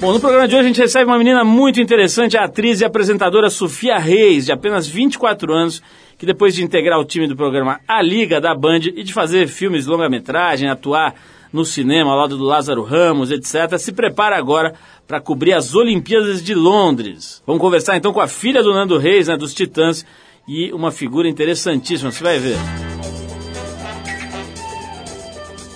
Bom, 0.00 0.14
no 0.14 0.18
programa 0.18 0.48
de 0.48 0.54
hoje 0.54 0.64
a 0.64 0.66
gente 0.66 0.80
recebe 0.80 1.04
uma 1.04 1.18
menina 1.18 1.44
muito 1.44 1.78
interessante, 1.78 2.34
a 2.34 2.44
atriz 2.44 2.80
e 2.80 2.86
apresentadora 2.86 3.50
Sofia 3.50 3.98
Reis, 3.98 4.46
de 4.46 4.52
apenas 4.52 4.88
24 4.88 5.52
anos, 5.52 5.82
que 6.16 6.24
depois 6.24 6.54
de 6.54 6.64
integrar 6.64 6.98
o 6.98 7.04
time 7.04 7.26
do 7.28 7.36
programa 7.36 7.80
A 7.86 8.00
Liga 8.00 8.40
da 8.40 8.54
Band 8.54 8.78
e 8.96 9.02
de 9.02 9.12
fazer 9.12 9.46
filmes 9.46 9.84
longa-metragem, 9.84 10.70
atuar 10.70 11.14
no 11.52 11.66
cinema 11.66 12.12
ao 12.12 12.16
lado 12.16 12.38
do 12.38 12.44
Lázaro 12.44 12.82
Ramos, 12.82 13.30
etc., 13.30 13.76
se 13.76 13.92
prepara 13.92 14.38
agora 14.38 14.72
para 15.06 15.20
cobrir 15.20 15.52
as 15.52 15.74
Olimpíadas 15.74 16.42
de 16.42 16.54
Londres. 16.54 17.42
Vamos 17.46 17.60
conversar 17.60 17.98
então 17.98 18.10
com 18.10 18.22
a 18.22 18.26
filha 18.26 18.62
do 18.62 18.72
Nando 18.72 18.96
Reis, 18.96 19.28
né, 19.28 19.36
dos 19.36 19.52
Titãs, 19.52 20.06
e 20.48 20.72
uma 20.72 20.90
figura 20.90 21.28
interessantíssima, 21.28 22.10
você 22.10 22.24
vai 22.24 22.38
ver. 22.38 22.56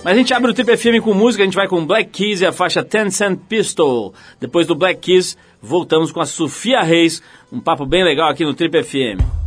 Mas 0.05 0.13
a 0.13 0.17
gente 0.17 0.35
abre 0.35 0.51
o 0.51 0.55
Trip 0.55 0.77
FM 0.77 1.03
com 1.03 1.15
música, 1.15 1.43
a 1.43 1.47
gente 1.47 1.57
vai 1.57 1.67
com 1.67 1.87
Black 1.87 2.11
Keys 2.11 2.43
e 2.43 2.47
a 2.47 2.53
faixa 2.53 2.85
Ten 2.85 3.09
Cent 3.09 3.41
Pistol. 3.49 4.13
Depois 4.39 4.67
do 4.67 4.75
Black 4.75 5.01
Keys, 5.01 5.35
voltamos 5.63 6.13
com 6.13 6.21
a 6.21 6.27
Sofia 6.27 6.83
Reis, 6.83 7.23
um 7.51 7.59
papo 7.59 7.87
bem 7.87 8.05
legal 8.05 8.29
aqui 8.29 8.45
no 8.45 8.53
Trip 8.53 8.83
FM. 8.83 9.44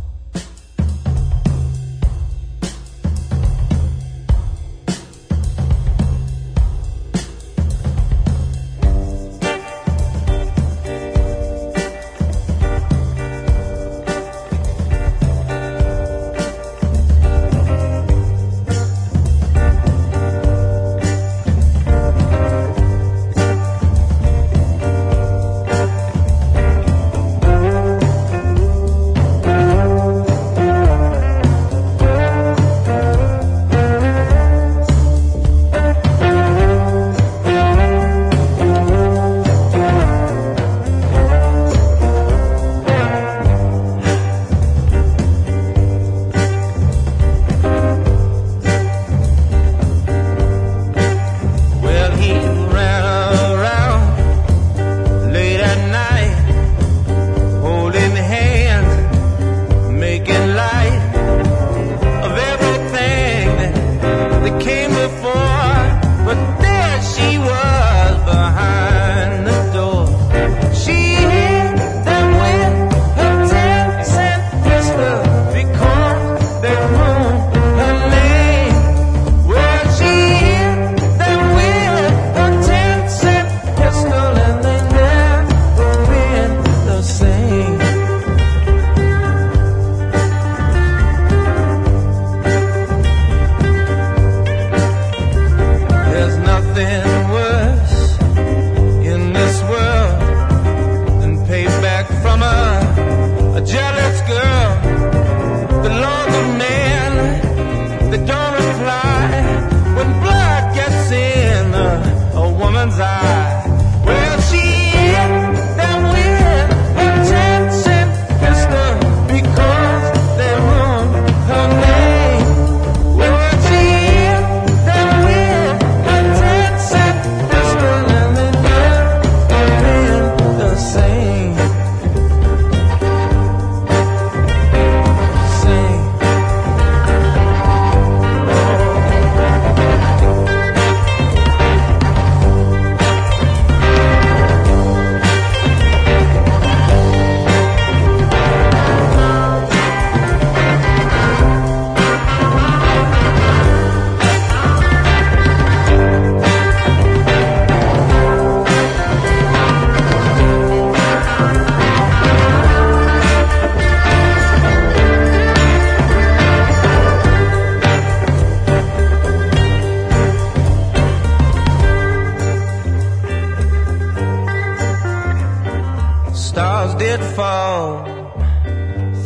Stars 176.58 176.94
did 176.96 177.20
fall, 177.36 178.04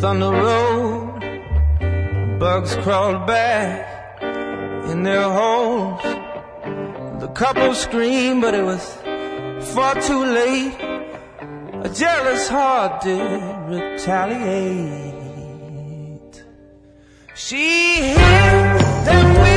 thunder 0.01 0.33
rolled, 0.45 1.25
bugs 2.39 2.75
crawled 2.85 3.27
back 3.27 4.21
in 4.91 5.03
their 5.03 5.23
holes. 5.23 6.03
The 7.23 7.29
couple 7.29 7.73
screamed, 7.73 8.43
but 8.43 8.53
it 8.53 8.63
was 8.63 8.85
far 9.73 9.95
too 9.95 10.23
late. 10.27 10.75
A 11.87 11.89
jealous 11.89 12.51
heart 12.51 13.01
did 13.03 13.41
retaliate. 13.71 15.25
She 17.35 17.97
hit 17.97 18.79
the. 19.07 19.52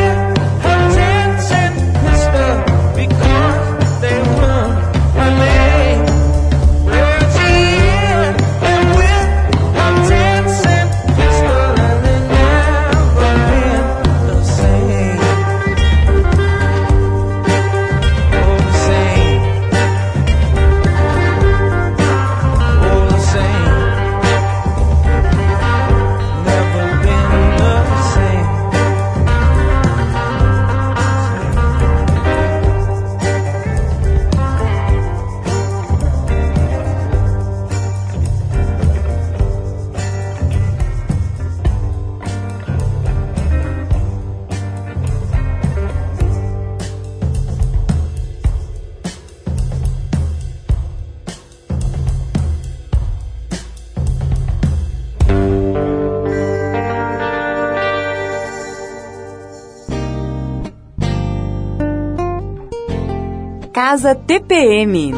Casa 63.95 64.13
TPM. 64.13 65.13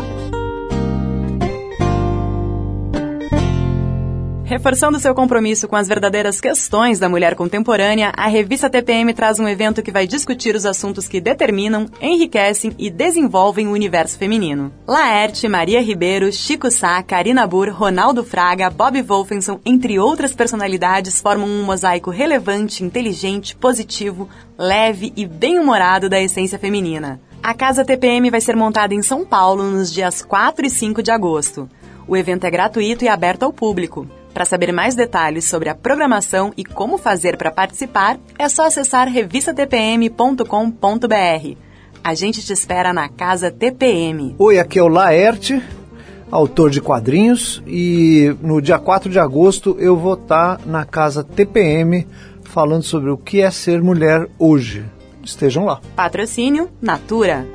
Reforçando 4.46 5.00
seu 5.00 5.16
compromisso 5.16 5.68
com 5.68 5.76
as 5.76 5.88
verdadeiras 5.88 6.40
questões 6.40 7.00
da 7.00 7.10
mulher 7.10 7.34
contemporânea, 7.34 8.14
a 8.16 8.28
revista 8.28 8.70
TPM 8.70 9.16
traz 9.16 9.40
um 9.40 9.48
evento 9.48 9.82
que 9.82 9.92
vai 9.92 10.06
discutir 10.06 10.56
os 10.56 10.64
assuntos 10.64 11.08
que 11.08 11.20
determinam, 11.20 11.88
enriquecem 12.00 12.72
e 12.78 12.92
desenvolvem 12.92 13.68
o 13.68 13.72
universo 13.72 14.16
feminino. 14.16 14.72
Laerte, 14.88 15.48
Maria 15.48 15.82
Ribeiro, 15.82 16.32
Chico 16.32 16.70
Sá, 16.70 17.02
Karina 17.02 17.48
Burr, 17.48 17.72
Ronaldo 17.72 18.24
Fraga, 18.24 18.70
Bob 18.70 19.02
Wolfenson, 19.02 19.60
entre 19.66 19.98
outras 19.98 20.36
personalidades, 20.36 21.20
formam 21.20 21.50
um 21.50 21.64
mosaico 21.64 22.12
relevante, 22.12 22.84
inteligente, 22.84 23.56
positivo, 23.56 24.30
leve 24.56 25.12
e 25.16 25.26
bem-humorado 25.26 26.08
da 26.08 26.22
essência 26.22 26.60
feminina. 26.60 27.20
A 27.48 27.54
Casa 27.54 27.86
TPM 27.86 28.30
vai 28.30 28.42
ser 28.42 28.58
montada 28.58 28.94
em 28.94 29.02
São 29.02 29.26
Paulo 29.26 29.64
nos 29.64 29.94
dias 29.94 30.22
4 30.22 30.66
e 30.66 30.70
5 30.70 31.02
de 31.02 31.12
agosto. 31.12 31.70
O 32.06 32.18
evento 32.18 32.44
é 32.44 32.52
gratuito 32.52 33.06
e 33.06 33.08
aberto 33.08 33.44
ao 33.44 33.54
público. 33.54 34.06
Para 34.34 34.44
saber 34.44 34.74
mais 34.74 34.96
detalhes 34.96 35.46
sobre 35.46 35.70
a 35.70 35.74
programação 35.74 36.52
e 36.58 36.66
como 36.66 36.98
fazer 36.98 37.38
para 37.38 37.50
participar, 37.50 38.20
é 38.38 38.50
só 38.50 38.68
acessar 38.68 39.08
revistatpm.com.br. 39.08 41.58
A 42.04 42.14
gente 42.14 42.46
te 42.46 42.52
espera 42.52 42.92
na 42.92 43.08
Casa 43.08 43.50
TPM. 43.50 44.36
Oi, 44.38 44.60
aqui 44.60 44.78
é 44.78 44.84
o 44.84 44.90
Laerte, 44.90 45.64
autor 46.30 46.70
de 46.70 46.82
quadrinhos, 46.82 47.64
e 47.66 48.36
no 48.42 48.62
dia 48.62 48.78
4 48.78 49.10
de 49.10 49.20
agosto 49.20 49.78
eu 49.80 49.96
vou 49.96 50.16
estar 50.16 50.60
na 50.66 50.84
Casa 50.84 51.24
TPM 51.24 52.06
falando 52.44 52.84
sobre 52.84 53.10
o 53.10 53.16
que 53.16 53.40
é 53.40 53.50
ser 53.50 53.82
mulher 53.82 54.28
hoje. 54.38 54.97
Estejam 55.28 55.66
lá. 55.66 55.82
Patrocínio 55.94 56.70
Natura. 56.82 57.46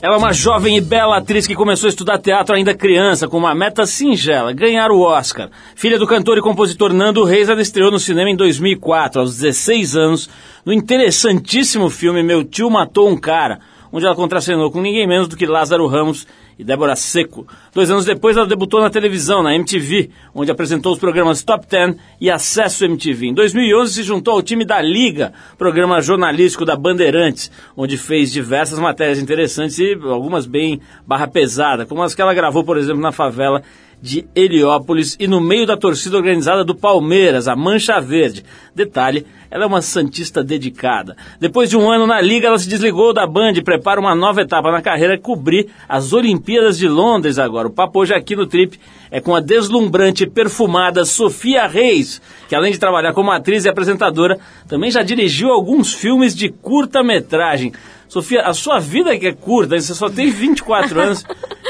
Ela 0.00 0.14
é 0.14 0.18
uma 0.18 0.32
jovem 0.32 0.78
e 0.78 0.80
bela 0.80 1.18
atriz 1.18 1.46
que 1.46 1.54
começou 1.54 1.86
a 1.86 1.90
estudar 1.90 2.18
teatro 2.18 2.56
ainda 2.56 2.74
criança, 2.74 3.28
com 3.28 3.36
uma 3.36 3.54
meta 3.54 3.84
singela, 3.84 4.52
ganhar 4.52 4.90
o 4.90 5.00
Oscar. 5.00 5.50
Filha 5.76 5.98
do 5.98 6.06
cantor 6.06 6.38
e 6.38 6.40
compositor 6.40 6.92
Nando 6.92 7.22
Reis, 7.24 7.50
ela 7.50 7.60
estreou 7.60 7.90
no 7.90 8.00
cinema 8.00 8.30
em 8.30 8.34
2004, 8.34 9.20
aos 9.20 9.36
16 9.36 9.94
anos, 9.94 10.30
no 10.64 10.72
interessantíssimo 10.72 11.88
filme 11.90 12.22
Meu 12.22 12.42
Tio 12.42 12.70
Matou 12.70 13.10
um 13.10 13.16
Cara, 13.16 13.60
onde 13.92 14.06
ela 14.06 14.16
contracenou 14.16 14.72
com 14.72 14.80
ninguém 14.80 15.06
menos 15.06 15.28
do 15.28 15.36
que 15.36 15.46
Lázaro 15.46 15.86
Ramos 15.86 16.26
e 16.58 16.64
Débora 16.64 16.96
Seco. 16.96 17.46
Dois 17.74 17.90
anos 17.90 18.04
depois, 18.04 18.36
ela 18.36 18.46
debutou 18.46 18.80
na 18.80 18.90
televisão, 18.90 19.42
na 19.42 19.54
MTV, 19.54 20.10
onde 20.34 20.50
apresentou 20.50 20.92
os 20.92 20.98
programas 20.98 21.42
Top 21.42 21.66
Ten 21.66 21.96
e 22.20 22.30
Acesso 22.30 22.84
MTV. 22.84 23.28
Em 23.28 23.34
2011, 23.34 23.94
se 23.94 24.02
juntou 24.02 24.34
ao 24.34 24.42
time 24.42 24.64
da 24.64 24.80
Liga, 24.80 25.32
programa 25.56 26.00
jornalístico 26.00 26.64
da 26.64 26.76
Bandeirantes, 26.76 27.50
onde 27.76 27.96
fez 27.96 28.32
diversas 28.32 28.78
matérias 28.78 29.18
interessantes 29.18 29.78
e 29.78 29.94
algumas 30.04 30.46
bem 30.46 30.80
barra 31.06 31.26
pesada, 31.26 31.86
como 31.86 32.02
as 32.02 32.14
que 32.14 32.22
ela 32.22 32.34
gravou, 32.34 32.64
por 32.64 32.76
exemplo, 32.76 33.00
na 33.00 33.12
favela 33.12 33.62
de 34.02 34.26
Heliópolis 34.34 35.16
e 35.18 35.28
no 35.28 35.40
meio 35.40 35.64
da 35.64 35.76
torcida 35.76 36.16
organizada 36.16 36.64
do 36.64 36.74
Palmeiras, 36.74 37.46
a 37.46 37.54
Mancha 37.54 38.00
Verde. 38.00 38.44
Detalhe, 38.74 39.24
ela 39.52 39.64
é 39.64 39.66
uma 39.66 39.82
santista 39.82 40.42
dedicada. 40.42 41.14
Depois 41.38 41.68
de 41.68 41.76
um 41.76 41.90
ano 41.90 42.06
na 42.06 42.22
liga, 42.22 42.46
ela 42.46 42.58
se 42.58 42.66
desligou 42.66 43.12
da 43.12 43.26
Band 43.26 43.52
e 43.52 43.62
prepara 43.62 44.00
uma 44.00 44.14
nova 44.14 44.40
etapa 44.40 44.72
na 44.72 44.80
carreira, 44.80 45.18
cobrir 45.18 45.68
as 45.86 46.14
Olimpíadas 46.14 46.78
de 46.78 46.88
Londres 46.88 47.38
agora. 47.38 47.68
O 47.68 47.70
papo 47.70 48.00
hoje 48.00 48.14
aqui 48.14 48.34
no 48.34 48.46
Trip 48.46 48.80
é 49.10 49.20
com 49.20 49.34
a 49.34 49.40
deslumbrante 49.40 50.24
e 50.24 50.26
perfumada 50.26 51.04
Sofia 51.04 51.66
Reis, 51.66 52.22
que 52.48 52.54
além 52.54 52.72
de 52.72 52.78
trabalhar 52.78 53.12
como 53.12 53.30
atriz 53.30 53.66
e 53.66 53.68
apresentadora, 53.68 54.38
também 54.66 54.90
já 54.90 55.02
dirigiu 55.02 55.50
alguns 55.50 55.92
filmes 55.92 56.34
de 56.34 56.48
curta-metragem. 56.48 57.74
Sofia, 58.12 58.42
a 58.42 58.52
sua 58.52 58.78
vida 58.78 59.18
que 59.18 59.26
é 59.26 59.32
curta, 59.32 59.80
você 59.80 59.94
só 59.94 60.10
tem 60.10 60.28
24 60.28 61.00
anos, 61.00 61.24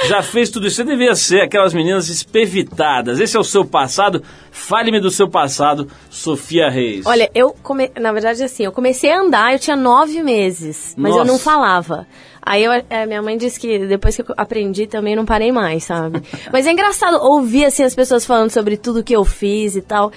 já 0.08 0.22
fez 0.24 0.50
tudo 0.50 0.66
isso. 0.66 0.74
Você 0.74 0.82
devia 0.82 1.14
ser 1.14 1.40
aquelas 1.40 1.72
meninas 1.72 2.08
espevitadas. 2.08 3.20
Esse 3.20 3.36
é 3.36 3.40
o 3.40 3.44
seu 3.44 3.64
passado. 3.64 4.24
Fale-me 4.50 4.98
do 4.98 5.08
seu 5.08 5.30
passado, 5.30 5.86
Sofia 6.10 6.68
Reis. 6.68 7.06
Olha, 7.06 7.30
eu, 7.32 7.54
come... 7.62 7.92
na 7.96 8.12
verdade, 8.12 8.42
assim, 8.42 8.64
eu 8.64 8.72
comecei 8.72 9.12
a 9.12 9.20
andar, 9.20 9.52
eu 9.52 9.58
tinha 9.60 9.76
nove 9.76 10.20
meses, 10.20 10.96
mas 10.98 11.12
Nossa. 11.12 11.22
eu 11.22 11.32
não 11.32 11.38
falava. 11.38 12.08
Aí 12.44 12.64
eu, 12.64 12.72
é, 12.90 13.06
minha 13.06 13.22
mãe 13.22 13.38
disse 13.38 13.60
que 13.60 13.86
depois 13.86 14.16
que 14.16 14.22
eu 14.22 14.34
aprendi 14.36 14.88
também 14.88 15.14
não 15.14 15.24
parei 15.24 15.52
mais, 15.52 15.84
sabe? 15.84 16.24
mas 16.52 16.66
é 16.66 16.72
engraçado 16.72 17.22
ouvir, 17.22 17.66
assim, 17.66 17.84
as 17.84 17.94
pessoas 17.94 18.26
falando 18.26 18.50
sobre 18.50 18.76
tudo 18.76 19.04
que 19.04 19.14
eu 19.14 19.24
fiz 19.24 19.76
e 19.76 19.80
tal 19.80 20.10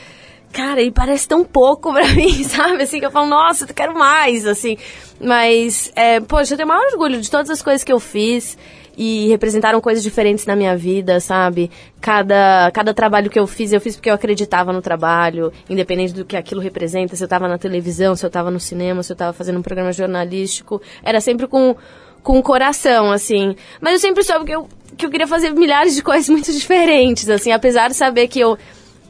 cara, 0.55 0.81
e 0.81 0.89
parece 0.89 1.27
tão 1.27 1.43
pouco 1.43 1.91
pra 1.91 2.07
mim, 2.15 2.43
sabe? 2.45 2.83
Assim, 2.83 2.99
que 2.99 3.05
eu 3.05 3.11
falo, 3.11 3.27
nossa, 3.27 3.65
eu 3.65 3.73
quero 3.73 3.93
mais, 3.93 4.47
assim. 4.47 4.77
Mas, 5.19 5.91
é, 5.95 6.21
poxa, 6.21 6.53
eu 6.53 6.57
tenho 6.57 6.67
o 6.67 6.71
maior 6.71 6.85
orgulho 6.93 7.19
de 7.19 7.29
todas 7.29 7.49
as 7.49 7.61
coisas 7.61 7.83
que 7.83 7.91
eu 7.91 7.99
fiz 7.99 8.57
e 8.97 9.27
representaram 9.27 9.81
coisas 9.81 10.01
diferentes 10.01 10.45
na 10.45 10.55
minha 10.55 10.75
vida, 10.77 11.19
sabe? 11.19 11.69
Cada, 11.99 12.71
cada 12.71 12.93
trabalho 12.93 13.29
que 13.29 13.37
eu 13.37 13.45
fiz, 13.45 13.73
eu 13.73 13.81
fiz 13.81 13.97
porque 13.97 14.09
eu 14.09 14.13
acreditava 14.13 14.71
no 14.71 14.81
trabalho, 14.81 15.51
independente 15.69 16.13
do 16.13 16.23
que 16.23 16.37
aquilo 16.37 16.61
representa, 16.61 17.17
se 17.17 17.23
eu 17.23 17.25
estava 17.25 17.49
na 17.49 17.57
televisão, 17.57 18.15
se 18.15 18.25
eu 18.25 18.29
estava 18.29 18.49
no 18.49 18.59
cinema, 18.59 19.03
se 19.03 19.11
eu 19.11 19.15
estava 19.15 19.33
fazendo 19.33 19.59
um 19.59 19.61
programa 19.61 19.91
jornalístico, 19.91 20.81
era 21.03 21.19
sempre 21.19 21.47
com 21.47 21.75
com 22.23 22.39
o 22.39 22.41
coração, 22.41 23.11
assim. 23.11 23.55
Mas 23.79 23.93
eu 23.93 23.99
sempre 23.99 24.23
soube 24.23 24.45
que 24.45 24.55
eu, 24.55 24.67
que 24.97 25.05
eu 25.05 25.11
queria 25.11 25.27
fazer 25.27 25.51
milhares 25.51 25.93
de 25.93 26.01
coisas 26.01 26.27
muito 26.31 26.51
diferentes, 26.51 27.29
assim, 27.29 27.51
apesar 27.51 27.89
de 27.89 27.93
saber 27.93 28.27
que 28.27 28.39
eu 28.39 28.57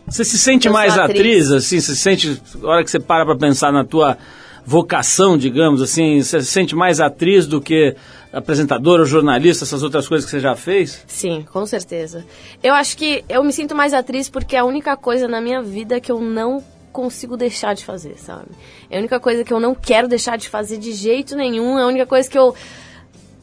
você 0.08 0.24
se 0.24 0.38
sente 0.38 0.70
mais 0.70 0.98
atriz. 0.98 1.20
atriz, 1.20 1.52
assim, 1.52 1.80
você 1.80 1.96
se 1.96 2.02
sente, 2.02 2.42
na 2.56 2.70
hora 2.70 2.84
que 2.84 2.92
você 2.92 3.00
para 3.00 3.26
para 3.26 3.36
pensar 3.36 3.72
na 3.72 3.84
tua 3.84 4.18
vocação, 4.66 5.38
digamos 5.38 5.82
assim, 5.82 6.22
você 6.22 6.42
se 6.42 6.48
sente 6.48 6.76
mais 6.76 7.00
atriz 7.00 7.46
do 7.46 7.62
que 7.62 7.96
apresentadora, 8.34 9.06
jornalista, 9.06 9.64
essas 9.64 9.84
outras 9.84 10.08
coisas 10.08 10.26
que 10.26 10.32
você 10.32 10.40
já 10.40 10.56
fez? 10.56 11.04
Sim, 11.08 11.46
com 11.52 11.66
certeza. 11.66 12.26
Eu 12.62 12.74
acho 12.74 12.98
que 12.98 13.24
eu 13.30 13.44
me 13.44 13.54
sinto 13.54 13.76
mais 13.76 13.94
atriz 13.94 14.30
porque 14.30 14.56
é 14.56 14.60
a 14.60 14.66
única 14.66 14.98
coisa 14.98 15.28
na 15.28 15.40
minha 15.40 15.62
vida 15.62 16.00
que 16.00 16.12
eu 16.12 16.20
não 16.20 16.64
consigo 16.92 17.38
deixar 17.38 17.74
de 17.76 17.86
fazer, 17.86 18.18
sabe? 18.18 18.48
É 18.90 18.98
a 18.98 19.00
única 19.00 19.20
coisa 19.20 19.44
que 19.44 19.54
eu 19.54 19.60
não 19.60 19.76
quero 19.76 20.08
deixar 20.08 20.38
de 20.38 20.50
fazer 20.50 20.78
de 20.78 20.94
jeito 20.94 21.36
nenhum, 21.36 21.78
é 21.78 21.84
a 21.84 21.88
única 21.88 22.06
coisa 22.06 22.30
que 22.30 22.38
eu 22.38 22.56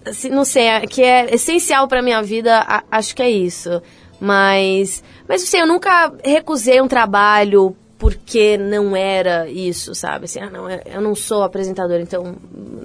assim, 0.04 0.28
não 0.28 0.44
sei, 0.44 0.64
é, 0.64 0.80
que 0.86 1.02
é 1.02 1.34
essencial 1.34 1.86
para 1.86 2.02
minha 2.02 2.22
vida, 2.22 2.84
acho 2.90 3.14
que 3.14 3.22
é 3.22 3.30
isso. 3.30 3.82
Mas, 4.24 5.02
mas 5.26 5.42
assim, 5.42 5.58
eu 5.58 5.66
nunca 5.66 6.12
recusei 6.24 6.80
um 6.80 6.86
trabalho 6.86 7.76
porque 7.98 8.56
não 8.56 8.94
era 8.94 9.50
isso, 9.50 9.96
sabe? 9.96 10.26
Assim, 10.26 10.38
ah, 10.38 10.48
não, 10.48 10.70
eu 10.70 11.00
não 11.00 11.12
sou 11.12 11.42
apresentadora, 11.42 12.00
então, 12.00 12.36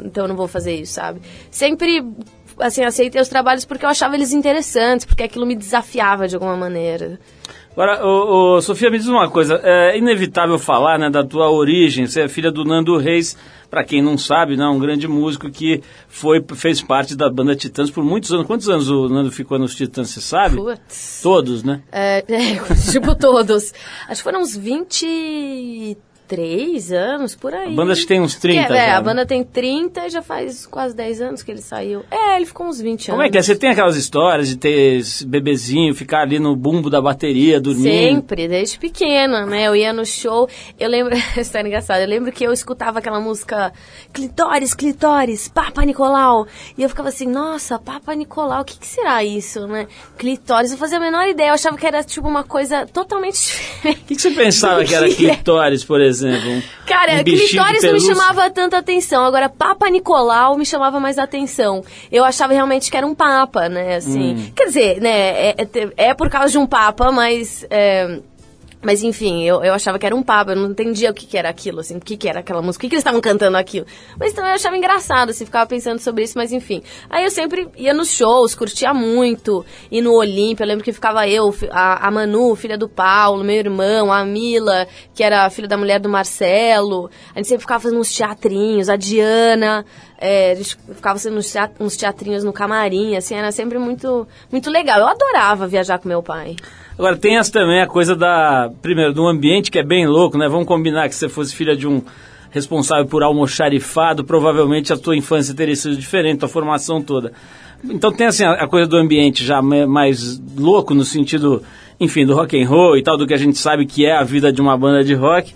então 0.04 0.24
eu 0.24 0.28
não 0.30 0.36
vou 0.36 0.48
fazer 0.48 0.74
isso, 0.74 0.94
sabe? 0.94 1.22
Sempre, 1.52 2.04
assim, 2.60 2.84
aceitei 2.84 3.22
os 3.22 3.28
trabalhos 3.28 3.66
porque 3.66 3.86
eu 3.86 3.90
achava 3.90 4.16
eles 4.16 4.34
interessantes, 4.34 5.06
porque 5.06 5.22
aquilo 5.22 5.46
me 5.46 5.56
desafiava 5.56 6.28
de 6.28 6.34
alguma 6.34 6.58
maneira. 6.58 7.20
Agora, 7.78 8.04
ô, 8.04 8.56
ô, 8.56 8.62
Sofia, 8.62 8.90
me 8.90 8.98
diz 8.98 9.08
uma 9.08 9.30
coisa, 9.30 9.62
é 9.64 9.96
inevitável 9.96 10.58
falar, 10.58 10.98
né, 10.98 11.12
da 11.12 11.24
tua 11.24 11.52
origem, 11.52 12.08
você 12.08 12.22
é 12.22 12.28
filha 12.28 12.52
do 12.52 12.66
Nando 12.66 12.98
Reis, 12.98 13.38
para 13.70 13.84
quem 13.84 14.02
não 14.02 14.18
sabe, 14.18 14.58
né, 14.58 14.66
um 14.66 14.80
grande 14.80 15.08
músico 15.08 15.48
que 15.52 15.84
foi, 16.08 16.44
fez 16.56 16.82
parte 16.82 17.16
da 17.16 17.30
banda 17.30 17.56
Titãs 17.56 17.92
por 17.92 18.04
muitos 18.04 18.34
anos. 18.34 18.48
Quantos 18.48 18.68
anos 18.68 18.90
o 18.90 19.08
Nando 19.08 19.32
ficou 19.32 19.60
nos 19.60 19.76
Titãs, 19.76 20.10
você 20.10 20.20
sabe? 20.20 20.56
Putz. 20.56 21.20
Todos, 21.22 21.64
né? 21.64 21.84
É, 21.92 22.26
é 22.28 22.92
tipo 22.92 23.14
todos. 23.14 23.72
Acho 24.10 24.22
que 24.22 24.24
foram 24.24 24.42
uns 24.42 24.58
20 24.58 25.96
três 26.28 26.92
anos, 26.92 27.34
por 27.34 27.54
aí. 27.54 27.72
A 27.72 27.76
banda 27.76 27.94
acho 27.94 28.02
que 28.02 28.08
tem 28.08 28.22
uns 28.22 28.36
30 28.36 28.68
que, 28.68 28.74
é, 28.74 28.76
já, 28.76 28.98
a 28.98 29.00
né? 29.00 29.02
banda 29.02 29.26
tem 29.26 29.44
30 29.44 30.08
e 30.08 30.10
já 30.10 30.22
faz 30.22 30.66
quase 30.66 30.96
10 30.96 31.22
anos 31.22 31.44
que 31.44 31.52
ele 31.52 31.62
saiu. 31.62 32.04
É, 32.12 32.36
ele 32.36 32.46
ficou 32.46 32.68
uns 32.68 32.82
20 32.82 32.84
Como 32.84 32.92
anos. 32.94 33.08
Como 33.08 33.22
é 33.24 33.30
que 33.30 33.38
é? 33.38 33.42
Você 33.42 33.56
tem 33.56 33.70
aquelas 33.70 33.96
histórias 33.96 34.50
de 34.50 34.58
ter 34.58 35.02
bebezinho, 35.26 35.96
ficar 35.96 36.22
ali 36.22 36.38
no 36.38 36.56
bumbo 36.56 36.90
da 36.90 37.02
bateria, 37.02 37.62
dormindo? 37.62 37.84
Sempre, 37.84 38.48
desde 38.48 38.78
pequena, 38.78 39.46
né? 39.46 39.68
Eu 39.68 39.76
ia 39.76 39.94
no 39.94 40.06
show, 40.06 40.50
eu 40.78 40.90
lembro, 40.90 41.16
isso 41.40 41.58
é 41.58 41.62
engraçado, 41.62 42.02
eu 42.02 42.08
lembro 42.08 42.32
que 42.32 42.44
eu 42.44 42.52
escutava 42.52 43.00
aquela 43.00 43.20
música 43.20 43.72
Clitóris, 44.12 44.74
Clitóris, 44.74 45.48
Papa 45.48 45.84
Nicolau. 45.86 46.46
E 46.78 46.84
eu 46.84 46.90
ficava 46.90 47.10
assim, 47.10 47.28
nossa, 47.28 47.80
Papa 47.80 48.14
Nicolau, 48.14 48.62
o 48.62 48.66
que, 48.66 48.78
que 48.78 48.88
será 48.88 49.24
isso, 49.24 49.66
né? 49.66 49.88
Clitóris, 50.18 50.72
eu 50.72 50.78
fazia 50.78 50.98
a 50.98 51.02
menor 51.02 51.28
ideia, 51.28 51.50
eu 51.50 51.54
achava 51.54 51.78
que 51.78 51.88
era 51.88 52.04
tipo 52.04 52.28
uma 52.28 52.44
coisa 52.44 52.86
totalmente 52.86 53.38
diferente. 53.48 54.02
O 54.02 54.06
que, 54.06 54.16
que 54.16 54.22
você 54.22 54.32
pensava 54.32 54.84
que 54.84 54.94
era 54.94 55.08
clitóris, 55.08 55.86
por 55.86 56.02
exemplo? 56.02 56.17
Exemplo. 56.26 56.64
Cara, 56.86 57.14
um 57.14 57.24
clitóris 57.24 57.84
não 57.84 57.94
me 57.94 58.02
chamava 58.02 58.50
tanta 58.50 58.78
atenção. 58.78 59.24
Agora, 59.26 59.50
Papa 59.50 59.90
Nicolau 59.90 60.58
me 60.58 60.66
chamava 60.66 61.00
mais 61.00 61.18
atenção. 61.18 61.84
Eu 62.12 62.24
achava 62.24 62.54
realmente 62.54 62.90
que 62.90 62.98
era 62.98 63.06
um 63.06 63.16
Papa, 63.16 63.70
né? 63.70 63.96
Assim. 63.96 64.36
Hum. 64.36 64.52
Quer 64.56 64.66
dizer, 64.66 65.02
né? 65.02 65.50
É, 65.50 65.56
é, 65.58 65.90
é, 66.10 66.14
por 66.14 66.30
causa 66.30 66.52
de 66.52 66.58
um 66.58 66.66
Papa, 66.66 67.12
mas. 67.12 67.66
É, 67.70 68.20
Mas 68.82 69.02
enfim, 69.02 69.44
eu, 69.44 69.64
eu 69.64 69.74
achava 69.74 69.98
que 69.98 70.06
era 70.06 70.16
um 70.16 70.22
papo, 70.22 70.52
eu 70.52 70.56
não 70.56 70.70
entendia 70.70 71.10
o 71.10 71.14
que, 71.14 71.26
que 71.26 71.38
era 71.38 71.50
aquilo, 71.50 71.80
assim, 71.80 71.98
o 71.98 72.00
que, 72.00 72.16
que 72.16 72.30
era 72.30 72.42
aquela 72.42 72.62
música, 72.62 72.82
o 72.82 72.82
que, 72.82 72.90
que 72.90 72.96
eles 72.96 73.02
estavam 73.02 73.20
cantando 73.20 73.58
aquilo. 73.58 73.88
Mas 74.20 74.32
então 74.32 74.46
eu 74.46 74.54
achava 74.54 74.78
engraçado, 74.78 75.30
assim, 75.30 75.46
ficava 75.46 75.66
pensando 75.66 76.00
sobre 76.00 76.24
isso, 76.24 76.38
mas 76.38 76.52
enfim. 76.52 76.84
Aí 77.10 77.24
eu 77.24 77.32
sempre 77.32 77.68
ia 77.76 77.94
nos 77.94 78.12
shows, 78.12 78.54
curtia 78.54 78.94
muito, 78.94 79.66
e 79.92 80.00
no 80.00 80.14
Olímpia, 80.14 80.64
eu 80.64 80.68
lembro 80.68 80.84
que 80.84 80.94
ficava 80.94 81.28
eu, 81.28 81.54
a, 81.72 82.08
a 82.08 82.12
Manu, 82.12 82.56
filha 82.56 82.78
do 82.78 82.88
Paulo, 82.88 83.44
meu 83.44 83.56
irmão, 83.56 84.14
a 84.14 84.24
Mila, 84.24 84.88
que 85.14 85.24
era 85.24 85.50
filha 85.50 85.68
da 85.68 85.78
mulher 85.78 86.00
do 86.00 86.08
Marcelo. 86.08 87.10
A 87.34 87.40
gente 87.40 87.48
sempre 87.48 87.62
ficava 87.62 87.80
fazendo 87.80 88.00
uns 88.00 88.16
teatrinhos, 88.16 88.90
a 88.90 88.96
Diana, 88.96 89.86
é, 90.20 90.52
a 90.52 90.56
gente 90.56 90.78
ficava 90.94 91.18
fazendo 91.18 91.40
uns 91.80 91.98
teatrinhos 91.98 92.44
no 92.44 92.54
camarim, 92.54 93.16
assim, 93.16 93.36
era 93.36 93.52
sempre 93.52 93.80
muito, 93.80 94.28
muito 94.52 94.70
legal. 94.70 95.00
Eu 95.00 95.08
adorava 95.08 95.68
viajar 95.68 95.98
com 95.98 96.08
meu 96.08 96.22
pai. 96.22 96.56
Agora, 96.98 97.16
tem 97.16 97.38
essa 97.38 97.52
também 97.52 97.80
a 97.80 97.88
coisa 97.88 98.16
da, 98.16 98.72
primeiro, 98.82 99.14
do 99.14 99.28
ambiente 99.28 99.70
que 99.70 99.78
é 99.78 99.84
bem 99.84 100.08
louco, 100.08 100.38
né? 100.38 100.48
Vamos 100.50 100.66
combinar 100.66 101.08
que 101.08 101.14
se 101.14 101.20
você 101.20 101.30
fosse 101.30 101.56
filha 101.56 101.76
de 101.76 101.88
um 101.88 102.02
responsável 102.50 103.06
por 103.06 103.22
almoxarifado, 103.22 104.24
provavelmente 104.24 104.92
a 104.92 104.98
tua 104.98 105.16
infância 105.16 105.54
teria 105.54 105.76
sido 105.76 105.96
diferente, 105.96 106.44
a 106.44 106.48
formação 106.48 107.02
toda. 107.02 107.34
Então 107.84 108.12
tem 108.12 108.26
assim 108.26 108.44
a, 108.44 108.68
coisa 108.68 108.88
do 108.88 108.98
ambiente 108.98 109.46
já 109.46 109.62
mais 109.62 110.42
louco 110.58 110.96
no 110.96 111.04
sentido, 111.04 111.62
enfim, 112.00 112.26
do 112.26 112.34
rock 112.34 112.60
and 112.60 112.68
roll 112.68 112.98
e 112.98 113.04
tal, 113.04 113.16
do 113.16 113.28
que 113.28 113.34
a 113.34 113.38
gente 113.38 113.60
sabe 113.60 113.86
que 113.86 114.04
é 114.04 114.18
a 114.18 114.24
vida 114.24 114.52
de 114.52 114.60
uma 114.60 114.76
banda 114.76 115.04
de 115.04 115.14
rock. 115.14 115.54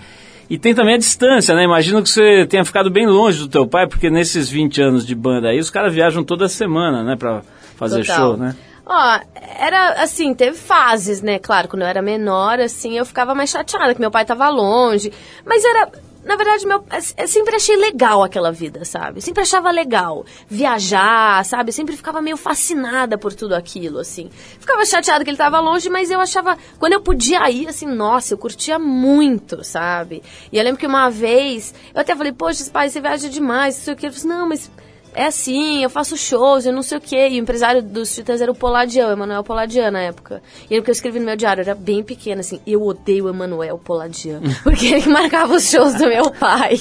E 0.47 0.59
tem 0.59 0.75
também 0.75 0.95
a 0.95 0.97
distância, 0.97 1.55
né? 1.55 1.63
Imagino 1.63 2.03
que 2.03 2.09
você 2.09 2.45
tenha 2.45 2.63
ficado 2.65 2.91
bem 2.91 3.07
longe 3.07 3.39
do 3.39 3.47
teu 3.47 3.65
pai, 3.65 3.87
porque 3.87 4.09
nesses 4.09 4.49
20 4.49 4.81
anos 4.81 5.07
de 5.07 5.15
banda 5.15 5.47
aí, 5.47 5.57
os 5.57 5.69
caras 5.69 5.93
viajam 5.93 6.23
toda 6.23 6.47
semana, 6.49 7.03
né, 7.03 7.15
pra 7.15 7.41
fazer 7.77 8.05
Total. 8.05 8.17
show, 8.17 8.37
né? 8.37 8.55
Ó, 8.85 9.19
era 9.35 10.01
assim, 10.01 10.33
teve 10.33 10.57
fases, 10.57 11.21
né? 11.21 11.39
Claro, 11.39 11.67
quando 11.67 11.83
eu 11.83 11.87
era 11.87 12.01
menor, 12.01 12.59
assim, 12.59 12.97
eu 12.97 13.05
ficava 13.05 13.35
mais 13.35 13.49
chateada 13.49 13.93
que 13.93 14.01
meu 14.01 14.11
pai 14.11 14.25
tava 14.25 14.49
longe. 14.49 15.11
Mas 15.45 15.63
era. 15.63 15.91
Na 16.23 16.35
verdade, 16.35 16.67
meu, 16.67 16.85
eu 17.17 17.27
sempre 17.27 17.55
achei 17.55 17.75
legal 17.75 18.21
aquela 18.21 18.51
vida, 18.51 18.85
sabe? 18.85 19.17
Eu 19.17 19.21
sempre 19.23 19.41
achava 19.41 19.71
legal 19.71 20.23
viajar, 20.47 21.43
sabe? 21.43 21.69
Eu 21.69 21.73
sempre 21.73 21.97
ficava 21.97 22.21
meio 22.21 22.37
fascinada 22.37 23.17
por 23.17 23.33
tudo 23.33 23.55
aquilo, 23.55 23.97
assim. 23.97 24.29
Ficava 24.59 24.85
chateada 24.85 25.23
que 25.23 25.31
ele 25.31 25.37
tava 25.37 25.59
longe, 25.59 25.89
mas 25.89 26.11
eu 26.11 26.19
achava. 26.19 26.55
Quando 26.77 26.93
eu 26.93 27.01
podia 27.01 27.49
ir, 27.49 27.67
assim, 27.67 27.87
nossa, 27.87 28.35
eu 28.35 28.37
curtia 28.37 28.77
muito, 28.77 29.63
sabe? 29.63 30.21
E 30.51 30.59
eu 30.59 30.63
lembro 30.63 30.79
que 30.79 30.85
uma 30.85 31.09
vez, 31.09 31.73
eu 31.91 32.01
até 32.01 32.15
falei, 32.15 32.31
poxa, 32.31 32.69
pai, 32.71 32.89
você 32.89 33.01
viaja 33.01 33.27
demais, 33.27 33.77
não 33.77 33.83
sei 33.85 33.93
o 33.95 33.97
que. 33.97 34.05
Ele 34.05 34.13
falou, 34.13 34.37
não, 34.37 34.47
mas 34.47 34.69
é 35.13 35.25
assim, 35.25 35.83
eu 35.83 35.89
faço 35.89 36.15
shows, 36.15 36.65
eu 36.65 36.73
não 36.73 36.81
sei 36.81 36.97
o 36.97 37.01
quê. 37.01 37.27
E 37.29 37.39
o 37.39 37.41
empresário 37.41 37.81
dos 37.81 38.13
Titãs 38.13 38.41
era 38.41 38.51
o 38.51 38.55
Poladian, 38.55 39.11
Emanuel 39.11 39.43
Poladian 39.43 39.91
na 39.91 40.01
época. 40.01 40.41
E 40.69 40.73
ele 40.73 40.81
que 40.81 40.89
eu 40.89 40.93
escrevi 40.93 41.19
no 41.19 41.25
meu 41.25 41.35
diário, 41.35 41.61
era 41.61 41.75
bem 41.75 42.03
pequeno, 42.03 42.39
assim, 42.39 42.61
eu 42.65 42.81
odeio 42.81 43.25
o 43.25 43.29
Emanuel 43.29 43.77
Poladian. 43.77 44.41
Porque 44.63 44.87
ele 44.87 45.07
marcava 45.07 45.55
os 45.55 45.69
shows 45.69 45.95
do 45.95 46.07
meu 46.07 46.31
pai. 46.31 46.77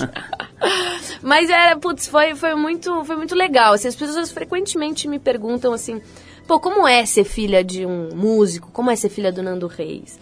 Mas 1.22 1.50
era, 1.50 1.76
putz, 1.76 2.06
foi, 2.06 2.34
foi, 2.34 2.54
muito, 2.54 3.04
foi 3.04 3.16
muito 3.16 3.34
legal. 3.34 3.72
Assim, 3.74 3.88
as 3.88 3.96
pessoas 3.96 4.30
frequentemente 4.30 5.08
me 5.08 5.18
perguntam 5.18 5.72
assim, 5.72 6.00
pô, 6.46 6.60
como 6.60 6.86
é 6.86 7.04
ser 7.04 7.24
filha 7.24 7.64
de 7.64 7.84
um 7.84 8.10
músico? 8.14 8.70
Como 8.72 8.90
é 8.90 8.96
ser 8.96 9.08
filha 9.08 9.32
do 9.32 9.42
Nando 9.42 9.66
Reis? 9.66 10.18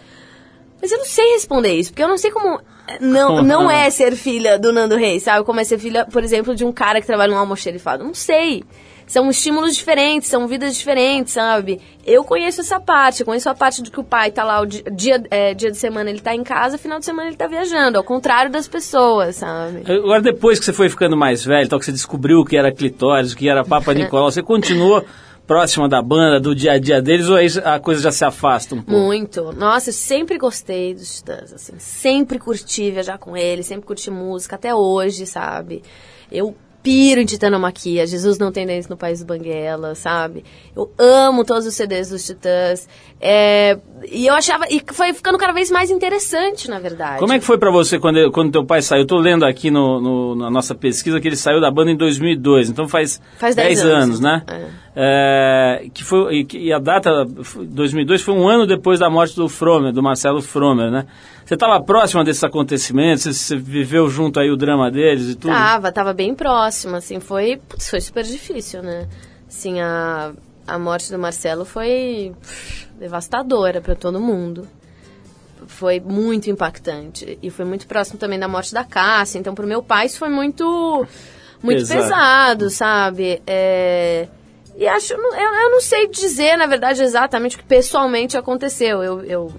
Mas 0.80 0.92
eu 0.92 0.99
não 0.99 1.06
sei 1.06 1.32
responder 1.32 1.75
isso, 1.75 1.90
porque 1.90 2.02
eu 2.02 2.08
não 2.08 2.18
sei 2.18 2.30
como 2.30 2.61
não, 3.00 3.42
não 3.42 3.70
é 3.70 3.90
ser 3.90 4.16
filha 4.16 4.58
do 4.58 4.73
Nando 4.73 4.97
Reis, 4.97 5.25
sabe? 5.25 5.44
Como 5.44 5.61
é 5.61 5.64
ser 5.64 5.78
filha, 5.78 6.06
por 6.06 6.25
exemplo, 6.25 6.54
de 6.54 6.64
um 6.64 6.73
cara 6.73 7.00
que 7.00 7.06
trabalha 7.06 7.32
num 7.32 7.38
almoxerifado. 7.38 8.02
Não 8.02 8.14
sei. 8.14 8.64
São 9.06 9.30
estímulos 9.30 9.75
diferentes, 9.75 10.28
são 10.28 10.47
vidas 10.47 10.76
diferentes, 10.76 11.32
sabe? 11.32 11.80
Eu 12.06 12.23
conheço 12.25 12.61
essa 12.61 12.78
parte, 12.78 13.20
eu 13.20 13.26
conheço 13.26 13.49
a 13.49 13.54
parte 13.54 13.82
de 13.82 13.90
que 13.90 13.99
o 13.99 14.04
pai 14.04 14.30
tá 14.30 14.44
lá, 14.44 14.61
o 14.61 14.66
dia, 14.66 15.23
é, 15.30 15.54
dia 15.54 15.70
de 15.70 15.78
semana 15.78 16.11
ele 16.11 16.20
tá 16.20 16.35
em 16.35 16.44
casa, 16.44 16.76
final 16.76 16.99
de 16.99 17.06
semana 17.06 17.28
ele 17.28 17.37
tá 17.37 17.47
viajando, 17.47 17.97
ao 17.97 18.04
contrário 18.04 18.52
das 18.52 18.68
pessoas, 18.68 19.37
sabe? 19.37 19.82
Agora, 19.90 20.20
depois 20.20 20.58
que 20.58 20.66
você 20.66 20.75
foi 20.75 20.90
ficando 20.90 21.16
mais 21.16 21.42
velho, 21.42 21.66
tal, 21.70 21.78
que 21.78 21.87
você 21.87 21.92
descobriu 21.92 22.40
o 22.40 22.44
que 22.44 22.54
era 22.54 22.70
clitóris, 22.70 23.32
o 23.32 23.37
que 23.37 23.49
era 23.49 23.64
Papa 23.64 23.92
Nicolau, 23.94 24.30
você 24.30 24.42
continuou 24.42 25.02
próxima 25.49 25.88
da 25.88 26.02
banda, 26.02 26.38
do 26.38 26.55
dia 26.55 26.73
a 26.73 26.78
dia 26.78 27.00
deles, 27.00 27.26
ou 27.28 27.35
aí 27.35 27.49
a 27.64 27.81
coisa 27.81 28.02
já 28.02 28.12
se 28.12 28.23
afasta 28.23 28.75
um 28.75 28.83
pouco? 28.83 29.00
Muito. 29.00 29.50
Nossa, 29.52 29.88
eu 29.88 29.95
sempre 29.95 30.37
gostei 30.37 30.95
dos 30.95 31.17
Titãs, 31.17 31.55
assim. 31.55 31.73
Sempre 31.78 32.38
curti 32.38 32.90
viajar 32.90 33.17
com 33.17 33.35
eles, 33.35 33.67
sempre 33.67 33.87
curti 33.87 34.11
música, 34.11 34.57
até 34.57 34.75
hoje, 34.75 35.25
sabe? 35.26 35.83
Eu 36.31 36.55
piro 36.82 37.20
em 37.20 37.26
Titanomaquia, 37.26 38.06
Jesus 38.06 38.38
não 38.38 38.52
tem 38.52 38.66
dentes 38.66 38.88
no 38.88 38.97
País 38.97 39.20
do 39.20 39.26
Banguela, 39.26 39.94
sabe? 39.94 40.44
Eu 40.76 40.90
amo 40.99 41.44
todos 41.44 41.66
os 41.66 41.75
CDs 41.75 42.11
dos 42.11 42.25
Titãs. 42.25 42.88
É, 43.20 43.78
e 44.11 44.26
eu 44.26 44.35
achava. 44.35 44.64
E 44.70 44.80
foi 44.92 45.12
ficando 45.12 45.37
cada 45.38 45.52
vez 45.52 45.70
mais 45.70 45.90
interessante, 45.90 46.70
na 46.70 46.78
verdade. 46.78 47.18
Como 47.18 47.32
é 47.32 47.38
que 47.38 47.44
foi 47.44 47.58
para 47.58 47.70
você 47.70 47.99
quando, 47.99 48.30
quando 48.30 48.52
teu 48.52 48.64
pai 48.64 48.80
saiu? 48.80 49.02
Eu 49.02 49.06
tô 49.06 49.18
lendo 49.18 49.44
aqui 49.44 49.70
no, 49.70 50.00
no, 50.00 50.35
na 50.37 50.50
nossa 50.50 50.75
pesquisa 50.75 51.20
que 51.20 51.26
ele 51.26 51.37
saiu 51.37 51.61
da 51.61 51.70
banda 51.70 51.90
em 51.90 51.97
2002, 51.97 52.70
então 52.70 52.87
faz, 52.87 53.20
faz 53.38 53.56
10, 53.56 53.68
10 53.68 53.80
anos, 53.80 53.94
anos, 53.94 54.20
né? 54.20 54.42
É. 54.47 54.88
É, 55.00 55.88
que 55.94 56.02
foi, 56.02 56.47
e, 56.52 56.66
e 56.66 56.73
a 56.73 56.78
data, 56.78 57.25
2002, 57.25 58.23
foi 58.23 58.35
um 58.35 58.49
ano 58.49 58.66
depois 58.66 58.99
da 58.99 59.08
morte 59.08 59.37
do 59.37 59.49
Fromer, 59.49 59.92
do 59.92 60.02
Marcelo 60.02 60.42
Fromer, 60.42 60.90
né? 60.90 61.06
Você 61.49 61.55
estava 61.55 61.83
próxima 61.83 62.23
desses 62.23 62.45
acontecimentos? 62.45 63.23
Você, 63.23 63.33
você, 63.33 63.57
viveu 63.57 64.11
junto 64.11 64.38
aí 64.38 64.50
o 64.50 64.57
drama 64.57 64.90
deles 64.90 65.31
e 65.31 65.35
tudo? 65.35 65.50
Tava, 65.50 65.90
tava 65.90 66.12
bem 66.12 66.35
próxima, 66.35 66.99
assim, 66.99 67.21
foi, 67.21 67.57
putz, 67.57 67.88
foi 67.88 68.02
super 68.02 68.23
difícil, 68.23 68.83
né? 68.83 69.09
Assim, 69.49 69.81
a, 69.81 70.33
a 70.67 70.78
morte 70.78 71.11
do 71.11 71.19
Marcelo 71.19 71.64
foi 71.64 72.35
pff, 72.38 72.88
devastadora 72.99 73.81
para 73.81 73.95
todo 73.95 74.21
mundo. 74.21 74.69
Foi 75.67 75.99
muito 76.00 76.50
impactante. 76.50 77.38
E 77.43 77.49
foi 77.49 77.64
muito 77.64 77.87
próximo 77.87 78.19
também 78.19 78.38
da 78.38 78.47
morte 78.47 78.75
da 78.75 78.85
Cássia. 78.85 79.38
Então, 79.38 79.55
pro 79.55 79.67
meu 79.67 79.83
pai, 79.83 80.05
isso 80.05 80.19
foi 80.19 80.28
muito, 80.28 81.07
muito 81.62 81.78
pesado, 81.78 82.11
pesado 82.11 82.69
sabe? 82.69 83.40
É... 83.47 84.28
E 84.78 84.87
acho, 84.87 85.12
eu, 85.12 85.18
eu 85.18 85.70
não 85.73 85.80
sei 85.80 86.06
dizer, 86.06 86.56
na 86.56 86.64
verdade, 86.64 87.02
exatamente 87.02 87.56
o 87.56 87.58
que 87.58 87.64
pessoalmente 87.64 88.38
aconteceu. 88.38 89.02
Eu, 89.02 89.25
eu, 89.25 89.52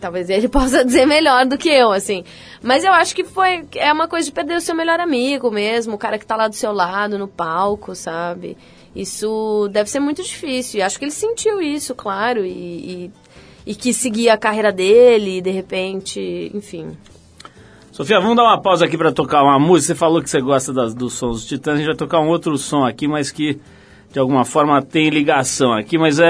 talvez 0.00 0.30
ele 0.30 0.46
possa 0.48 0.84
dizer 0.84 1.04
melhor 1.04 1.44
do 1.44 1.58
que 1.58 1.68
eu, 1.68 1.90
assim. 1.90 2.22
Mas 2.62 2.84
eu 2.84 2.92
acho 2.92 3.12
que 3.12 3.24
foi, 3.24 3.64
é 3.74 3.92
uma 3.92 4.06
coisa 4.06 4.24
de 4.24 4.32
perder 4.32 4.56
o 4.56 4.60
seu 4.60 4.76
melhor 4.76 5.00
amigo 5.00 5.50
mesmo, 5.50 5.96
o 5.96 5.98
cara 5.98 6.16
que 6.16 6.24
tá 6.24 6.36
lá 6.36 6.46
do 6.46 6.54
seu 6.54 6.70
lado, 6.70 7.18
no 7.18 7.26
palco, 7.26 7.92
sabe? 7.96 8.56
Isso 8.94 9.68
deve 9.72 9.90
ser 9.90 9.98
muito 9.98 10.22
difícil. 10.22 10.78
E 10.78 10.82
acho 10.84 10.96
que 10.96 11.06
ele 11.06 11.10
sentiu 11.10 11.60
isso, 11.60 11.92
claro, 11.92 12.44
e, 12.44 12.52
e, 12.52 13.10
e 13.66 13.74
quis 13.74 13.96
seguir 13.96 14.28
a 14.28 14.38
carreira 14.38 14.70
dele, 14.70 15.38
e 15.38 15.42
de 15.42 15.50
repente, 15.50 16.52
enfim. 16.54 16.96
Sofia, 17.90 18.20
vamos 18.20 18.36
dar 18.36 18.44
uma 18.44 18.62
pausa 18.62 18.84
aqui 18.84 18.96
para 18.96 19.10
tocar 19.10 19.42
uma 19.42 19.58
música. 19.58 19.92
Você 19.92 19.98
falou 19.98 20.22
que 20.22 20.30
você 20.30 20.40
gosta 20.40 20.72
das, 20.72 20.94
dos 20.94 21.14
sons 21.14 21.40
dos 21.40 21.46
Titãs, 21.46 21.74
a 21.74 21.76
gente 21.78 21.86
vai 21.86 21.96
tocar 21.96 22.20
um 22.20 22.28
outro 22.28 22.56
som 22.56 22.84
aqui, 22.84 23.08
mas 23.08 23.32
que 23.32 23.60
de 24.12 24.18
alguma 24.18 24.44
forma 24.44 24.82
tem 24.82 25.08
ligação 25.08 25.72
aqui, 25.72 25.96
mas 25.96 26.18
é, 26.18 26.26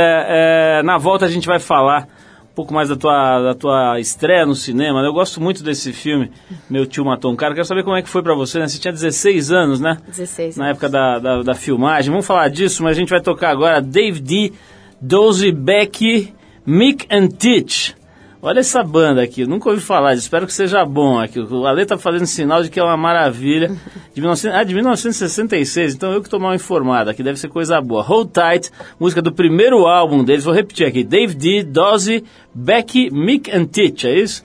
é, 0.78 0.82
na 0.82 0.96
volta 0.98 1.26
a 1.26 1.28
gente 1.28 1.46
vai 1.46 1.58
falar 1.58 2.06
um 2.44 2.54
pouco 2.54 2.72
mais 2.72 2.90
da 2.90 2.96
tua, 2.96 3.42
da 3.42 3.54
tua 3.54 3.98
estreia 3.98 4.46
no 4.46 4.54
cinema. 4.54 5.02
Né? 5.02 5.08
Eu 5.08 5.12
gosto 5.12 5.40
muito 5.40 5.64
desse 5.64 5.92
filme, 5.92 6.30
Meu 6.70 6.86
Tio 6.86 7.04
Matou 7.04 7.32
um 7.32 7.36
Cara. 7.36 7.54
Quero 7.54 7.66
saber 7.66 7.82
como 7.82 7.96
é 7.96 8.02
que 8.02 8.08
foi 8.08 8.22
para 8.22 8.34
você, 8.34 8.58
né? 8.58 8.68
Você 8.68 8.78
tinha 8.78 8.92
16 8.92 9.50
anos, 9.50 9.80
né? 9.80 9.96
16 10.06 10.56
Na 10.56 10.68
época 10.68 10.88
da, 10.88 11.18
da, 11.18 11.42
da, 11.42 11.54
filmagem. 11.54 12.10
Vamos 12.10 12.26
falar 12.26 12.48
disso, 12.48 12.82
mas 12.82 12.96
a 12.96 13.00
gente 13.00 13.08
vai 13.08 13.20
tocar 13.20 13.50
agora 13.50 13.80
Dave 13.80 14.20
D, 14.20 14.52
Dozy 15.00 15.50
Beck, 15.50 16.32
Mick 16.64 17.06
and 17.10 17.28
Teach. 17.28 17.96
Olha 18.44 18.58
essa 18.58 18.82
banda 18.82 19.22
aqui, 19.22 19.46
nunca 19.46 19.70
ouvi 19.70 19.80
falar, 19.80 20.14
espero 20.14 20.48
que 20.48 20.52
seja 20.52 20.84
bom 20.84 21.20
aqui. 21.20 21.38
O 21.38 21.64
Ale 21.64 21.86
tá 21.86 21.96
fazendo 21.96 22.26
sinal 22.26 22.60
de 22.60 22.70
que 22.70 22.80
é 22.80 22.82
uma 22.82 22.96
maravilha. 22.96 23.68
De 24.12 24.20
19, 24.20 24.48
ah, 24.48 24.64
de 24.64 24.74
1966, 24.74 25.94
então 25.94 26.10
eu 26.10 26.20
que 26.20 26.26
estou 26.26 26.40
mal 26.40 26.52
informado, 26.52 27.08
aqui 27.08 27.22
deve 27.22 27.38
ser 27.38 27.48
coisa 27.48 27.80
boa. 27.80 28.02
Hold 28.02 28.30
Tight, 28.32 28.68
música 28.98 29.22
do 29.22 29.32
primeiro 29.32 29.86
álbum 29.86 30.24
deles, 30.24 30.42
vou 30.42 30.52
repetir 30.52 30.84
aqui: 30.84 31.04
Dave 31.04 31.36
D, 31.36 31.62
Dozzy, 31.62 32.24
Becky, 32.52 33.10
Mick 33.12 33.48
and 33.48 33.66
Titch, 33.66 34.06
é 34.06 34.18
isso? 34.18 34.44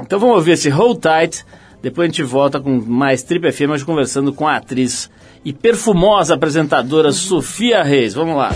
Então 0.00 0.18
vamos 0.18 0.36
ouvir 0.36 0.52
esse 0.52 0.70
Hold 0.70 0.98
Tight, 0.98 1.44
depois 1.82 2.06
a 2.06 2.08
gente 2.10 2.22
volta 2.22 2.58
com 2.58 2.80
mais 2.80 3.22
Trip 3.22 3.52
FM, 3.52 3.72
hoje 3.72 3.84
conversando 3.84 4.32
com 4.32 4.48
a 4.48 4.56
atriz 4.56 5.10
e 5.44 5.52
perfumosa 5.52 6.34
apresentadora 6.34 7.12
Sofia 7.12 7.82
Reis. 7.82 8.14
Vamos 8.14 8.38
lá. 8.38 8.54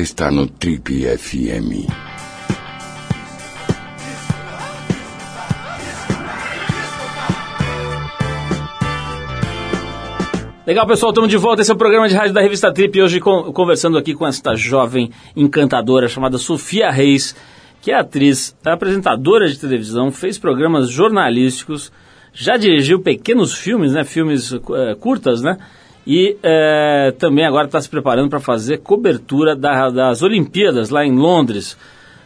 Você 0.00 0.04
está 0.04 0.30
no 0.30 0.46
Trip 0.46 1.04
FM. 1.18 1.86
Legal, 10.66 10.86
pessoal, 10.86 11.10
estamos 11.10 11.28
de 11.28 11.36
volta. 11.36 11.60
Esse 11.60 11.70
é 11.70 11.74
o 11.74 11.76
programa 11.76 12.08
de 12.08 12.14
rádio 12.14 12.32
da 12.32 12.40
revista 12.40 12.72
Trip. 12.72 12.96
E 12.96 13.02
hoje 13.02 13.20
conversando 13.20 13.98
aqui 13.98 14.14
com 14.14 14.26
esta 14.26 14.54
jovem 14.54 15.10
encantadora 15.36 16.08
chamada 16.08 16.38
Sofia 16.38 16.90
Reis, 16.90 17.36
que 17.82 17.92
é 17.92 17.96
atriz, 17.96 18.56
apresentadora 18.64 19.46
de 19.50 19.60
televisão, 19.60 20.10
fez 20.10 20.38
programas 20.38 20.88
jornalísticos, 20.88 21.92
já 22.32 22.56
dirigiu 22.56 23.02
pequenos 23.02 23.54
filmes, 23.54 23.92
né? 23.92 24.02
Filmes 24.02 24.50
é, 24.50 24.94
curtas, 24.94 25.42
né? 25.42 25.58
E 26.06 26.36
é, 26.42 27.12
também 27.18 27.44
agora 27.44 27.66
está 27.66 27.80
se 27.80 27.88
preparando 27.88 28.28
para 28.28 28.40
fazer 28.40 28.78
cobertura 28.78 29.54
da, 29.54 29.90
das 29.90 30.22
Olimpíadas 30.22 30.90
lá 30.90 31.04
em 31.04 31.12
Londres. 31.12 31.76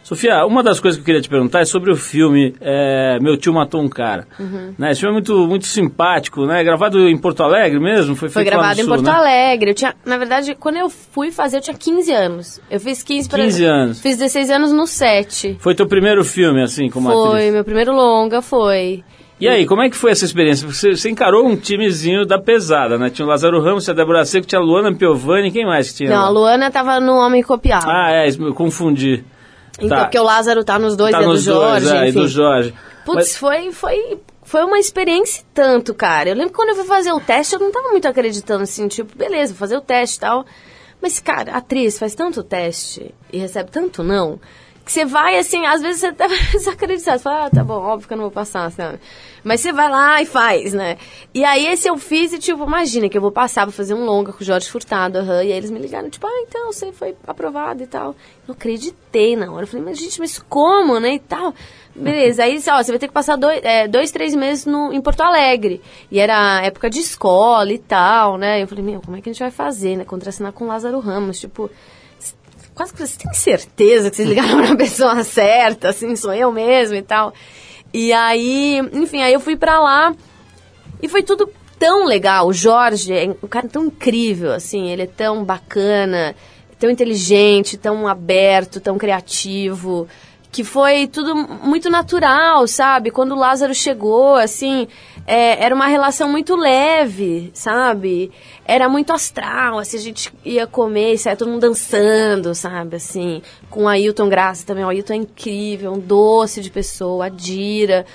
Sofia, 0.05 0.45
uma 0.45 0.61
das 0.61 0.79
coisas 0.79 0.97
que 0.97 1.01
eu 1.01 1.05
queria 1.05 1.21
te 1.21 1.27
perguntar 1.27 1.61
é 1.61 1.65
sobre 1.65 1.91
o 1.91 1.95
filme 1.95 2.53
é, 2.61 3.17
Meu 3.19 3.35
Tio 3.35 3.51
Matou 3.51 3.81
um 3.81 3.89
Cara. 3.89 4.27
Uhum. 4.39 4.75
Né? 4.77 4.91
Esse 4.91 5.01
filme 5.01 5.13
é 5.13 5.17
muito, 5.17 5.47
muito 5.47 5.65
simpático, 5.65 6.45
né? 6.45 6.63
Gravado 6.63 7.09
em 7.09 7.17
Porto 7.17 7.41
Alegre 7.41 7.79
mesmo? 7.79 8.15
Foi, 8.15 8.29
foi 8.29 8.43
gravado 8.43 8.79
em 8.79 8.83
Sul, 8.83 8.93
Porto 8.93 9.05
né? 9.05 9.11
Alegre. 9.11 9.71
Eu 9.71 9.73
tinha, 9.73 9.95
na 10.05 10.19
verdade, 10.19 10.53
quando 10.53 10.77
eu 10.77 10.91
fui 10.91 11.31
fazer, 11.31 11.57
eu 11.57 11.61
tinha 11.61 11.75
15 11.75 12.11
anos. 12.11 12.61
Eu 12.69 12.79
fiz 12.79 13.01
15 13.01 13.27
para 13.27 13.43
15 13.45 13.65
anos. 13.65 13.99
Fiz 13.99 14.15
16 14.15 14.51
anos 14.51 14.71
no 14.71 14.85
set. 14.85 15.57
Foi 15.59 15.73
teu 15.73 15.87
primeiro 15.87 16.23
filme, 16.23 16.61
assim, 16.61 16.87
como 16.87 17.09
foi, 17.09 17.17
atriz? 17.17 17.31
Foi, 17.31 17.51
meu 17.51 17.63
primeiro 17.63 17.91
longa, 17.91 18.43
foi. 18.43 19.03
E 19.39 19.49
aí, 19.49 19.65
como 19.65 19.81
é 19.81 19.89
que 19.89 19.97
foi 19.97 20.11
essa 20.11 20.23
experiência? 20.23 20.65
Você, 20.65 20.95
você, 20.95 21.09
encarou 21.09 21.45
um 21.45 21.57
timezinho 21.57 22.25
da 22.25 22.39
pesada, 22.39 22.97
né? 22.97 23.09
Tinha 23.09 23.25
o 23.25 23.29
Lázaro 23.29 23.61
Ramos, 23.61 23.83
tinha 23.83 23.93
a 23.93 23.97
Débora 23.97 24.23
Seco, 24.23 24.47
tinha 24.47 24.59
a 24.59 24.63
Luana 24.63 24.95
Piovani, 24.95 25.51
quem 25.51 25.65
mais 25.65 25.91
que 25.91 25.97
tinha? 25.97 26.09
Não, 26.09 26.21
lá? 26.21 26.27
a 26.27 26.29
Luana 26.29 26.71
tava 26.71 27.01
no 27.01 27.15
Homem 27.17 27.43
Copiado. 27.43 27.85
Ah, 27.85 28.11
é, 28.11 28.29
eu 28.29 28.53
confundi. 28.53 29.25
Então, 29.77 29.89
tá. 29.89 30.03
porque 30.05 30.17
o 30.17 30.23
Lázaro 30.23 30.63
tá 30.63 30.79
nos 30.79 30.95
dois, 30.95 31.11
tá 31.11 31.21
é 31.21 31.25
nos 31.25 31.43
do 31.43 31.51
Jorge, 31.51 31.85
dois, 31.85 32.01
é, 32.01 32.07
enfim. 32.07 32.19
do 32.19 32.27
Jorge. 32.29 32.73
Putz, 33.03 33.17
Mas... 33.17 33.37
foi, 33.37 33.71
foi, 33.73 34.19
foi 34.41 34.63
uma 34.63 34.79
experiência 34.79 35.43
tanto, 35.53 35.93
cara. 35.93 36.29
Eu 36.29 36.35
lembro 36.35 36.51
que 36.51 36.55
quando 36.55 36.69
eu 36.69 36.75
fui 36.75 36.85
fazer 36.85 37.11
o 37.11 37.19
teste, 37.19 37.55
eu 37.55 37.59
não 37.59 37.71
tava 37.73 37.89
muito 37.89 38.07
acreditando, 38.07 38.63
assim, 38.63 38.87
tipo, 38.87 39.17
beleza, 39.17 39.51
vou 39.51 39.59
fazer 39.59 39.75
o 39.75 39.81
teste 39.81 40.15
e 40.15 40.19
tal. 40.21 40.45
Mas, 41.01 41.19
cara, 41.19 41.51
a 41.51 41.57
atriz 41.57 41.99
faz 41.99 42.15
tanto 42.15 42.41
teste 42.41 43.13
e 43.33 43.37
recebe 43.37 43.69
tanto 43.69 44.01
não 44.01 44.39
que 44.85 44.91
você 44.91 45.03
vai, 45.03 45.37
assim, 45.39 45.65
às 45.65 45.81
vezes 45.81 46.01
você 46.01 46.13
tá 46.13 46.27
desacreditado. 46.27 47.17
Você 47.17 47.23
fala, 47.23 47.45
ah, 47.47 47.49
tá 47.49 47.63
bom, 47.63 47.73
óbvio 47.73 48.07
que 48.07 48.13
eu 48.13 48.17
não 48.17 48.25
vou 48.25 48.31
passar, 48.31 48.71
sabe? 48.71 48.99
Mas 49.43 49.61
você 49.61 49.71
vai 49.71 49.89
lá 49.89 50.21
e 50.21 50.25
faz, 50.25 50.73
né? 50.73 50.97
E 51.33 51.43
aí 51.43 51.67
esse 51.67 51.87
eu 51.87 51.97
fiz 51.97 52.33
e, 52.33 52.39
tipo, 52.39 52.63
imagina 52.63 53.09
que 53.09 53.17
eu 53.17 53.21
vou 53.21 53.31
passar 53.31 53.63
pra 53.63 53.71
fazer 53.71 53.93
um 53.93 54.05
longa 54.05 54.31
com 54.31 54.41
o 54.41 54.45
Jorge 54.45 54.69
Furtado, 54.69 55.19
uhum, 55.19 55.41
e 55.41 55.51
aí 55.51 55.53
eles 55.53 55.71
me 55.71 55.79
ligaram, 55.79 56.09
tipo, 56.09 56.25
ah, 56.25 56.45
então, 56.47 56.71
você 56.71 56.91
foi 56.91 57.15
aprovado 57.25 57.81
e 57.81 57.87
tal. 57.87 58.15
Não 58.47 58.53
acreditei 58.53 59.35
na 59.35 59.51
hora. 59.51 59.63
Eu 59.63 59.67
falei, 59.67 59.85
mas 59.85 59.97
gente, 59.97 60.19
mas 60.19 60.37
como, 60.37 60.99
né, 60.99 61.15
e 61.15 61.19
tal. 61.19 61.53
Beleza, 61.95 62.43
aí 62.43 62.57
ó, 62.57 62.83
você 62.83 62.91
vai 62.91 62.99
ter 62.99 63.07
que 63.07 63.13
passar 63.13 63.37
dois, 63.37 63.59
é, 63.63 63.87
dois 63.87 64.11
três 64.11 64.35
meses 64.35 64.65
no, 64.65 64.93
em 64.93 65.01
Porto 65.01 65.21
Alegre. 65.21 65.81
E 66.11 66.19
era 66.19 66.61
época 66.63 66.89
de 66.89 66.99
escola 66.99 67.71
e 67.71 67.79
tal, 67.79 68.37
né? 68.37 68.61
Eu 68.61 68.67
falei, 68.67 68.83
meu, 68.83 69.01
como 69.01 69.17
é 69.17 69.21
que 69.21 69.29
a 69.29 69.33
gente 69.33 69.41
vai 69.41 69.51
fazer, 69.51 69.95
né? 69.95 70.03
Contracenar 70.03 70.51
com 70.53 70.67
Lázaro 70.67 70.99
Ramos, 70.99 71.39
tipo 71.39 71.71
quase 72.75 72.91
que 72.91 72.99
vocês 72.99 73.15
têm 73.15 73.33
certeza 73.33 74.11
que 74.11 74.17
vocês 74.17 74.27
ligaram 74.27 74.61
para 74.61 74.73
a 74.73 74.77
pessoa 74.77 75.23
certa, 75.23 75.89
assim, 75.89 76.15
sou 76.15 76.33
eu 76.33 76.51
mesmo 76.51 76.95
e 76.95 77.01
tal. 77.01 77.33
E 77.93 78.11
aí, 78.11 78.79
enfim, 78.91 79.21
aí 79.21 79.33
eu 79.33 79.39
fui 79.39 79.55
para 79.55 79.79
lá 79.79 80.13
e 81.01 81.07
foi 81.07 81.23
tudo 81.23 81.49
tão 81.79 82.05
legal. 82.05 82.47
O 82.47 82.53
Jorge 82.53 83.13
é 83.13 83.29
um 83.41 83.47
cara 83.47 83.67
tão 83.69 83.85
incrível, 83.85 84.51
assim, 84.51 84.89
ele 84.89 85.03
é 85.03 85.07
tão 85.07 85.43
bacana, 85.45 86.35
tão 86.77 86.89
inteligente, 86.89 87.77
tão 87.77 88.07
aberto, 88.07 88.81
tão 88.81 88.97
criativo 88.97 90.07
que 90.55 90.63
foi 90.63 91.05
tudo 91.05 91.35
muito 91.35 91.89
natural, 91.89 92.65
sabe? 92.65 93.11
Quando 93.11 93.33
o 93.33 93.37
Lázaro 93.37 93.75
chegou, 93.75 94.35
assim, 94.35 94.87
é, 95.27 95.61
era 95.61 95.75
uma 95.75 95.87
relação 95.87 96.29
muito 96.29 96.55
leve, 96.55 97.51
sabe? 97.53 98.31
Era 98.63 98.87
muito 98.87 99.11
astral, 99.11 99.79
assim, 99.79 99.97
a 99.97 99.99
gente 99.99 100.33
ia 100.45 100.65
comer 100.65 101.15
e 101.15 101.17
saia 101.17 101.35
todo 101.35 101.51
mundo 101.51 101.59
dançando, 101.59 102.55
sabe? 102.55 102.95
Assim, 102.95 103.41
com 103.69 103.83
o 103.83 103.87
Ailton 103.89 104.29
Graça 104.29 104.65
também, 104.65 104.85
o 104.85 104.87
Ailton 104.87 105.11
é 105.11 105.17
incrível, 105.17 105.91
um 105.91 105.99
doce 105.99 106.61
de 106.61 106.71
pessoa, 106.71 107.25
a 107.25 107.29
Dira. 107.29 108.05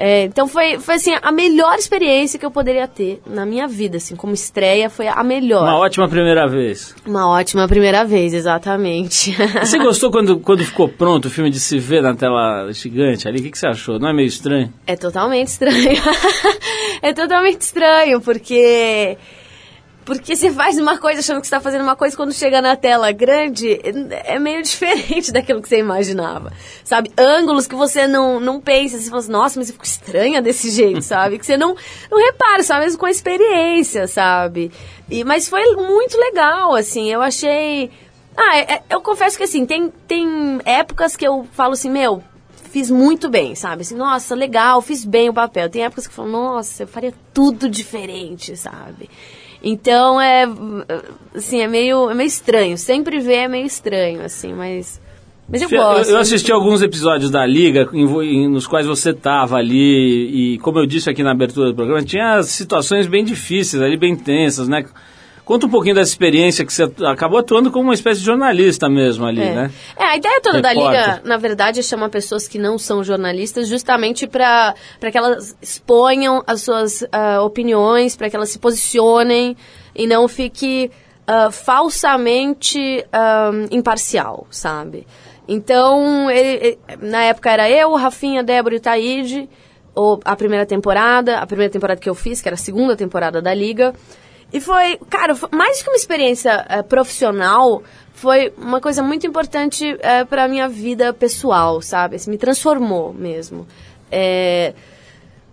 É, 0.00 0.22
então 0.22 0.46
foi, 0.46 0.78
foi 0.78 0.94
assim, 0.94 1.12
a 1.20 1.32
melhor 1.32 1.76
experiência 1.76 2.38
que 2.38 2.46
eu 2.46 2.52
poderia 2.52 2.86
ter 2.86 3.20
na 3.26 3.44
minha 3.44 3.66
vida, 3.66 3.96
assim, 3.96 4.14
como 4.14 4.32
estreia, 4.32 4.88
foi 4.88 5.08
a 5.08 5.24
melhor. 5.24 5.64
Uma 5.64 5.78
ótima 5.78 6.08
primeira 6.08 6.46
vez. 6.46 6.94
Uma 7.04 7.28
ótima 7.28 7.66
primeira 7.66 8.04
vez, 8.04 8.32
exatamente. 8.32 9.36
Você 9.60 9.76
gostou 9.78 10.12
quando, 10.12 10.38
quando 10.38 10.64
ficou 10.64 10.88
pronto 10.88 11.24
o 11.26 11.30
filme 11.30 11.50
de 11.50 11.58
se 11.58 11.80
ver 11.80 12.00
na 12.00 12.14
tela 12.14 12.70
gigante 12.70 13.26
ali? 13.26 13.40
O 13.40 13.42
que, 13.42 13.50
que 13.50 13.58
você 13.58 13.66
achou? 13.66 13.98
Não 13.98 14.08
é 14.08 14.12
meio 14.12 14.28
estranho? 14.28 14.72
É 14.86 14.94
totalmente 14.94 15.48
estranho. 15.48 16.00
é 17.02 17.12
totalmente 17.12 17.62
estranho, 17.62 18.20
porque 18.20 19.18
porque 20.08 20.34
você 20.34 20.50
faz 20.50 20.78
uma 20.78 20.96
coisa 20.96 21.20
achando 21.20 21.38
que 21.38 21.46
está 21.46 21.60
fazendo 21.60 21.82
uma 21.82 21.94
coisa 21.94 22.16
quando 22.16 22.32
chega 22.32 22.62
na 22.62 22.74
tela 22.74 23.12
grande 23.12 23.78
é 24.24 24.38
meio 24.38 24.62
diferente 24.64 25.30
daquilo 25.30 25.60
que 25.60 25.68
você 25.68 25.80
imaginava. 25.80 26.50
Sabe? 26.82 27.12
Ângulos 27.18 27.66
que 27.66 27.74
você 27.74 28.06
não, 28.06 28.40
não 28.40 28.58
pensa, 28.58 28.98
você 28.98 29.10
fala 29.10 29.20
assim, 29.20 29.30
nossa, 29.30 29.60
mas 29.60 29.68
eu 29.68 29.74
fico 29.74 29.84
estranha 29.84 30.40
desse 30.40 30.70
jeito, 30.72 31.02
sabe? 31.02 31.38
Que 31.38 31.44
você 31.44 31.58
não, 31.58 31.76
não 32.10 32.24
repara, 32.24 32.62
só 32.62 32.78
mesmo 32.78 32.98
com 32.98 33.04
a 33.04 33.10
experiência, 33.10 34.06
sabe? 34.06 34.72
E, 35.10 35.22
mas 35.24 35.46
foi 35.46 35.76
muito 35.76 36.16
legal, 36.16 36.74
assim, 36.74 37.12
eu 37.12 37.20
achei. 37.20 37.90
Ah, 38.34 38.56
é, 38.56 38.60
é, 38.76 38.82
eu 38.88 39.02
confesso 39.02 39.36
que 39.36 39.44
assim, 39.44 39.66
tem, 39.66 39.92
tem 40.06 40.58
épocas 40.64 41.16
que 41.16 41.28
eu 41.28 41.46
falo 41.52 41.74
assim, 41.74 41.90
meu, 41.90 42.24
fiz 42.70 42.90
muito 42.90 43.28
bem, 43.28 43.54
sabe? 43.54 43.82
Assim, 43.82 43.94
nossa, 43.94 44.34
legal, 44.34 44.80
fiz 44.80 45.04
bem 45.04 45.28
o 45.28 45.34
papel. 45.34 45.68
Tem 45.68 45.84
épocas 45.84 46.06
que 46.06 46.12
eu 46.12 46.16
falo, 46.16 46.30
nossa, 46.30 46.84
eu 46.84 46.88
faria 46.88 47.12
tudo 47.34 47.68
diferente, 47.68 48.56
sabe? 48.56 49.10
Então 49.62 50.20
é 50.20 50.46
assim, 51.34 51.60
é 51.60 51.68
meio, 51.68 52.10
é 52.10 52.14
meio 52.14 52.28
estranho. 52.28 52.78
Sempre 52.78 53.18
ver 53.18 53.34
é 53.34 53.48
meio 53.48 53.66
estranho, 53.66 54.22
assim, 54.22 54.52
mas. 54.52 55.00
Mas 55.50 55.62
eu 55.62 55.70
gosto. 55.70 56.10
Eu 56.10 56.18
assisti 56.18 56.52
alguns 56.52 56.82
episódios 56.82 57.30
da 57.30 57.46
Liga 57.46 57.88
nos 57.92 58.66
quais 58.66 58.86
você 58.86 59.10
estava 59.10 59.56
ali 59.56 60.54
e, 60.54 60.58
como 60.58 60.78
eu 60.78 60.84
disse 60.84 61.08
aqui 61.08 61.22
na 61.22 61.30
abertura 61.30 61.70
do 61.70 61.74
programa, 61.74 62.02
tinha 62.02 62.42
situações 62.42 63.06
bem 63.06 63.24
difíceis 63.24 63.82
ali, 63.82 63.96
bem 63.96 64.14
tensas, 64.14 64.68
né? 64.68 64.84
Conta 65.48 65.64
um 65.64 65.70
pouquinho 65.70 65.94
dessa 65.94 66.10
experiência 66.10 66.62
que 66.62 66.70
você 66.70 66.82
acabou 67.06 67.38
atuando 67.38 67.70
como 67.70 67.84
uma 67.84 67.94
espécie 67.94 68.20
de 68.20 68.26
jornalista 68.26 68.86
mesmo 68.86 69.24
ali, 69.24 69.40
é. 69.40 69.54
né? 69.54 69.70
É, 69.96 70.04
a 70.04 70.16
ideia 70.18 70.42
toda 70.42 70.58
Repórter. 70.68 71.00
da 71.00 71.14
Liga, 71.14 71.22
na 71.24 71.38
verdade, 71.38 71.80
é 71.80 71.82
chamar 71.82 72.10
pessoas 72.10 72.46
que 72.46 72.58
não 72.58 72.76
são 72.76 73.02
jornalistas 73.02 73.66
justamente 73.66 74.26
para 74.26 74.74
que 75.10 75.16
elas 75.16 75.56
exponham 75.62 76.44
as 76.46 76.60
suas 76.60 77.00
uh, 77.00 77.40
opiniões, 77.42 78.14
para 78.14 78.28
que 78.28 78.36
elas 78.36 78.50
se 78.50 78.58
posicionem 78.58 79.56
e 79.96 80.06
não 80.06 80.28
fique 80.28 80.90
uh, 81.22 81.50
falsamente 81.50 83.02
uh, 83.06 83.74
imparcial, 83.74 84.46
sabe? 84.50 85.06
Então, 85.48 86.30
ele, 86.30 86.78
na 87.00 87.22
época 87.22 87.50
era 87.50 87.70
eu, 87.70 87.94
Rafinha, 87.94 88.42
Débora 88.42 88.76
e 88.76 88.80
Taíde, 88.80 89.48
ou 89.94 90.20
a 90.26 90.36
primeira 90.36 90.66
temporada, 90.66 91.38
a 91.38 91.46
primeira 91.46 91.72
temporada 91.72 91.98
que 91.98 92.10
eu 92.10 92.14
fiz, 92.14 92.42
que 92.42 92.48
era 92.50 92.54
a 92.54 92.58
segunda 92.58 92.94
temporada 92.94 93.40
da 93.40 93.54
Liga. 93.54 93.94
E 94.52 94.60
foi, 94.60 94.98
cara, 95.10 95.36
mais 95.52 95.82
que 95.82 95.90
uma 95.90 95.96
experiência 95.96 96.64
é, 96.68 96.82
profissional, 96.82 97.82
foi 98.14 98.52
uma 98.56 98.80
coisa 98.80 99.02
muito 99.02 99.26
importante 99.26 99.96
é, 100.00 100.24
para 100.24 100.44
a 100.44 100.48
minha 100.48 100.68
vida 100.68 101.12
pessoal, 101.12 101.80
sabe? 101.80 102.16
Assim, 102.16 102.30
me 102.30 102.38
transformou 102.38 103.12
mesmo. 103.12 103.66
É, 104.10 104.74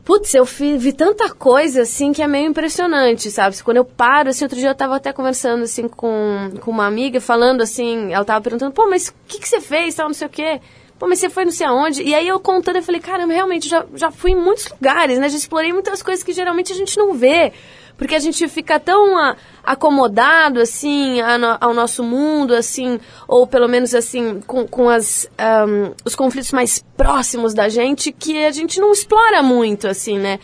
putz, 0.04 0.34
eu 0.34 0.46
vi, 0.46 0.78
vi, 0.78 0.94
tanta 0.94 1.30
coisa, 1.30 1.82
assim, 1.82 2.14
que 2.14 2.24
é 2.24 2.28
meio 2.28 2.48
impressionante, 2.50 3.30
sabe? 3.30 3.62
Quando 3.62 3.78
eu 3.78 3.86
paro, 3.86 4.30
assim, 4.30 4.46
outro 4.46 4.58
dia 4.58 4.70
eu 4.70 4.76
tava 4.76 4.96
até 4.96 5.12
conversando, 5.12 5.64
assim, 5.64 5.88
com, 5.88 6.54
com 6.62 6.72
uma 6.72 6.88
amiga, 6.88 7.20
falando, 7.20 7.62
assim, 7.62 8.14
ela 8.14 8.24
tava 8.24 8.42
perguntando, 8.42 8.72
pô, 8.72 8.90
mas 8.90 9.10
o 9.10 9.14
que, 9.28 9.40
que 9.40 9.48
você 9.48 9.60
fez, 9.60 9.94
tal, 9.94 10.08
não 10.08 10.14
sei 10.14 10.28
o 10.28 10.30
quê. 10.30 10.62
Pô, 10.98 11.08
mas 11.08 11.20
você 11.20 11.30
foi 11.30 11.44
não 11.44 11.52
sei 11.52 11.68
aonde? 11.68 12.02
E 12.02 12.16
aí 12.16 12.28
eu 12.28 12.40
contando, 12.40 12.78
eu 12.78 12.84
falei, 12.84 13.02
caramba, 13.02 13.34
realmente, 13.34 13.68
já, 13.68 13.86
já 13.94 14.10
fui 14.10 14.32
em 14.32 14.36
muitos 14.36 14.70
lugares, 14.70 15.20
né? 15.20 15.28
Já 15.28 15.38
explorei 15.38 15.74
muitas 15.74 16.02
coisas 16.02 16.24
que 16.24 16.32
geralmente 16.32 16.72
a 16.72 16.76
gente 16.76 16.98
não 16.98 17.14
vê 17.14 17.52
porque 17.98 18.16
a 18.16 18.20
gente 18.20 18.48
fica 18.48 18.80
tão 18.80 19.18
a, 19.18 19.36
acomodado 19.64 20.60
assim 20.60 21.22
a, 21.22 21.58
ao 21.60 21.74
nosso 21.74 22.04
mundo 22.04 22.54
assim 22.54 23.00
ou 23.28 23.48
pelo 23.48 23.68
menos 23.68 23.94
assim 23.94 24.42
com, 24.46 24.68
com 24.68 24.90
as 24.90 25.30
um, 25.68 25.94
os 26.04 26.16
conflitos 26.16 26.52
mais 26.52 26.84
próximos 26.98 27.54
da 27.54 27.70
gente 27.70 28.12
que 28.12 28.46
a 28.46 28.52
gente 28.52 28.80
não 28.80 28.92
explora 28.92 29.42
muito 29.42 29.88
assim 29.88 30.18
né 30.20 30.40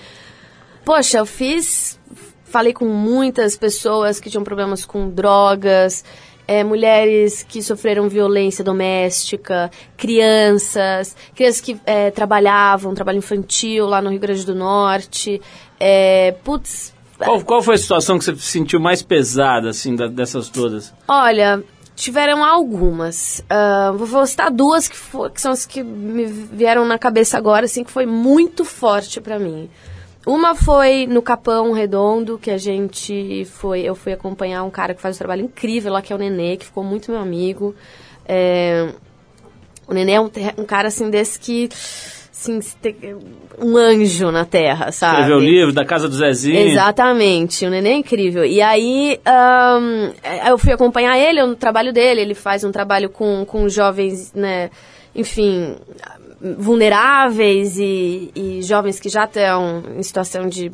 poxa 0.85 1.19
eu 1.19 1.25
fiz 1.25 1.99
falei 2.45 2.73
com 2.73 2.85
muitas 2.85 3.55
pessoas 3.55 4.19
que 4.19 4.29
tinham 4.29 4.43
problemas 4.43 4.85
com 4.85 5.09
drogas 5.09 6.03
é, 6.47 6.65
mulheres 6.65 7.43
que 7.43 7.61
sofreram 7.61 8.09
violência 8.09 8.61
doméstica, 8.61 9.71
crianças, 9.95 11.15
crianças 11.33 11.61
que 11.61 11.79
é, 11.85 12.11
trabalhavam, 12.11 12.93
trabalho 12.93 13.19
infantil 13.19 13.85
lá 13.85 14.01
no 14.01 14.09
Rio 14.09 14.19
Grande 14.19 14.45
do 14.45 14.53
Norte. 14.53 15.41
É, 15.79 16.35
putz, 16.43 16.93
qual, 17.25 17.41
qual 17.41 17.61
foi 17.63 17.75
a 17.75 17.77
situação 17.77 18.17
que 18.17 18.25
você 18.25 18.35
sentiu 18.35 18.79
mais 18.79 19.01
pesada, 19.01 19.69
assim, 19.69 19.95
da, 19.95 20.07
dessas 20.07 20.49
todas? 20.49 20.93
Olha, 21.07 21.63
tiveram 21.95 22.43
algumas. 22.43 23.43
Uh, 23.49 23.97
vou 23.97 24.25
citar 24.25 24.51
duas 24.51 24.87
que, 24.87 24.97
for, 24.97 25.31
que, 25.31 25.39
são 25.39 25.51
as 25.51 25.65
que 25.65 25.83
me 25.83 26.25
vieram 26.25 26.85
na 26.85 26.97
cabeça 26.97 27.37
agora, 27.37 27.65
assim, 27.65 27.83
que 27.83 27.91
foi 27.91 28.05
muito 28.05 28.65
forte 28.65 29.21
para 29.21 29.37
mim. 29.37 29.69
Uma 30.25 30.53
foi 30.53 31.07
no 31.07 31.21
Capão 31.21 31.71
Redondo, 31.71 32.37
que 32.37 32.51
a 32.51 32.57
gente 32.57 33.45
foi. 33.45 33.81
Eu 33.81 33.95
fui 33.95 34.13
acompanhar 34.13 34.63
um 34.63 34.69
cara 34.69 34.93
que 34.93 35.01
faz 35.01 35.15
um 35.15 35.19
trabalho 35.19 35.43
incrível 35.43 35.93
lá, 35.93 36.01
que 36.01 36.13
é 36.13 36.15
o 36.15 36.19
Nenê, 36.19 36.57
que 36.57 36.65
ficou 36.65 36.83
muito 36.83 37.11
meu 37.11 37.19
amigo. 37.19 37.75
É, 38.25 38.93
o 39.87 39.93
Nenê 39.93 40.13
é 40.13 40.21
um, 40.21 40.29
um 40.57 40.65
cara 40.65 40.89
assim 40.89 41.09
desse 41.09 41.39
que 41.39 41.69
assim, 42.41 42.59
um 43.59 43.77
anjo 43.77 44.31
na 44.31 44.45
Terra, 44.45 44.91
sabe? 44.91 45.21
Escreveu 45.21 45.37
o 45.37 45.39
livro 45.39 45.73
da 45.73 45.85
Casa 45.85 46.09
do 46.09 46.15
Zezinho. 46.15 46.57
Exatamente, 46.57 47.65
o 47.65 47.69
neném 47.69 47.93
é 47.93 47.97
incrível. 47.97 48.43
E 48.43 48.61
aí 48.61 49.19
um, 49.27 50.11
eu 50.47 50.57
fui 50.57 50.73
acompanhar 50.73 51.17
ele 51.17 51.43
no 51.45 51.55
trabalho 51.55 51.93
dele, 51.93 52.21
ele 52.21 52.33
faz 52.33 52.63
um 52.63 52.71
trabalho 52.71 53.09
com, 53.09 53.45
com 53.45 53.69
jovens, 53.69 54.33
né, 54.33 54.71
enfim, 55.15 55.75
vulneráveis 56.57 57.77
e, 57.77 58.31
e 58.35 58.61
jovens 58.63 58.99
que 58.99 59.09
já 59.09 59.25
estão 59.25 59.83
em 59.97 60.03
situação 60.03 60.47
de 60.47 60.71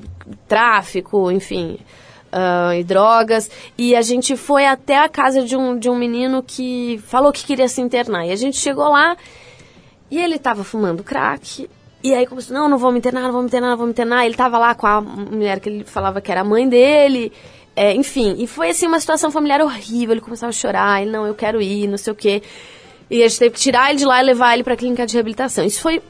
tráfico, 0.48 1.30
enfim, 1.30 1.78
uh, 2.32 2.74
e 2.74 2.84
drogas. 2.84 3.50
E 3.78 3.96
a 3.96 4.02
gente 4.02 4.36
foi 4.38 4.66
até 4.66 4.98
a 4.98 5.10
casa 5.10 5.44
de 5.44 5.56
um, 5.56 5.78
de 5.78 5.90
um 5.90 5.96
menino 5.96 6.42
que 6.42 7.00
falou 7.06 7.32
que 7.32 7.46
queria 7.46 7.68
se 7.68 7.82
internar. 7.82 8.26
E 8.26 8.32
a 8.32 8.36
gente 8.36 8.58
chegou 8.58 8.90
lá 8.90 9.18
e 10.10 10.20
ele 10.20 10.40
tava 10.40 10.64
fumando 10.64 11.04
crack. 11.04 11.70
E 12.04 12.14
aí 12.14 12.26
começou, 12.26 12.56
não, 12.56 12.70
não 12.70 12.78
vou 12.78 12.92
me 12.92 13.00
internar, 13.00 13.24
não 13.24 13.32
vou 13.32 13.42
me 13.42 13.48
internar, 13.48 13.70
não 13.72 13.78
vou 13.78 13.86
me 13.88 13.92
internar. 13.92 14.26
Ele 14.26 14.36
tava 14.36 14.58
lá 14.58 14.76
com 14.76 14.88
a 14.88 15.02
mulher 15.02 15.60
que 15.60 15.70
ele 15.70 15.84
falava 15.84 16.22
que 16.22 16.32
era 16.32 16.42
a 16.42 16.44
mãe 16.44 16.68
dele. 16.68 17.32
É, 17.76 17.94
enfim, 17.94 18.36
e 18.40 18.48
foi 18.48 18.70
assim 18.70 18.88
uma 18.88 19.00
situação 19.00 19.30
familiar 19.30 19.62
horrível. 19.62 20.14
Ele 20.14 20.22
começava 20.22 20.50
a 20.50 20.54
chorar, 20.54 21.02
ele, 21.02 21.12
não, 21.12 21.28
eu 21.28 21.36
quero 21.36 21.62
ir, 21.62 21.88
não 21.88 21.98
sei 21.98 22.14
o 22.14 22.16
quê. 22.16 22.42
E 23.10 23.24
a 23.24 23.28
gente 23.28 23.40
teve 23.40 23.56
que 23.56 23.60
tirar 23.60 23.90
ele 23.90 24.00
de 24.00 24.06
lá 24.06 24.22
e 24.22 24.26
levar 24.26 24.54
ele 24.54 24.64
para 24.64 24.74
a 24.74 24.78
clínica 24.78 25.06
de 25.06 25.14
reabilitação. 25.14 25.66
Isso 25.66 25.82
foi 25.82 26.02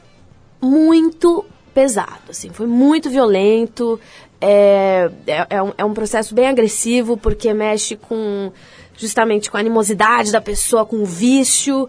muito 0.60 1.44
pesado, 1.72 2.30
assim, 2.30 2.50
foi 2.50 2.66
muito 2.66 3.08
violento. 3.08 4.00
É, 4.40 5.10
é, 5.26 5.46
é, 5.50 5.62
um, 5.62 5.72
é 5.78 5.84
um 5.84 5.94
processo 5.94 6.34
bem 6.34 6.48
agressivo, 6.48 7.16
porque 7.16 7.52
mexe 7.52 7.96
com 7.96 8.52
justamente 8.96 9.50
com 9.50 9.56
a 9.56 9.60
animosidade 9.60 10.32
da 10.32 10.40
pessoa, 10.40 10.84
com 10.84 10.96
o 10.96 11.06
vício, 11.06 11.88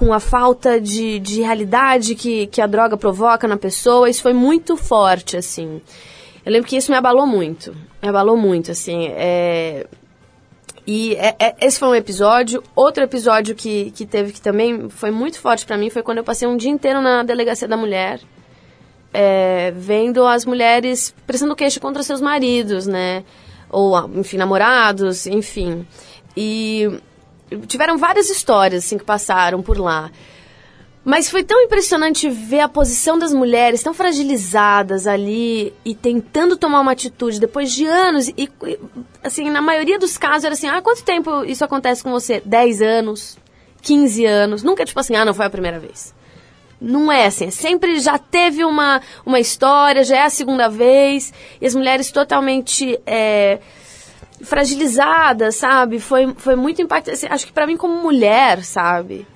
com 0.00 0.14
a 0.14 0.18
falta 0.18 0.80
de, 0.80 1.18
de 1.18 1.42
realidade 1.42 2.14
que, 2.14 2.46
que 2.46 2.62
a 2.62 2.66
droga 2.66 2.96
provoca 2.96 3.46
na 3.46 3.58
pessoa, 3.58 4.08
isso 4.08 4.22
foi 4.22 4.32
muito 4.32 4.74
forte, 4.74 5.36
assim. 5.36 5.82
Eu 6.42 6.50
lembro 6.50 6.66
que 6.66 6.74
isso 6.74 6.90
me 6.90 6.96
abalou 6.96 7.26
muito. 7.26 7.76
Me 8.02 8.08
abalou 8.08 8.34
muito, 8.34 8.70
assim. 8.70 9.08
É... 9.08 9.86
E 10.86 11.14
é, 11.16 11.36
é, 11.38 11.54
esse 11.60 11.78
foi 11.78 11.88
um 11.88 11.94
episódio. 11.94 12.62
Outro 12.74 13.04
episódio 13.04 13.54
que, 13.54 13.90
que 13.90 14.06
teve 14.06 14.32
que 14.32 14.40
também 14.40 14.88
foi 14.88 15.10
muito 15.10 15.38
forte 15.38 15.66
para 15.66 15.76
mim 15.76 15.90
foi 15.90 16.02
quando 16.02 16.16
eu 16.16 16.24
passei 16.24 16.48
um 16.48 16.56
dia 16.56 16.70
inteiro 16.70 17.02
na 17.02 17.22
delegacia 17.22 17.68
da 17.68 17.76
mulher, 17.76 18.20
é, 19.12 19.70
vendo 19.76 20.26
as 20.26 20.46
mulheres 20.46 21.14
prestando 21.26 21.54
queixa 21.54 21.78
contra 21.78 22.02
seus 22.02 22.22
maridos, 22.22 22.86
né? 22.86 23.22
Ou, 23.68 23.94
enfim, 24.18 24.38
namorados, 24.38 25.26
enfim. 25.26 25.86
E 26.34 26.88
tiveram 27.66 27.98
várias 27.98 28.30
histórias 28.30 28.84
assim 28.84 28.98
que 28.98 29.04
passaram 29.04 29.62
por 29.62 29.78
lá. 29.78 30.10
Mas 31.02 31.30
foi 31.30 31.42
tão 31.42 31.60
impressionante 31.62 32.28
ver 32.28 32.60
a 32.60 32.68
posição 32.68 33.18
das 33.18 33.32
mulheres 33.32 33.82
tão 33.82 33.94
fragilizadas 33.94 35.06
ali 35.06 35.72
e 35.82 35.94
tentando 35.94 36.58
tomar 36.58 36.80
uma 36.80 36.92
atitude 36.92 37.40
depois 37.40 37.72
de 37.72 37.86
anos. 37.86 38.28
E, 38.28 38.50
assim, 39.24 39.48
na 39.48 39.62
maioria 39.62 39.98
dos 39.98 40.18
casos 40.18 40.44
era 40.44 40.52
assim: 40.52 40.68
ah, 40.68 40.82
quanto 40.82 41.02
tempo 41.02 41.42
isso 41.44 41.64
acontece 41.64 42.02
com 42.02 42.10
você? 42.10 42.42
10 42.44 42.82
anos, 42.82 43.38
15 43.80 44.26
anos. 44.26 44.62
Nunca 44.62 44.82
é 44.82 44.86
tipo 44.86 45.00
assim: 45.00 45.16
ah, 45.16 45.24
não 45.24 45.32
foi 45.32 45.46
a 45.46 45.50
primeira 45.50 45.78
vez. 45.78 46.14
Não 46.78 47.10
é 47.10 47.26
assim. 47.26 47.50
Sempre 47.50 47.98
já 47.98 48.18
teve 48.18 48.62
uma, 48.62 49.00
uma 49.24 49.40
história, 49.40 50.04
já 50.04 50.16
é 50.16 50.22
a 50.24 50.30
segunda 50.30 50.68
vez. 50.68 51.32
E 51.60 51.66
as 51.66 51.74
mulheres 51.74 52.12
totalmente. 52.12 53.00
É, 53.06 53.58
fragilizada, 54.42 55.52
sabe? 55.52 55.98
Foi, 56.00 56.34
foi 56.36 56.56
muito 56.56 56.80
impactante. 56.82 57.14
Assim, 57.14 57.26
acho 57.28 57.46
que 57.46 57.52
para 57.52 57.66
mim, 57.66 57.76
como 57.76 57.94
mulher, 58.02 58.62
sabe? 58.64 59.26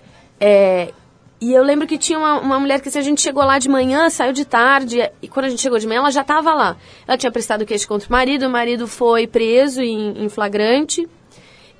É, 0.40 0.92
e 1.40 1.52
eu 1.52 1.62
lembro 1.62 1.86
que 1.86 1.98
tinha 1.98 2.18
uma, 2.18 2.40
uma 2.40 2.58
mulher 2.58 2.80
que 2.80 2.88
assim, 2.88 2.98
a 2.98 3.02
gente 3.02 3.20
chegou 3.20 3.44
lá 3.44 3.58
de 3.58 3.68
manhã, 3.68 4.08
saiu 4.08 4.32
de 4.32 4.44
tarde, 4.44 5.10
e 5.20 5.28
quando 5.28 5.46
a 5.46 5.48
gente 5.48 5.60
chegou 5.60 5.78
de 5.78 5.86
manhã, 5.86 5.98
ela 5.98 6.10
já 6.10 6.22
estava 6.22 6.54
lá. 6.54 6.76
Ela 7.06 7.18
tinha 7.18 7.30
prestado 7.30 7.66
queixa 7.66 7.86
contra 7.86 8.08
o 8.08 8.12
marido, 8.12 8.46
o 8.46 8.50
marido 8.50 8.86
foi 8.86 9.26
preso 9.26 9.82
em, 9.82 10.24
em 10.24 10.28
flagrante. 10.28 11.06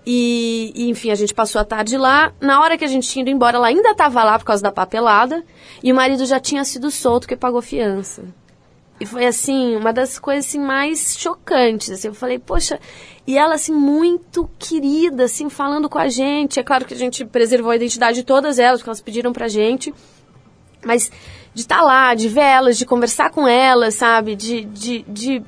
E, 0.07 0.71
e, 0.75 0.91
enfim, 0.91 1.11
a 1.11 1.15
gente 1.15 1.33
passou 1.33 1.61
a 1.61 1.65
tarde 1.65 1.97
lá. 1.97 2.33
Na 2.41 2.61
hora 2.61 2.77
que 2.77 2.85
a 2.85 2.89
gente 2.89 3.09
tinha 3.09 3.23
ido 3.23 3.31
embora, 3.31 3.57
ela 3.57 3.69
ainda 3.69 3.93
estava 3.93 4.23
lá 4.23 4.39
por 4.39 4.45
causa 4.45 4.63
da 4.63 4.71
papelada. 4.71 5.43
E 5.83 5.91
o 5.91 5.95
marido 5.95 6.27
já 6.27 6.39
tinha 6.39 6.63
sido 6.65 6.91
solto, 6.91 7.27
que 7.27 7.35
pagou 7.35 7.63
fiança. 7.63 8.23
E 9.01 9.07
foi, 9.07 9.27
assim, 9.27 9.77
uma 9.77 9.93
das 9.93 10.19
coisas 10.19 10.47
assim, 10.47 10.61
mais 10.61 11.17
chocantes. 11.19 11.91
Assim, 11.91 12.09
eu 12.09 12.15
falei, 12.15 12.39
poxa, 12.39 12.79
e 13.27 13.37
ela, 13.37 13.55
assim, 13.55 13.73
muito 13.73 14.49
querida, 14.59 15.25
assim, 15.25 15.49
falando 15.49 15.89
com 15.89 15.99
a 15.99 16.09
gente. 16.09 16.61
É 16.61 16.63
claro 16.63 16.85
que 16.85 16.95
a 16.95 16.97
gente 16.97 17.25
preservou 17.25 17.73
a 17.73 17.77
identidade 17.77 18.19
de 18.19 18.25
todas 18.25 18.59
elas, 18.59 18.81
porque 18.81 18.91
elas 18.91 19.01
pediram 19.01 19.33
pra 19.33 19.49
gente. 19.49 19.93
Mas 20.85 21.11
de 21.53 21.63
estar 21.63 21.79
tá 21.79 21.83
lá, 21.83 22.15
de 22.15 22.29
ver 22.29 22.43
elas, 22.43 22.79
de 22.79 22.87
conversar 22.87 23.31
com 23.31 23.49
elas, 23.49 23.95
sabe? 23.95 24.37
De, 24.37 24.65
de, 24.65 25.05
de 25.09 25.43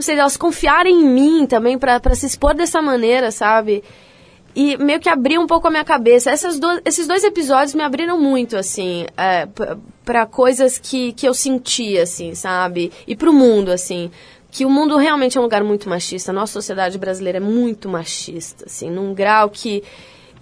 não 0.00 0.02
sei, 0.02 0.18
elas 0.18 0.36
confiarem 0.36 1.02
em 1.02 1.06
mim 1.06 1.46
também 1.46 1.78
para 1.78 2.14
se 2.14 2.24
expor 2.24 2.54
dessa 2.54 2.80
maneira, 2.80 3.30
sabe? 3.30 3.84
E 4.54 4.76
meio 4.76 4.98
que 4.98 5.08
abriu 5.08 5.40
um 5.40 5.46
pouco 5.46 5.68
a 5.68 5.70
minha 5.70 5.84
cabeça. 5.84 6.32
Do, 6.58 6.80
esses 6.84 7.06
dois 7.06 7.22
episódios 7.22 7.74
me 7.74 7.82
abriram 7.82 8.20
muito, 8.20 8.56
assim, 8.56 9.06
é, 9.16 9.46
para 10.04 10.26
coisas 10.26 10.78
que, 10.78 11.12
que 11.12 11.26
eu 11.26 11.34
senti, 11.34 11.98
assim, 11.98 12.34
sabe? 12.34 12.92
E 13.06 13.14
pro 13.14 13.32
mundo, 13.32 13.70
assim. 13.70 14.10
Que 14.50 14.64
o 14.64 14.70
mundo 14.70 14.96
realmente 14.96 15.38
é 15.38 15.40
um 15.40 15.44
lugar 15.44 15.62
muito 15.62 15.88
machista. 15.88 16.32
A 16.32 16.34
nossa 16.34 16.52
sociedade 16.52 16.98
brasileira 16.98 17.38
é 17.38 17.40
muito 17.40 17.88
machista, 17.88 18.64
assim, 18.66 18.90
num 18.90 19.14
grau 19.14 19.48
que. 19.48 19.82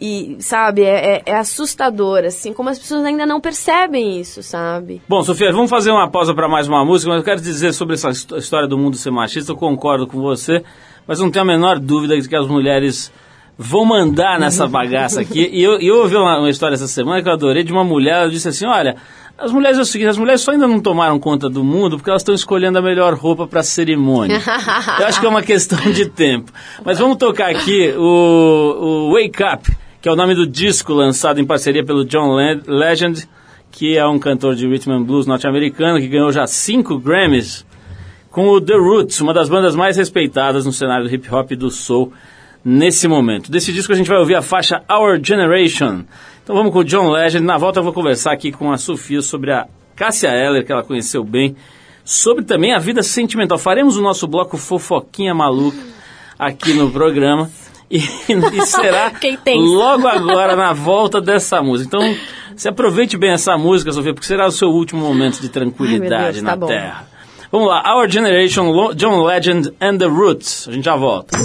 E, 0.01 0.37
sabe, 0.38 0.85
é, 0.85 1.16
é, 1.16 1.23
é, 1.27 1.35
assustador, 1.35 2.21
assim, 2.25 2.53
como 2.53 2.68
as 2.68 2.79
pessoas 2.79 3.05
ainda 3.05 3.27
não 3.27 3.40
percebem 3.40 4.21
isso, 4.21 4.44
sabe? 4.44 5.03
Bom, 5.09 5.25
Sofia, 5.25 5.51
vamos 5.51 5.68
fazer 5.68 5.90
uma 5.90 6.09
pausa 6.09 6.33
para 6.33 6.49
mais 6.49 6.68
uma 6.68 6.85
música, 6.85 7.11
mas 7.11 7.18
eu 7.18 7.25
quero 7.25 7.40
dizer 7.40 7.75
sobre 7.75 7.94
essa 7.94 8.09
história 8.11 8.68
do 8.68 8.79
mundo 8.79 8.97
ser 8.97 9.11
machista, 9.11 9.51
eu 9.51 9.57
concordo 9.57 10.07
com 10.07 10.21
você, 10.21 10.62
mas 11.05 11.18
não 11.18 11.33
tenho 11.33 11.42
a 11.42 11.47
menor 11.47 11.81
dúvida 11.81 12.16
de 12.16 12.29
que 12.29 12.37
as 12.37 12.47
mulheres 12.47 13.12
vão 13.59 13.85
mandar 13.85 14.38
nessa 14.38 14.68
bagaça 14.68 15.21
aqui. 15.21 15.51
E 15.53 15.61
eu, 15.61 15.81
eu 15.81 15.97
ouvi 15.97 16.14
uma, 16.14 16.38
uma, 16.38 16.49
história 16.49 16.75
essa 16.75 16.87
semana 16.87 17.21
que 17.21 17.29
eu 17.29 17.33
adorei 17.33 17.64
de 17.64 17.73
uma 17.73 17.83
mulher, 17.83 18.21
ela 18.21 18.31
disse 18.31 18.49
assim, 18.49 18.64
olha, 18.64 18.94
as 19.37 19.51
mulheres 19.51 19.77
é 19.77 19.81
o 19.81 19.85
seguinte, 19.85 20.09
as 20.09 20.16
mulheres 20.16 20.40
só 20.42 20.53
ainda 20.53 20.68
não 20.68 20.79
tomaram 20.79 21.18
conta 21.18 21.51
do 21.51 21.64
mundo 21.64 21.97
porque 21.97 22.09
elas 22.09 22.23
estão 22.23 22.33
escolhendo 22.33 22.79
a 22.79 22.83
melhor 22.83 23.14
roupa 23.14 23.49
para 23.49 23.59
a 23.59 23.64
cerimônia. 23.64 24.40
eu 25.01 25.07
acho 25.07 25.18
que 25.18 25.27
é 25.27 25.29
uma 25.29 25.42
questão 25.42 25.79
de 25.90 26.07
tempo. 26.09 26.53
Mas 26.85 27.01
vamos 27.01 27.16
tocar 27.16 27.51
aqui 27.51 27.92
o, 27.97 29.09
o 29.11 29.12
Wake 29.14 29.42
Up, 29.42 29.77
que 30.01 30.09
é 30.09 30.12
o 30.12 30.16
nome 30.16 30.37
do 30.37 30.47
disco 30.47 30.92
lançado 30.92 31.40
em 31.40 31.44
parceria 31.44 31.85
pelo 31.85 32.05
John 32.05 32.37
Legend, 32.64 33.29
que 33.73 33.99
é 33.99 34.07
um 34.07 34.21
cantor 34.21 34.55
de 34.55 34.68
rhythm 34.68 34.92
and 34.92 35.03
blues 35.03 35.27
norte-americano 35.27 35.99
que 35.99 36.07
ganhou 36.07 36.31
já 36.31 36.47
cinco 36.47 36.97
Grammys 36.97 37.66
com 38.31 38.49
o 38.51 38.61
The 38.61 38.75
Roots, 38.75 39.21
uma 39.21 39.35
das 39.35 39.49
bandas 39.49 39.75
mais 39.75 39.97
respeitadas 39.97 40.64
no 40.64 40.73
cenário 40.73 41.09
do 41.09 41.12
hip 41.12 41.29
hop 41.35 41.51
e 41.51 41.57
do 41.57 41.71
soul 41.71 42.12
nesse 42.64 43.09
momento. 43.09 43.51
Desse 43.51 43.73
disco 43.73 43.92
a 43.92 43.97
gente 43.97 44.09
vai 44.09 44.18
ouvir 44.18 44.35
a 44.35 44.42
faixa 44.42 44.83
Our 44.90 45.18
Generation. 45.23 46.05
Então 46.42 46.57
vamos 46.57 46.73
com 46.73 46.81
o 46.81 46.85
John 46.85 47.11
Legend. 47.11 47.44
Na 47.44 47.59
volta 47.59 47.81
eu 47.81 47.85
vou 47.85 47.92
conversar 47.92 48.33
aqui 48.33 48.51
com 48.51 48.73
a 48.73 48.79
Sofia 48.79 49.23
sobre 49.23 49.53
a 49.53 49.66
Cássia 49.94 50.29
Eller, 50.29 50.64
que 50.64 50.73
ela 50.73 50.83
conheceu 50.83 51.25
bem, 51.25 51.57
sobre 52.05 52.44
também 52.44 52.75
a 52.75 52.79
vida 52.79 53.03
sentimental. 53.03 53.59
Faremos 53.59 53.97
o 53.97 54.03
nosso 54.03 54.27
bloco 54.27 54.57
fofoquinha 54.57 55.35
maluca 55.35 55.79
aqui 56.38 56.73
no 56.73 56.90
programa. 56.90 57.51
E, 57.90 57.99
e 58.29 58.66
será 58.66 59.12
logo 59.57 60.07
agora 60.07 60.55
na 60.55 60.73
volta 60.73 61.21
dessa 61.21 61.62
música. 61.62 61.97
Então, 61.97 62.16
se 62.57 62.68
aproveite 62.68 63.16
bem 63.16 63.31
essa 63.31 63.57
música, 63.57 63.92
Sofia, 63.92 64.12
porque 64.12 64.27
será 64.27 64.47
o 64.47 64.53
seu 64.53 64.68
último 64.68 65.01
momento 65.01 65.40
de 65.40 65.49
tranquilidade 65.49 66.14
Ai, 66.14 66.33
Deus, 66.33 66.42
na 66.42 66.57
tá 66.57 66.66
Terra. 66.66 67.09
Vamos 67.50 67.68
lá, 67.68 67.82
Our 67.94 68.08
Generation, 68.08 68.94
John 68.94 69.22
Legend 69.24 69.74
and 69.80 69.98
the 69.98 70.08
Roots. 70.08 70.68
A 70.68 70.72
gente 70.72 70.84
já 70.84 70.96
volta. 70.96 71.38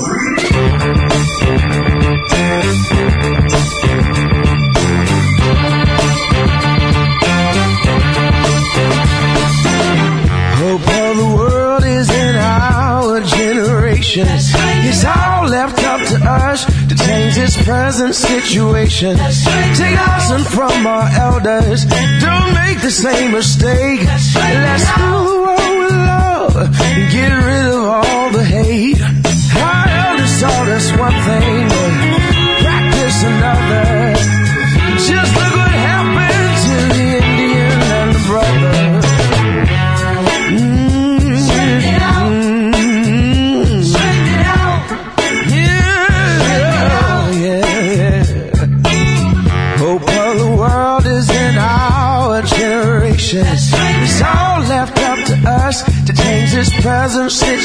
It's 14.15 15.03
all 15.05 15.47
left 15.47 15.83
up 15.83 16.01
to 16.07 16.17
us 16.23 16.65
to 16.65 16.95
change 16.95 17.35
this 17.35 17.57
present 17.63 18.13
situation. 18.13 19.17
Take 19.17 19.95
lesson 19.95 20.43
from 20.43 20.85
our 20.85 21.09
elders. 21.17 21.85
Don't 22.19 22.53
make 22.53 22.79
the 22.81 22.91
same 22.91 23.31
mistake. 23.31 24.01
Let's 24.03 24.97
rule 24.99 25.23
the 25.23 25.35
world 25.35 25.37
with 25.37 25.42
love 26.55 26.71
get 27.11 27.31
rid 27.31 27.65
of 27.65 27.83
all 27.85 28.29
the 28.31 28.43
hate. 28.43 29.01
Our 29.01 29.87
elders 29.87 30.41
taught 30.41 30.67
us 30.67 30.91
one 30.97 31.17
thing, 31.27 31.69
practice 32.61 33.23
another. 33.23 33.52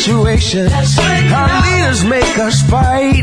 Present 0.04 0.68
situation. 0.68 0.68
Our 1.32 1.62
leaders 1.62 2.04
make 2.04 2.38
us 2.38 2.62
fight. 2.68 3.22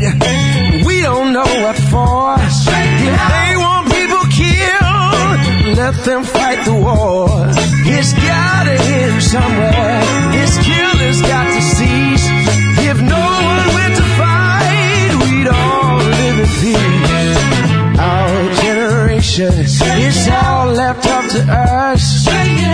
We 0.86 1.00
don't 1.02 1.32
know 1.32 1.50
what 1.62 1.76
for. 1.90 2.36
If 2.38 2.64
they 2.66 3.56
want 3.56 3.90
people 3.90 4.24
killed, 4.30 5.76
let 5.76 5.94
them 6.04 6.24
fight 6.24 6.64
the 6.64 6.74
war. 6.74 7.28
It's 7.88 8.12
gotta 8.12 8.76
end 8.92 9.22
somewhere. 9.22 10.00
This 10.32 10.56
killer's 10.64 11.20
got 11.22 11.46
to 11.46 11.62
cease. 11.62 12.26
If 12.88 13.00
no 13.00 13.24
one 13.52 13.68
went 13.74 13.96
to 13.96 14.06
fight, 14.20 15.10
we'd 15.22 15.48
all 15.48 15.96
live 15.98 16.38
in 16.40 16.50
peace. 16.60 17.98
Our 17.98 18.54
generation, 18.62 19.52
it's 19.56 20.28
all 20.28 20.66
left 20.72 21.06
up 21.06 21.24
to 21.30 21.40
us 21.52 22.25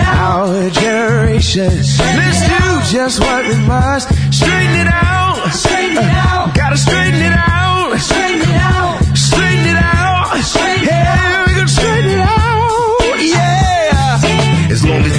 our 0.03 0.69
generation. 0.69 1.69
Let's 1.69 2.41
do 2.47 2.97
just 2.97 3.19
what 3.19 3.47
we 3.47 3.55
must. 3.67 4.09
Straighten 4.33 4.75
it 4.83 4.87
out. 4.87 5.49
Straighten 5.53 5.97
it 5.97 6.03
out. 6.03 6.53
Gotta 6.55 6.77
straighten 6.77 7.21
it 7.21 7.33
out. 7.33 7.97
Straighten 7.99 8.41
it 8.41 8.55
out. 8.55 8.92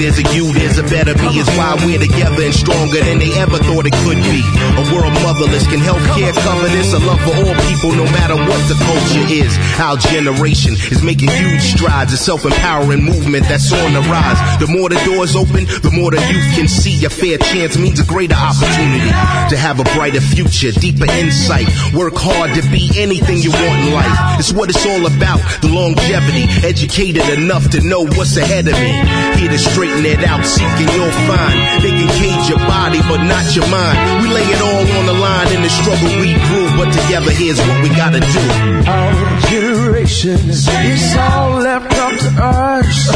There's 0.05 0.21
a 0.21 0.27
you, 0.37 0.53
there's 0.53 0.77
a 0.77 0.85
better 0.85 1.17
me. 1.17 1.41
It's 1.41 1.49
why 1.57 1.73
we're 1.81 1.97
together 1.97 2.45
and 2.45 2.53
stronger 2.53 3.01
than 3.01 3.25
they 3.25 3.33
ever 3.41 3.57
thought 3.57 3.89
it 3.89 3.97
could 4.05 4.21
be. 4.29 4.45
A 4.77 4.85
world 4.93 5.17
motherless 5.25 5.65
can 5.65 5.81
help 5.81 5.97
care 6.13 6.29
cover 6.45 6.69
this. 6.69 6.93
A 6.93 7.01
love 7.01 7.17
for 7.25 7.33
all 7.33 7.57
people, 7.73 7.97
no 7.97 8.05
matter 8.13 8.37
what 8.37 8.61
the 8.69 8.77
culture 8.77 9.25
is. 9.33 9.57
Our 9.81 9.97
generation 9.97 10.77
is 10.93 11.01
making 11.01 11.33
huge 11.33 11.65
strides. 11.73 12.13
A 12.13 12.21
self-empowering 12.21 13.01
movement 13.01 13.49
that's 13.49 13.73
on 13.73 13.97
the 13.97 14.05
rise. 14.13 14.37
The 14.61 14.69
more 14.69 14.93
the 14.93 15.01
doors 15.09 15.33
open, 15.33 15.65
the 15.81 15.89
more 15.97 16.13
the 16.13 16.21
youth 16.29 16.49
can 16.53 16.69
see. 16.69 17.01
A 17.09 17.11
fair 17.11 17.41
chance 17.41 17.81
means 17.81 17.97
a 17.97 18.05
greater 18.05 18.37
opportunity 18.37 19.09
to 19.49 19.57
have 19.57 19.81
a 19.81 19.89
brighter 19.97 20.21
future, 20.21 20.73
deeper 20.85 21.09
insight. 21.17 21.65
Work 21.97 22.21
hard 22.21 22.53
to 22.61 22.63
be 22.69 22.93
anything 23.01 23.41
you 23.41 23.57
want 23.57 23.89
in 23.89 23.97
life. 23.97 24.13
It's 24.37 24.53
what 24.53 24.69
it's 24.69 24.85
all 24.85 25.09
about. 25.09 25.41
The 25.65 25.73
longevity, 25.73 26.45
educated 26.61 27.25
enough 27.41 27.73
to 27.73 27.81
know 27.81 28.05
what's 28.05 28.37
ahead 28.37 28.69
of 28.69 28.77
me 28.77 28.93
here 29.41 29.49
to 29.49 29.59
straighten 29.95 30.21
it 30.21 30.29
out, 30.29 30.45
seeking 30.45 30.89
you'll 30.95 31.11
find. 31.27 31.83
They 31.83 31.91
can 31.91 32.09
cage 32.19 32.49
your 32.49 32.59
body, 32.59 33.01
but 33.09 33.23
not 33.25 33.55
your 33.55 33.67
mind. 33.69 34.23
We 34.23 34.29
lay 34.33 34.43
it 34.43 34.61
all 34.61 34.99
on 34.99 35.07
the 35.07 35.15
line 35.15 35.55
in 35.55 35.63
the 35.63 35.69
struggle 35.71 36.09
we 36.21 36.35
grew, 36.35 36.69
but 36.77 36.93
together 36.93 37.31
here's 37.31 37.59
what 37.59 37.83
we 37.83 37.89
gotta 37.91 38.21
do. 38.21 38.45
Our 38.91 39.41
generations, 39.49 40.67
it's 40.69 41.17
all 41.17 41.61
left 41.61 41.93
up 41.95 42.13
to 42.19 42.31
us. 42.43 43.11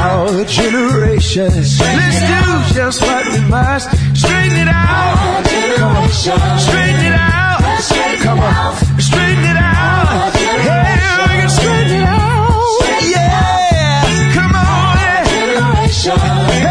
Our 0.00 0.44
generations, 0.44 1.80
let's 1.80 2.20
do 2.20 2.74
just 2.74 3.02
what 3.02 3.24
we 3.32 3.40
must. 3.48 3.90
Straighten 4.16 4.56
it 4.56 4.68
out. 4.68 5.44
Come 5.76 5.96
on, 5.96 6.08
straighten 6.08 7.04
it 7.04 7.12
out. 7.12 7.60
Come 8.22 8.40
on, 8.40 9.00
straighten 9.00 9.44
it 9.44 9.56
out. 9.56 9.65
shine. 16.06 16.65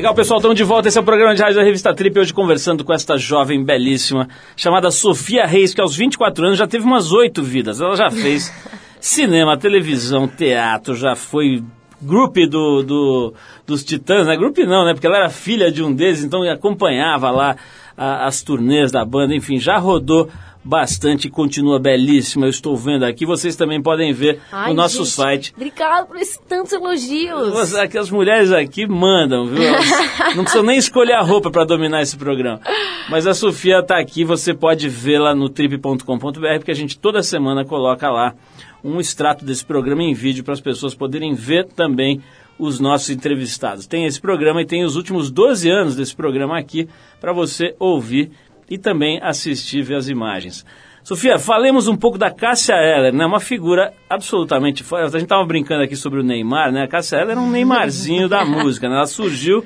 Legal, 0.00 0.14
pessoal, 0.14 0.38
estamos 0.38 0.56
de 0.56 0.64
volta. 0.64 0.88
Esse 0.88 0.96
é 0.96 1.00
o 1.02 1.04
programa 1.04 1.34
de 1.34 1.42
rádio 1.42 1.58
da 1.58 1.62
Revista 1.62 1.94
Trip. 1.94 2.18
Hoje 2.18 2.32
conversando 2.32 2.82
com 2.82 2.90
esta 2.90 3.18
jovem 3.18 3.62
belíssima 3.62 4.30
chamada 4.56 4.90
Sofia 4.90 5.44
Reis, 5.44 5.74
que 5.74 5.80
aos 5.82 5.94
24 5.94 6.46
anos 6.46 6.58
já 6.58 6.66
teve 6.66 6.86
umas 6.86 7.12
oito 7.12 7.42
vidas. 7.42 7.82
Ela 7.82 7.94
já 7.94 8.10
fez 8.10 8.50
cinema, 8.98 9.58
televisão, 9.58 10.26
teatro, 10.26 10.94
já 10.94 11.14
foi 11.14 11.62
Group 12.00 12.34
do, 12.48 12.82
do, 12.82 13.34
dos 13.66 13.84
Titãs, 13.84 14.26
né? 14.26 14.38
Group 14.38 14.56
não, 14.60 14.86
né? 14.86 14.94
Porque 14.94 15.06
ela 15.06 15.18
era 15.18 15.28
filha 15.28 15.70
de 15.70 15.82
um 15.82 15.92
deles, 15.92 16.24
então 16.24 16.50
acompanhava 16.50 17.30
lá 17.30 17.56
a, 17.94 18.24
as 18.24 18.42
turnês 18.42 18.90
da 18.90 19.04
banda, 19.04 19.34
enfim, 19.34 19.58
já 19.58 19.76
rodou 19.76 20.30
bastante 20.62 21.28
e 21.28 21.30
continua 21.30 21.78
belíssima. 21.78 22.46
Eu 22.46 22.50
estou 22.50 22.76
vendo 22.76 23.04
aqui. 23.04 23.24
Vocês 23.24 23.56
também 23.56 23.82
podem 23.82 24.12
ver 24.12 24.40
Ai, 24.52 24.68
no 24.68 24.74
nosso 24.74 25.04
gente, 25.04 25.10
site. 25.10 25.52
Obrigado 25.56 26.06
por 26.06 26.16
esses 26.16 26.38
tantos 26.48 26.72
elogios. 26.72 27.74
Aqui, 27.74 27.98
as 27.98 28.10
mulheres 28.10 28.52
aqui 28.52 28.86
mandam, 28.86 29.46
viu? 29.46 29.62
Elas 29.62 29.86
não 30.36 30.44
precisam 30.44 30.62
nem 30.62 30.76
escolher 30.76 31.14
a 31.14 31.22
roupa 31.22 31.50
para 31.50 31.64
dominar 31.64 32.02
esse 32.02 32.16
programa. 32.16 32.60
Mas 33.08 33.26
a 33.26 33.34
Sofia 33.34 33.80
está 33.80 33.98
aqui, 33.98 34.24
você 34.24 34.54
pode 34.54 34.88
vê-la 34.88 35.34
no 35.34 35.48
trip.com.br, 35.48 36.58
porque 36.58 36.70
a 36.70 36.74
gente 36.74 36.98
toda 36.98 37.22
semana 37.22 37.64
coloca 37.64 38.08
lá 38.10 38.34
um 38.82 39.00
extrato 39.00 39.44
desse 39.44 39.64
programa 39.64 40.02
em 40.02 40.14
vídeo 40.14 40.44
para 40.44 40.54
as 40.54 40.60
pessoas 40.60 40.94
poderem 40.94 41.34
ver 41.34 41.66
também 41.66 42.22
os 42.58 42.78
nossos 42.78 43.08
entrevistados. 43.10 43.86
Tem 43.86 44.04
esse 44.04 44.20
programa 44.20 44.60
e 44.60 44.66
tem 44.66 44.84
os 44.84 44.94
últimos 44.94 45.30
12 45.30 45.68
anos 45.70 45.96
desse 45.96 46.14
programa 46.14 46.58
aqui 46.58 46.88
para 47.18 47.32
você 47.32 47.74
ouvir 47.78 48.30
e 48.70 48.78
também 48.78 49.18
assistir 49.20 49.82
ver 49.82 49.96
as 49.96 50.08
imagens. 50.08 50.64
Sofia, 51.02 51.38
falemos 51.38 51.88
um 51.88 51.96
pouco 51.96 52.16
da 52.16 52.30
Cássia 52.30 52.74
Eller, 52.74 53.12
né? 53.12 53.26
Uma 53.26 53.40
figura 53.40 53.92
absolutamente 54.08 54.84
fora. 54.84 55.06
A 55.06 55.08
gente 55.08 55.22
estava 55.22 55.44
brincando 55.44 55.82
aqui 55.82 55.96
sobre 55.96 56.20
o 56.20 56.22
Neymar, 56.22 56.70
né? 56.70 56.84
A 56.84 56.88
Cássia 56.88 57.16
Eller 57.16 57.32
era 57.32 57.40
um 57.40 57.50
Neymarzinho 57.50 58.28
da 58.28 58.44
música, 58.46 58.88
né? 58.88 58.94
Ela 58.94 59.06
surgiu 59.06 59.64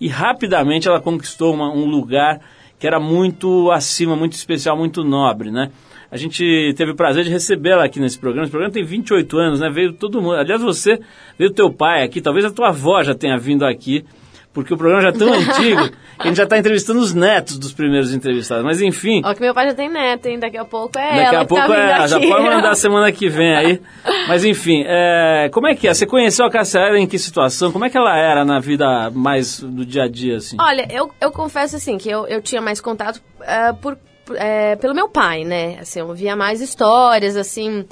e 0.00 0.08
rapidamente 0.08 0.88
ela 0.88 1.00
conquistou 1.00 1.54
uma, 1.54 1.72
um 1.72 1.86
lugar 1.86 2.40
que 2.78 2.86
era 2.86 2.98
muito 2.98 3.70
acima, 3.70 4.16
muito 4.16 4.32
especial, 4.32 4.76
muito 4.76 5.04
nobre, 5.04 5.50
né? 5.50 5.70
A 6.10 6.16
gente 6.16 6.74
teve 6.76 6.90
o 6.90 6.94
prazer 6.96 7.24
de 7.24 7.30
recebê-la 7.30 7.84
aqui 7.84 7.98
nesse 7.98 8.18
programa. 8.18 8.44
Esse 8.44 8.50
programa 8.50 8.74
tem 8.74 8.84
28 8.84 9.38
anos, 9.38 9.60
né? 9.60 9.70
Veio 9.70 9.94
todo 9.94 10.20
mundo. 10.20 10.34
Aliás, 10.34 10.60
você, 10.60 11.00
veio 11.38 11.52
teu 11.52 11.72
pai 11.72 12.02
aqui, 12.02 12.20
talvez 12.20 12.44
a 12.44 12.50
tua 12.50 12.68
avó 12.68 13.02
já 13.02 13.14
tenha 13.14 13.38
vindo 13.38 13.64
aqui 13.64 14.04
porque 14.52 14.74
o 14.74 14.76
programa 14.76 15.02
já 15.02 15.08
é 15.08 15.12
tão 15.12 15.32
antigo 15.32 15.88
que 15.88 15.96
a 16.18 16.26
gente 16.26 16.36
já 16.36 16.44
está 16.44 16.58
entrevistando 16.58 17.00
os 17.00 17.14
netos 17.14 17.58
dos 17.58 17.72
primeiros 17.72 18.12
entrevistados. 18.12 18.64
Mas 18.64 18.80
enfim. 18.80 19.22
Ó, 19.24 19.34
que 19.34 19.40
meu 19.40 19.54
pai 19.54 19.68
já 19.68 19.74
tem 19.74 19.88
neto, 19.88 20.26
hein? 20.26 20.38
Daqui 20.38 20.58
a 20.58 20.64
pouco 20.64 20.98
é 20.98 21.16
Daqui 21.16 21.34
ela. 21.34 21.40
a 21.40 21.44
pouco 21.44 21.68
tá 21.68 22.04
é. 22.04 22.08
Já 22.08 22.20
pode 22.20 22.44
mandar 22.44 22.74
semana 22.76 23.10
que 23.10 23.28
vem 23.28 23.56
aí. 23.56 23.80
Mas 24.28 24.44
enfim, 24.44 24.84
é, 24.86 25.48
como 25.52 25.66
é 25.66 25.74
que 25.74 25.88
é? 25.88 25.94
Você 25.94 26.06
conheceu 26.06 26.44
a 26.44 26.50
Cássia 26.50 26.80
Eller 26.80 27.00
em 27.00 27.06
que 27.06 27.18
situação? 27.18 27.72
Como 27.72 27.84
é 27.84 27.90
que 27.90 27.96
ela 27.96 28.16
era 28.16 28.44
na 28.44 28.60
vida 28.60 29.10
mais 29.10 29.60
do 29.60 29.84
dia 29.84 30.04
a 30.04 30.08
dia, 30.08 30.36
assim? 30.36 30.56
Olha, 30.60 30.86
eu, 30.90 31.10
eu 31.20 31.30
confesso 31.30 31.76
assim 31.76 31.96
que 31.96 32.10
eu, 32.10 32.26
eu 32.26 32.42
tinha 32.42 32.60
mais 32.60 32.80
contato 32.80 33.16
uh, 33.40 33.74
por, 33.76 33.96
é, 34.34 34.76
pelo 34.76 34.94
meu 34.94 35.08
pai, 35.08 35.44
né? 35.44 35.78
Assim, 35.80 36.00
eu 36.00 36.14
via 36.14 36.36
mais 36.36 36.60
histórias, 36.60 37.36
assim. 37.36 37.86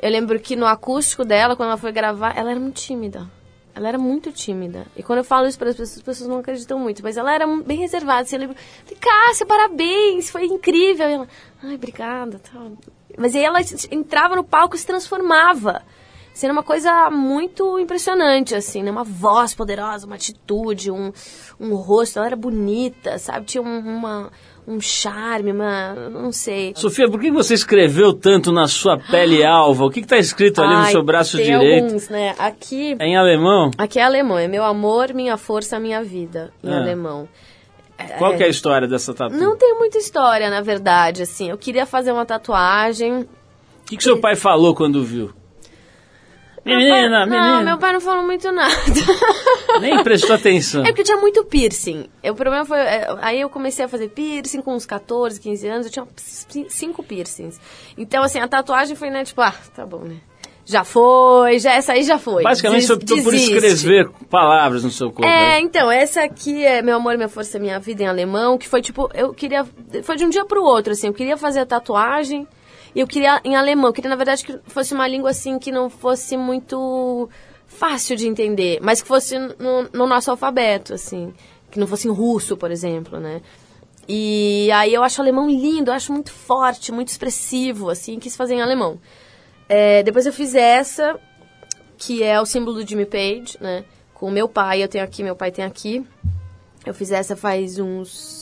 Eu 0.00 0.10
lembro 0.10 0.38
que 0.38 0.56
no 0.56 0.66
acústico 0.66 1.24
dela, 1.24 1.56
quando 1.56 1.70
ela 1.70 1.78
foi 1.78 1.92
gravar, 1.92 2.36
ela 2.36 2.50
era 2.50 2.60
muito 2.60 2.80
tímida. 2.80 3.26
Ela 3.76 3.88
era 3.88 3.98
muito 3.98 4.32
tímida. 4.32 4.86
E 4.96 5.02
quando 5.02 5.18
eu 5.18 5.24
falo 5.24 5.46
isso 5.46 5.58
para 5.58 5.68
as 5.68 5.76
pessoas, 5.76 5.98
as 5.98 6.02
pessoas 6.02 6.30
não 6.30 6.38
acreditam 6.38 6.78
muito. 6.78 7.02
Mas 7.02 7.18
ela 7.18 7.34
era 7.34 7.46
bem 7.58 7.78
reservada. 7.78 8.22
Assim, 8.22 8.36
eu 8.36 8.40
lembro, 8.40 8.56
Cássia, 8.98 9.44
parabéns, 9.44 10.30
foi 10.30 10.46
incrível. 10.46 11.06
E 11.06 11.12
ela, 11.12 11.28
ai, 11.62 11.74
obrigada. 11.74 12.40
Tal. 12.50 12.72
Mas 13.18 13.36
aí 13.36 13.44
ela 13.44 13.60
entrava 13.90 14.34
no 14.34 14.42
palco 14.42 14.74
e 14.74 14.78
se 14.78 14.86
transformava. 14.86 15.82
Sendo 16.36 16.50
uma 16.50 16.62
coisa 16.62 17.08
muito 17.08 17.78
impressionante, 17.78 18.54
assim, 18.54 18.82
né? 18.82 18.90
Uma 18.90 19.04
voz 19.04 19.54
poderosa, 19.54 20.06
uma 20.06 20.16
atitude, 20.16 20.90
um, 20.90 21.10
um 21.58 21.74
rosto. 21.74 22.18
Ela 22.18 22.26
era 22.26 22.36
bonita, 22.36 23.16
sabe? 23.16 23.46
Tinha 23.46 23.62
um, 23.62 23.78
uma, 23.78 24.30
um 24.68 24.78
charme, 24.78 25.50
uma. 25.50 25.94
não 25.94 26.30
sei. 26.30 26.74
Sofia, 26.76 27.08
por 27.08 27.18
que 27.22 27.30
você 27.30 27.54
escreveu 27.54 28.12
tanto 28.12 28.52
na 28.52 28.68
sua 28.68 28.98
pele 28.98 29.42
alva? 29.42 29.86
O 29.86 29.90
que 29.90 30.00
está 30.00 30.18
escrito 30.18 30.60
ali 30.60 30.74
Ai, 30.74 30.84
no 30.84 30.90
seu 30.90 31.02
braço 31.02 31.38
tem 31.38 31.46
direito? 31.46 31.84
Alguns, 31.84 32.10
né? 32.10 32.34
Aqui. 32.38 32.94
É 32.98 33.06
em 33.06 33.16
alemão? 33.16 33.70
Aqui 33.78 33.98
é 33.98 34.02
alemão, 34.02 34.36
é 34.36 34.46
meu 34.46 34.62
amor, 34.62 35.14
minha 35.14 35.38
força, 35.38 35.80
minha 35.80 36.04
vida, 36.04 36.52
em 36.62 36.70
ah. 36.70 36.82
alemão. 36.82 37.26
Qual 38.18 38.34
é, 38.34 38.36
que 38.36 38.42
é 38.42 38.46
a 38.46 38.50
história 38.50 38.86
dessa 38.86 39.14
tatuagem? 39.14 39.42
Não 39.42 39.56
tem 39.56 39.74
muita 39.78 39.96
história, 39.96 40.50
na 40.50 40.60
verdade, 40.60 41.22
assim. 41.22 41.48
Eu 41.48 41.56
queria 41.56 41.86
fazer 41.86 42.12
uma 42.12 42.26
tatuagem. 42.26 43.20
O 43.20 43.26
que, 43.86 43.96
que 43.96 44.04
seu 44.04 44.20
pai 44.20 44.36
falou 44.36 44.74
quando 44.74 45.02
viu? 45.02 45.32
Menina, 46.66 47.18
pai, 47.18 47.26
menina. 47.26 47.56
Não, 47.56 47.64
meu 47.64 47.78
pai 47.78 47.92
não 47.92 48.00
falou 48.00 48.24
muito 48.24 48.50
nada. 48.50 48.74
Nem 49.80 50.02
prestou 50.02 50.34
atenção. 50.34 50.82
É 50.82 50.88
porque 50.88 51.04
tinha 51.04 51.16
muito 51.16 51.44
piercing. 51.44 52.06
O 52.24 52.34
problema 52.34 52.64
foi. 52.64 52.78
É, 52.78 53.06
aí 53.20 53.40
eu 53.40 53.48
comecei 53.48 53.84
a 53.84 53.88
fazer 53.88 54.08
piercing 54.08 54.60
com 54.60 54.74
uns 54.74 54.84
14, 54.84 55.40
15 55.40 55.68
anos. 55.68 55.86
Eu 55.86 55.92
tinha 55.92 56.68
cinco 56.68 57.04
piercings. 57.04 57.60
Então, 57.96 58.24
assim, 58.24 58.40
a 58.40 58.48
tatuagem 58.48 58.96
foi, 58.96 59.10
né, 59.10 59.24
tipo, 59.24 59.40
ah, 59.40 59.54
tá 59.74 59.86
bom, 59.86 60.00
né? 60.00 60.16
Já 60.68 60.82
foi, 60.82 61.60
já, 61.60 61.74
essa 61.74 61.92
aí 61.92 62.02
já 62.02 62.18
foi. 62.18 62.42
Basicamente, 62.42 62.80
Des, 62.80 62.86
você 62.88 62.92
optou 62.94 63.22
por 63.22 63.32
escrever 63.32 64.10
palavras 64.28 64.82
no 64.82 64.90
seu 64.90 65.12
corpo. 65.12 65.24
É, 65.24 65.28
né? 65.28 65.60
então, 65.60 65.88
essa 65.88 66.24
aqui 66.24 66.64
é 66.64 66.82
Meu 66.82 66.96
Amor, 66.96 67.16
Minha 67.16 67.28
Força, 67.28 67.56
Minha 67.60 67.78
Vida 67.78 68.02
em 68.02 68.08
alemão, 68.08 68.58
que 68.58 68.68
foi 68.68 68.82
tipo, 68.82 69.08
eu 69.14 69.32
queria. 69.32 69.64
Foi 70.02 70.16
de 70.16 70.24
um 70.24 70.28
dia 70.28 70.44
pro 70.44 70.64
outro, 70.64 70.92
assim, 70.92 71.06
eu 71.06 71.14
queria 71.14 71.36
fazer 71.36 71.60
a 71.60 71.66
tatuagem. 71.66 72.48
E 72.96 73.00
eu 73.00 73.06
queria 73.06 73.42
em 73.44 73.54
alemão, 73.54 73.90
eu 73.90 73.92
queria, 73.92 74.08
na 74.08 74.16
verdade, 74.16 74.42
que 74.42 74.58
fosse 74.64 74.94
uma 74.94 75.06
língua 75.06 75.28
assim 75.28 75.58
que 75.58 75.70
não 75.70 75.90
fosse 75.90 76.34
muito 76.34 77.28
fácil 77.66 78.16
de 78.16 78.26
entender, 78.26 78.78
mas 78.80 79.02
que 79.02 79.06
fosse 79.06 79.38
no, 79.38 79.82
no 79.92 80.06
nosso 80.06 80.30
alfabeto, 80.30 80.94
assim. 80.94 81.34
Que 81.70 81.78
não 81.78 81.86
fosse 81.86 82.08
em 82.08 82.10
russo, 82.10 82.56
por 82.56 82.70
exemplo, 82.70 83.20
né? 83.20 83.42
E 84.08 84.70
aí 84.72 84.94
eu 84.94 85.02
acho 85.02 85.20
o 85.20 85.22
alemão 85.22 85.46
lindo, 85.46 85.90
eu 85.90 85.94
acho 85.94 86.10
muito 86.10 86.32
forte, 86.32 86.90
muito 86.90 87.08
expressivo, 87.08 87.90
assim, 87.90 88.18
quis 88.18 88.34
fazer 88.34 88.54
em 88.54 88.62
alemão. 88.62 88.98
É, 89.68 90.02
depois 90.02 90.24
eu 90.24 90.32
fiz 90.32 90.54
essa, 90.54 91.20
que 91.98 92.22
é 92.22 92.40
o 92.40 92.46
símbolo 92.46 92.82
do 92.82 92.88
Jimmy 92.88 93.04
Page, 93.04 93.58
né? 93.60 93.84
Com 94.14 94.28
o 94.28 94.32
meu 94.32 94.48
pai, 94.48 94.82
eu 94.82 94.88
tenho 94.88 95.04
aqui, 95.04 95.22
meu 95.22 95.36
pai 95.36 95.50
tem 95.50 95.66
aqui. 95.66 96.02
Eu 96.86 96.94
fiz 96.94 97.10
essa 97.10 97.36
faz 97.36 97.78
uns 97.78 98.35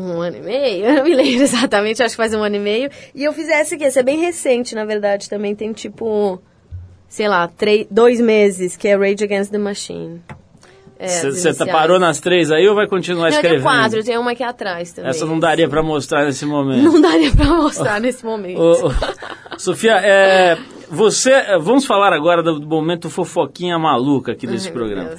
um 0.00 0.20
ano 0.20 0.36
e 0.36 0.40
meio, 0.40 0.84
eu 0.86 0.94
não 0.94 1.04
me 1.04 1.14
lembro 1.14 1.42
exatamente, 1.42 2.02
acho 2.02 2.12
que 2.12 2.22
faz 2.22 2.34
um 2.34 2.42
ano 2.42 2.56
e 2.56 2.60
meio. 2.60 2.90
E 3.14 3.24
eu 3.24 3.32
fiz 3.32 3.48
essa 3.48 3.74
aqui, 3.74 3.84
essa 3.84 4.00
é 4.00 4.02
bem 4.02 4.18
recente, 4.18 4.74
na 4.74 4.84
verdade, 4.84 5.28
também 5.28 5.54
tem 5.54 5.72
tipo, 5.72 6.40
sei 7.08 7.28
lá, 7.28 7.48
três, 7.48 7.86
dois 7.90 8.20
meses, 8.20 8.76
que 8.76 8.88
é 8.88 8.96
Rage 8.96 9.24
Against 9.24 9.50
the 9.50 9.58
Machine. 9.58 10.20
Você 11.00 11.50
é, 11.50 11.54
tá, 11.54 11.64
parou 11.66 12.00
nas 12.00 12.18
três 12.18 12.50
aí 12.50 12.66
ou 12.68 12.74
vai 12.74 12.88
continuar 12.88 13.22
não, 13.22 13.28
escrevendo? 13.28 13.60
Eu 13.60 13.62
tenho 13.62 13.80
quatro, 13.80 13.98
eu 14.00 14.04
tenho 14.04 14.20
uma 14.20 14.32
aqui 14.32 14.42
atrás 14.42 14.92
também. 14.92 15.08
Essa 15.08 15.24
não 15.24 15.38
daria 15.38 15.68
para 15.68 15.80
mostrar 15.80 16.24
nesse 16.24 16.44
momento. 16.44 16.82
Não 16.82 17.00
daria 17.00 17.30
para 17.30 17.46
mostrar 17.46 18.00
nesse 18.02 18.24
momento. 18.24 18.60
Sofia, 19.56 19.96
é, 20.02 20.58
você, 20.90 21.58
vamos 21.58 21.84
falar 21.84 22.12
agora 22.12 22.42
do 22.42 22.66
momento 22.66 23.10
fofoquinha 23.10 23.78
maluca 23.78 24.32
aqui 24.32 24.46
desse 24.46 24.70
programa. 24.70 25.10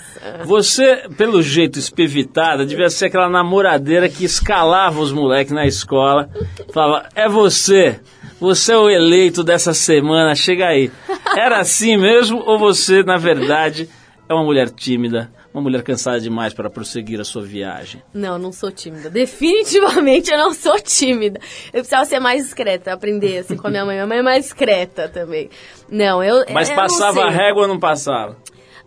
Você, 0.46 1.04
pelo 1.18 1.42
jeito 1.42 1.78
espevitada, 1.78 2.66
devia 2.66 2.90
ser 2.90 3.06
aquela 3.06 3.30
namoradeira 3.30 4.10
que 4.10 4.24
escalava 4.24 5.00
os 5.00 5.12
moleques 5.12 5.54
na 5.54 5.66
escola, 5.66 6.30
falava: 6.74 7.08
"É 7.16 7.28
você, 7.28 8.00
você 8.40 8.74
é 8.74 8.78
o 8.78 8.90
eleito 8.90 9.44
dessa 9.44 9.74
semana, 9.74 10.36
chega 10.36 10.68
aí". 10.68 10.92
Era 11.38 11.60
assim 11.60 11.98
mesmo 11.98 12.42
ou 12.46 12.58
você, 12.58 13.04
na 13.04 13.18
verdade, 13.18 13.90
é 14.28 14.34
uma 14.34 14.44
mulher 14.44 14.70
tímida? 14.70 15.32
Uma 15.54 15.62
mulher 15.62 15.82
cansada 15.84 16.20
demais 16.20 16.54
para 16.54 16.70
prosseguir 16.70 17.20
a 17.20 17.24
sua 17.24 17.42
viagem? 17.42 18.02
Não, 18.14 18.38
não 18.38 18.52
sou 18.52 18.72
tímida. 18.72 19.10
Definitivamente 19.10 20.30
eu 20.32 20.38
não 20.38 20.54
sou 20.54 20.80
tímida. 20.80 21.40
Eu 21.68 21.80
precisava 21.82 22.06
ser 22.06 22.20
mais 22.20 22.44
discreta, 22.44 22.94
aprender 22.94 23.40
assim 23.40 23.58
com 23.58 23.68
a 23.68 23.70
minha 23.70 23.86
mãe. 23.86 23.96
Minha 23.96 24.08
mãe 24.08 24.18
é 24.20 24.24
mais 24.24 24.46
discreta 24.46 25.10
também. 25.10 25.50
Não, 25.90 26.24
eu. 26.24 26.46
Mas 26.52 26.70
eu 26.70 26.76
passava 26.76 27.24
a 27.24 27.30
régua 27.30 27.64
ou 27.64 27.68
não 27.68 27.80
passava? 27.80 28.38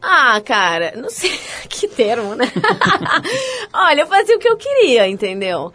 Ah, 0.01 0.40
cara, 0.44 0.94
não 0.96 1.09
sei 1.09 1.31
que 1.70 1.87
termo, 1.87 2.35
né? 2.35 2.51
Olha, 3.72 4.01
eu 4.01 4.07
fazia 4.07 4.37
o 4.37 4.38
que 4.38 4.48
eu 4.48 4.57
queria, 4.57 5.09
entendeu? 5.09 5.72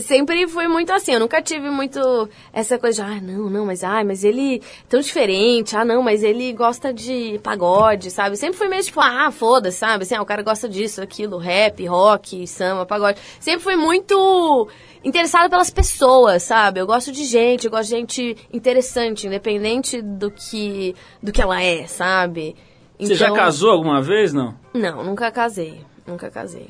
Sempre 0.00 0.46
foi 0.46 0.68
muito 0.68 0.92
assim. 0.92 1.12
Eu 1.12 1.20
nunca 1.20 1.42
tive 1.42 1.70
muito 1.70 2.28
essa 2.52 2.78
coisa 2.78 3.04
de, 3.04 3.10
ah, 3.10 3.20
não, 3.20 3.50
não, 3.50 3.66
mas 3.66 3.82
ai, 3.82 4.04
mas 4.04 4.22
ele 4.22 4.56
é 4.56 4.60
tão 4.88 5.00
diferente, 5.00 5.76
ah, 5.76 5.84
não, 5.84 6.02
mas 6.02 6.22
ele 6.22 6.52
gosta 6.52 6.92
de 6.92 7.40
pagode, 7.42 8.10
sabe? 8.10 8.36
Sempre 8.36 8.58
foi 8.58 8.68
meio 8.68 8.82
tipo, 8.82 9.00
ah, 9.00 9.30
foda-se, 9.30 9.78
sabe? 9.78 10.02
Assim, 10.04 10.14
ah, 10.14 10.22
o 10.22 10.26
cara 10.26 10.42
gosta 10.42 10.68
disso, 10.68 11.02
aquilo, 11.02 11.38
rap, 11.38 11.84
rock, 11.86 12.46
samba, 12.46 12.86
pagode. 12.86 13.20
Sempre 13.40 13.62
foi 13.62 13.76
muito 13.76 14.68
interessada 15.02 15.48
pelas 15.48 15.70
pessoas, 15.70 16.42
sabe? 16.42 16.80
Eu 16.80 16.86
gosto 16.86 17.10
de 17.10 17.24
gente, 17.24 17.64
eu 17.64 17.70
gosto 17.70 17.90
de 17.90 17.96
gente 17.96 18.36
interessante, 18.52 19.26
independente 19.26 20.00
do 20.02 20.30
que 20.30 20.94
do 21.22 21.32
que 21.32 21.40
ela 21.42 21.62
é, 21.62 21.86
sabe? 21.86 22.54
Então... 22.94 23.08
Você 23.08 23.14
já 23.14 23.26
então 23.26 23.36
casou 23.36 23.70
alguma 23.70 24.02
vez, 24.02 24.32
não? 24.32 24.54
Não, 24.74 25.02
nunca 25.02 25.30
casei. 25.30 25.80
Nunca 26.06 26.30
casei. 26.30 26.68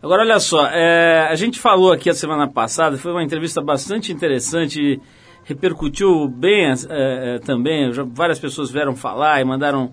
Agora, 0.00 0.22
olha 0.22 0.38
só, 0.38 0.66
é, 0.66 1.26
a 1.28 1.34
gente 1.34 1.58
falou 1.58 1.92
aqui 1.92 2.08
a 2.08 2.14
semana 2.14 2.46
passada, 2.46 2.96
foi 2.96 3.10
uma 3.10 3.22
entrevista 3.22 3.60
bastante 3.60 4.12
interessante, 4.12 5.00
repercutiu 5.44 6.28
bem 6.28 6.66
é, 6.66 6.74
é, 6.88 7.38
também, 7.40 7.92
já, 7.92 8.04
várias 8.04 8.38
pessoas 8.38 8.70
vieram 8.70 8.94
falar 8.94 9.40
e 9.40 9.44
mandaram, 9.44 9.92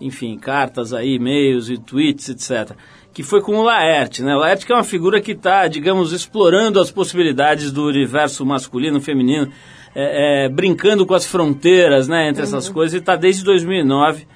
enfim, 0.00 0.36
cartas 0.36 0.92
aí, 0.92 1.14
e-mails 1.14 1.70
e 1.70 1.78
tweets, 1.78 2.30
etc., 2.30 2.76
que 3.12 3.22
foi 3.22 3.40
com 3.40 3.54
o 3.54 3.62
Laerte, 3.62 4.24
né? 4.24 4.34
O 4.34 4.40
Laerte 4.40 4.66
que 4.66 4.72
é 4.72 4.74
uma 4.74 4.82
figura 4.82 5.20
que 5.20 5.30
está, 5.30 5.68
digamos, 5.68 6.12
explorando 6.12 6.80
as 6.80 6.90
possibilidades 6.90 7.70
do 7.70 7.86
universo 7.86 8.44
masculino, 8.44 9.00
feminino, 9.00 9.52
é, 9.94 10.46
é, 10.46 10.48
brincando 10.48 11.06
com 11.06 11.14
as 11.14 11.24
fronteiras, 11.24 12.08
né, 12.08 12.28
entre 12.28 12.42
essas 12.42 12.66
uhum. 12.66 12.74
coisas, 12.74 12.94
e 12.94 12.98
está 12.98 13.14
desde 13.14 13.44
2009 13.44 14.26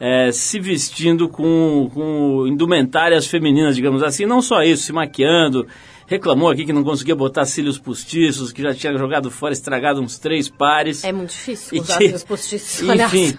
é, 0.00 0.30
se 0.30 0.60
vestindo 0.60 1.28
com, 1.28 1.90
com 1.92 2.46
indumentárias 2.46 3.26
femininas, 3.26 3.74
digamos 3.74 4.02
assim. 4.02 4.26
Não 4.26 4.40
só 4.40 4.62
isso, 4.62 4.84
se 4.84 4.92
maquiando. 4.92 5.66
Reclamou 6.06 6.48
aqui 6.48 6.64
que 6.64 6.72
não 6.72 6.82
conseguia 6.82 7.14
botar 7.14 7.44
cílios 7.44 7.78
postiços, 7.78 8.50
que 8.50 8.62
já 8.62 8.72
tinha 8.72 8.96
jogado 8.96 9.30
fora, 9.30 9.52
estragado 9.52 10.00
uns 10.00 10.18
três 10.18 10.48
pares. 10.48 11.04
É 11.04 11.12
muito 11.12 11.30
difícil 11.30 11.82
usar 11.82 11.98
cílios 11.98 12.24
postiços. 12.24 12.80
Enfim. 12.88 13.34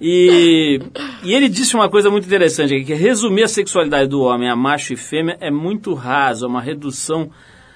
E, 0.00 0.80
e 1.22 1.34
ele 1.34 1.50
disse 1.50 1.74
uma 1.74 1.90
coisa 1.90 2.08
muito 2.08 2.24
interessante 2.24 2.74
aqui, 2.74 2.84
que 2.86 2.94
resumir 2.94 3.42
a 3.42 3.48
sexualidade 3.48 4.08
do 4.08 4.22
homem 4.22 4.48
a 4.48 4.56
macho 4.56 4.94
e 4.94 4.96
fêmea 4.96 5.36
é 5.38 5.50
muito 5.50 5.92
raso, 5.92 6.46
é 6.46 6.48
uma 6.48 6.62
redução 6.62 7.30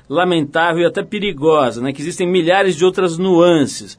lamentável 0.08 0.82
e 0.82 0.86
até 0.86 1.02
perigosa, 1.02 1.82
né? 1.82 1.92
Que 1.92 2.00
existem 2.00 2.26
milhares 2.26 2.74
de 2.74 2.86
outras 2.86 3.18
nuances. 3.18 3.98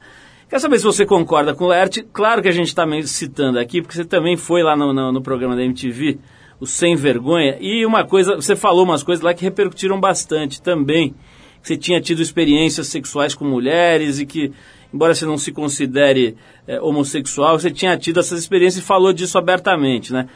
Quer 0.50 0.58
saber 0.58 0.78
se 0.78 0.84
você 0.84 1.06
concorda 1.06 1.54
com 1.54 1.66
o 1.66 1.68
Laerte? 1.68 2.04
Claro 2.12 2.42
que 2.42 2.48
a 2.48 2.52
gente 2.52 2.66
está 2.66 2.84
citando 3.04 3.56
aqui, 3.56 3.80
porque 3.80 3.94
você 3.94 4.04
também 4.04 4.36
foi 4.36 4.64
lá 4.64 4.76
no, 4.76 4.92
no, 4.92 5.12
no, 5.12 5.22
programa 5.22 5.54
da 5.54 5.62
MTV, 5.62 6.18
o 6.58 6.66
Sem 6.66 6.96
Vergonha, 6.96 7.56
e 7.60 7.86
uma 7.86 8.04
coisa, 8.04 8.34
você 8.34 8.56
falou 8.56 8.82
umas 8.82 9.04
coisas 9.04 9.24
lá 9.24 9.32
que 9.32 9.44
repercutiram 9.44 10.00
bastante 10.00 10.60
também. 10.60 11.14
Que 11.62 11.68
você 11.68 11.76
tinha 11.76 12.00
tido 12.00 12.20
experiências 12.20 12.88
sexuais 12.88 13.32
com 13.32 13.44
mulheres 13.44 14.18
e 14.18 14.26
que, 14.26 14.50
embora 14.92 15.14
você 15.14 15.24
não 15.24 15.38
se 15.38 15.52
considere 15.52 16.36
é, 16.66 16.80
homossexual, 16.80 17.56
você 17.56 17.70
tinha 17.70 17.96
tido 17.96 18.18
essas 18.18 18.40
experiências 18.40 18.82
e 18.82 18.86
falou 18.86 19.12
disso 19.12 19.38
abertamente, 19.38 20.12
né? 20.12 20.26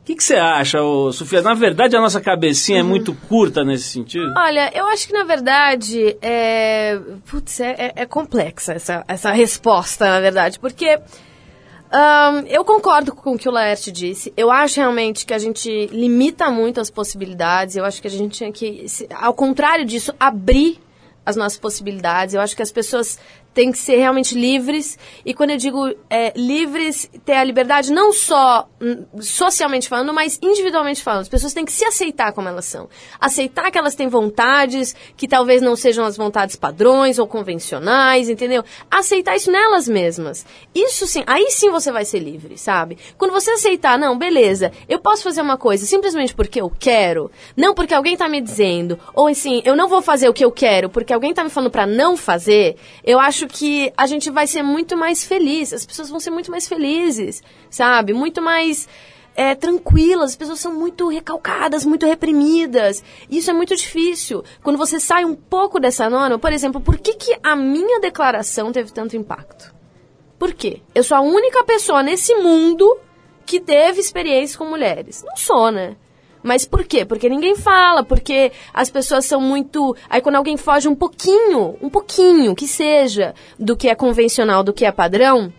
O 0.00 0.04
que, 0.04 0.16
que, 0.16 0.24
você 0.24 0.36
acha, 0.36 0.82
ô, 0.82 1.12
Sofia? 1.12 1.42
Na 1.42 1.54
verdade, 1.54 1.94
a 1.96 2.00
nossa 2.00 2.20
cabecinha 2.20 2.80
uhum. 2.80 2.86
é 2.86 2.88
muito 2.88 3.14
curta 3.28 3.62
nesse 3.64 3.84
sentido? 3.84 4.32
Olha, 4.36 4.70
eu 4.74 4.86
acho 4.86 5.06
que, 5.06 5.12
na 5.12 5.24
verdade, 5.24 6.16
é, 6.22 6.98
putz, 7.30 7.60
é, 7.60 7.70
é, 7.78 7.92
é 7.96 8.06
complexa 8.06 8.72
essa, 8.72 9.04
essa 9.06 9.30
resposta, 9.30 10.06
na 10.06 10.20
verdade, 10.20 10.58
porque 10.58 10.98
um, 11.92 12.46
eu 12.46 12.64
concordo 12.64 13.12
com 13.12 13.34
o 13.34 13.38
que 13.38 13.48
o 13.48 13.52
Laerte 13.52 13.90
disse. 13.90 14.32
Eu 14.36 14.50
acho 14.50 14.78
realmente 14.78 15.26
que 15.26 15.34
a 15.34 15.38
gente 15.38 15.86
limita 15.88 16.48
muito 16.48 16.80
as 16.80 16.88
possibilidades. 16.88 17.74
Eu 17.74 17.84
acho 17.84 18.00
que 18.00 18.06
a 18.06 18.10
gente 18.10 18.38
tinha 18.38 18.52
que, 18.52 18.86
ao 19.12 19.34
contrário 19.34 19.84
disso, 19.84 20.14
abrir 20.18 20.80
as 21.26 21.34
nossas 21.34 21.58
possibilidades. 21.58 22.34
Eu 22.34 22.40
acho 22.40 22.54
que 22.54 22.62
as 22.62 22.70
pessoas 22.70 23.18
têm 23.52 23.72
que 23.72 23.78
ser 23.78 23.96
realmente 23.96 24.34
livres. 24.34 24.98
E 25.24 25.34
quando 25.34 25.50
eu 25.50 25.56
digo 25.56 25.94
é, 26.08 26.32
livres, 26.36 27.10
ter 27.24 27.34
a 27.34 27.44
liberdade 27.44 27.92
não 27.92 28.12
só 28.12 28.68
hum, 28.80 29.04
socialmente 29.20 29.88
falando, 29.88 30.12
mas 30.12 30.38
individualmente 30.42 31.02
falando. 31.02 31.22
As 31.22 31.28
pessoas 31.28 31.52
têm 31.52 31.64
que 31.64 31.72
se 31.72 31.84
aceitar 31.84 32.32
como 32.32 32.48
elas 32.48 32.64
são. 32.64 32.88
Aceitar 33.20 33.70
que 33.70 33.78
elas 33.78 33.94
têm 33.94 34.08
vontades, 34.08 34.94
que 35.16 35.28
talvez 35.28 35.60
não 35.62 35.76
sejam 35.76 36.04
as 36.04 36.16
vontades 36.16 36.56
padrões 36.56 37.18
ou 37.18 37.26
convencionais, 37.26 38.28
entendeu? 38.28 38.64
Aceitar 38.90 39.36
isso 39.36 39.50
nelas 39.50 39.88
mesmas. 39.88 40.46
Isso 40.74 41.06
sim, 41.06 41.22
aí 41.26 41.50
sim 41.50 41.70
você 41.70 41.90
vai 41.90 42.04
ser 42.04 42.20
livre, 42.20 42.56
sabe? 42.56 42.98
Quando 43.18 43.32
você 43.32 43.50
aceitar, 43.50 43.98
não, 43.98 44.16
beleza, 44.16 44.72
eu 44.88 44.98
posso 44.98 45.22
fazer 45.22 45.42
uma 45.42 45.56
coisa 45.56 45.84
simplesmente 45.86 46.34
porque 46.34 46.60
eu 46.60 46.70
quero, 46.70 47.30
não 47.56 47.74
porque 47.74 47.94
alguém 47.94 48.16
tá 48.16 48.28
me 48.28 48.40
dizendo, 48.40 48.98
ou 49.14 49.26
assim, 49.26 49.62
eu 49.64 49.76
não 49.76 49.88
vou 49.88 50.02
fazer 50.02 50.28
o 50.28 50.32
que 50.32 50.44
eu 50.44 50.52
quero 50.52 50.88
porque 50.88 51.12
alguém 51.12 51.34
tá 51.34 51.42
me 51.42 51.50
falando 51.50 51.70
para 51.70 51.86
não 51.86 52.16
fazer, 52.16 52.76
eu 53.04 53.18
acho 53.18 53.39
acho 53.40 53.46
que 53.46 53.92
a 53.96 54.06
gente 54.06 54.30
vai 54.30 54.46
ser 54.46 54.62
muito 54.62 54.96
mais 54.96 55.24
feliz, 55.24 55.72
as 55.72 55.86
pessoas 55.86 56.10
vão 56.10 56.20
ser 56.20 56.30
muito 56.30 56.50
mais 56.50 56.68
felizes, 56.68 57.42
sabe? 57.70 58.12
Muito 58.12 58.42
mais 58.42 58.86
é, 59.34 59.54
tranquilas, 59.54 60.30
as 60.30 60.36
pessoas 60.36 60.60
são 60.60 60.74
muito 60.74 61.08
recalcadas, 61.08 61.86
muito 61.86 62.04
reprimidas. 62.04 63.02
Isso 63.30 63.50
é 63.50 63.54
muito 63.54 63.74
difícil. 63.74 64.44
Quando 64.62 64.76
você 64.76 65.00
sai 65.00 65.24
um 65.24 65.34
pouco 65.34 65.80
dessa 65.80 66.10
norma, 66.10 66.38
por 66.38 66.52
exemplo, 66.52 66.80
por 66.80 66.98
que, 66.98 67.14
que 67.14 67.38
a 67.42 67.56
minha 67.56 67.98
declaração 68.00 68.72
teve 68.72 68.92
tanto 68.92 69.16
impacto? 69.16 69.74
Por 70.38 70.52
quê? 70.52 70.82
Eu 70.94 71.02
sou 71.02 71.16
a 71.16 71.22
única 71.22 71.64
pessoa 71.64 72.02
nesse 72.02 72.34
mundo 72.34 72.98
que 73.46 73.58
teve 73.58 74.00
experiência 74.00 74.58
com 74.58 74.66
mulheres. 74.66 75.22
Não 75.26 75.36
sou, 75.36 75.70
né? 75.70 75.96
Mas 76.42 76.64
por 76.64 76.84
quê? 76.84 77.04
Porque 77.04 77.28
ninguém 77.28 77.54
fala, 77.54 78.02
porque 78.02 78.52
as 78.72 78.88
pessoas 78.88 79.24
são 79.24 79.40
muito. 79.40 79.94
Aí 80.08 80.20
quando 80.20 80.36
alguém 80.36 80.56
foge 80.56 80.88
um 80.88 80.94
pouquinho, 80.94 81.76
um 81.82 81.90
pouquinho, 81.90 82.54
que 82.54 82.66
seja, 82.66 83.34
do 83.58 83.76
que 83.76 83.88
é 83.88 83.94
convencional, 83.94 84.62
do 84.62 84.72
que 84.72 84.84
é 84.84 84.92
padrão, 84.92 85.52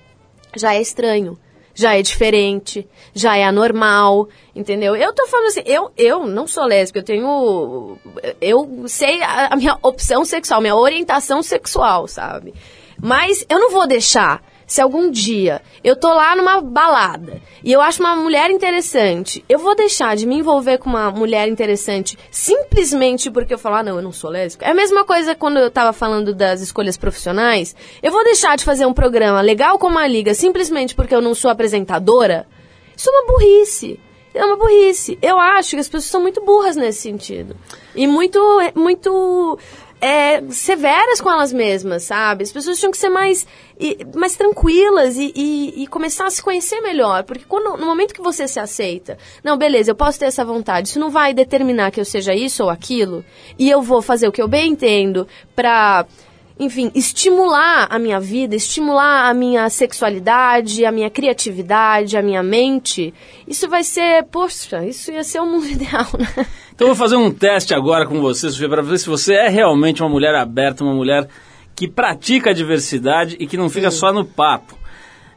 já 0.56 0.74
é 0.74 0.82
estranho. 0.82 1.38
Já 1.74 1.96
é 1.96 2.02
diferente, 2.02 2.86
já 3.14 3.38
é 3.38 3.46
anormal, 3.46 4.28
entendeu? 4.54 4.94
Eu 4.94 5.14
tô 5.14 5.26
falando 5.28 5.48
assim, 5.48 5.64
eu, 5.66 5.90
eu 5.98 6.28
não 6.28 6.46
sou 6.46 6.66
lésbica, 6.66 7.00
eu 7.00 7.04
tenho. 7.04 7.98
Eu 8.42 8.84
sei 8.88 9.24
a, 9.24 9.54
a 9.54 9.56
minha 9.56 9.78
opção 9.82 10.26
sexual, 10.26 10.60
minha 10.60 10.76
orientação 10.76 11.42
sexual, 11.42 12.10
sabe? 12.10 12.54
Mas 13.02 13.46
eu 13.50 13.58
não 13.58 13.72
vou 13.72 13.88
deixar 13.88 14.44
se 14.72 14.80
algum 14.80 15.12
dia 15.12 15.62
eu 15.84 15.98
tô 15.98 16.08
lá 16.08 16.34
numa 16.34 16.62
balada 16.62 17.42
e 17.62 17.74
eu 17.74 17.82
acho 17.82 18.00
uma 18.00 18.16
mulher 18.16 18.50
interessante, 18.50 19.44
eu 19.50 19.60
vou 19.60 19.76
deixar 19.76 20.16
de 20.16 20.26
me 20.26 20.38
envolver 20.38 20.78
com 20.78 20.90
uma 20.90 21.12
mulher 21.12 21.50
interessante 21.50 22.18
simplesmente 22.32 23.30
porque 23.30 23.54
eu 23.54 23.58
falo, 23.58 23.76
ah, 23.76 23.84
não, 23.84 23.98
eu 23.98 24.02
não 24.02 24.14
sou 24.14 24.30
lésbica. 24.30 24.66
É 24.66 24.70
a 24.70 24.74
mesma 24.74 25.04
coisa 25.04 25.36
quando 25.36 25.58
eu 25.58 25.70
tava 25.70 25.92
falando 25.92 26.34
das 26.34 26.62
escolhas 26.62 26.96
profissionais. 26.96 27.76
Eu 28.02 28.14
vou 28.14 28.24
deixar 28.24 28.56
de 28.56 28.64
fazer 28.64 28.86
um 28.86 28.94
programa 28.94 29.42
legal 29.42 29.78
como 29.78 30.00
a 30.00 30.08
Liga 30.08 30.34
simplesmente 30.34 30.96
porque 30.96 31.14
eu 31.14 31.22
não 31.22 31.36
sou 31.36 31.52
apresentadora? 31.52 32.48
Isso 32.96 33.10
é 33.10 33.12
uma 33.12 33.28
burrice. 33.28 34.00
É 34.34 34.46
uma 34.46 34.56
burrice. 34.56 35.20
Eu 35.22 35.38
acho 35.38 35.72
que 35.72 35.82
as 35.82 35.90
pessoas 35.90 36.06
são 36.06 36.22
muito 36.22 36.40
burras 36.46 36.78
nesse 36.78 37.02
sentido. 37.02 37.58
E 37.94 38.08
muito, 38.08 38.40
muito 38.74 39.60
é, 40.02 40.42
severas 40.50 41.22
com 41.22 41.30
elas 41.30 41.54
mesmas, 41.54 42.04
sabe? 42.04 42.44
As 42.44 42.52
pessoas 42.52 42.80
tinham 42.80 42.92
que 42.92 42.98
ser 42.98 43.10
mais, 43.10 43.46
e, 43.80 44.00
mais 44.16 44.36
tranquilas 44.36 45.16
e, 45.16 45.32
e, 45.36 45.84
e, 45.84 45.88
começar 45.88 46.26
a 46.26 46.32
se 46.32 46.42
conhecer 46.42 46.82
melhor. 46.82 47.24
Porque 47.24 47.46
quando, 47.48 47.78
no 47.78 47.86
momento 47.86 48.14
que 48.14 48.22
você 48.22 48.48
se 48.48 48.60
aceita, 48.60 49.18
não, 49.44 49.56
beleza, 49.56 49.92
eu 49.92 49.96
posso 49.96 50.18
ter 50.18 50.26
essa 50.26 50.44
vontade, 50.44 50.88
isso 50.88 51.00
não 51.00 51.12
vai 51.12 51.36
determinar 51.36 51.92
que 51.92 52.00
eu 52.00 52.06
seja 52.06 52.34
isso 52.34 52.64
ou 52.64 52.70
aquilo, 52.72 53.24
e 53.60 53.70
eu 53.70 53.84
vou 53.84 54.02
fazer 54.02 54.28
o 54.28 54.32
que 54.32 54.42
eu 54.42 54.48
bem 54.48 54.72
entendo 54.72 55.28
pra 55.56 56.08
enfim, 56.62 56.92
estimular 56.94 57.88
a 57.90 57.98
minha 57.98 58.20
vida, 58.20 58.56
estimular 58.56 59.28
a 59.28 59.34
minha 59.34 59.68
sexualidade, 59.68 60.86
a 60.86 60.92
minha 60.92 61.10
criatividade, 61.10 62.16
a 62.16 62.22
minha 62.22 62.44
mente, 62.44 63.12
isso 63.48 63.68
vai 63.68 63.84
ser, 63.84 64.26
poxa, 64.26 64.86
isso 64.86 65.12
ia 65.12 65.24
ser 65.24 65.40
o 65.40 65.46
mundo 65.48 65.66
ideal, 65.74 66.06
né? 66.20 66.46
Então 66.76 66.88
eu 66.88 66.94
vou 66.94 66.96
fazer 66.96 67.16
um 67.16 67.32
teste 67.32 67.74
agora 67.74 68.06
com 68.06 68.22
você, 68.22 68.48
Sofia, 68.52 68.70
para 68.70 68.84
ver 68.84 69.00
se 69.00 69.10
você 69.10 69.34
é 69.34 69.50
realmente 69.50 70.04
uma 70.04 70.10
mulher 70.10 70.36
aberta, 70.36 70.84
uma 70.84 70.94
mulher 70.94 71.28
que 71.76 71.88
pratica 71.88 72.52
a 72.52 72.54
diversidade 72.54 73.36
e 73.40 73.48
que 73.48 73.58
não 73.58 73.68
fica 73.68 73.90
Sim. 73.90 73.98
só 73.98 74.14
no 74.14 74.24
papo. 74.24 74.78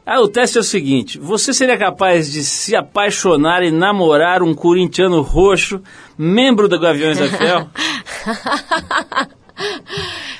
Ah, 0.05 0.21
o 0.21 0.27
teste 0.27 0.59
é 0.59 0.61
o 0.61 0.63
seguinte: 0.63 1.17
você 1.17 1.51
seria 1.51 1.75
capaz 1.75 2.31
de 2.31 2.43
se 2.43 2.75
apaixonar 2.75 3.63
e 3.63 3.71
namorar 3.71 4.43
um 4.43 4.53
corintiano 4.53 5.21
roxo, 5.21 5.81
membro 6.15 6.67
da 6.67 6.77
Gaviões 6.77 7.17
da 7.17 7.27
Fiel? 7.27 7.67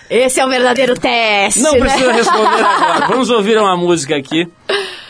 Esse 0.09 0.39
é 0.39 0.45
o 0.45 0.49
verdadeiro 0.49 0.93
teste. 0.99 1.61
Não 1.61 1.73
né? 1.73 1.79
precisa 1.79 2.11
responder 2.11 2.45
agora. 2.63 3.07
Vamos 3.07 3.29
ouvir 3.29 3.57
uma 3.57 3.75
música 3.75 4.15
aqui. 4.15 4.47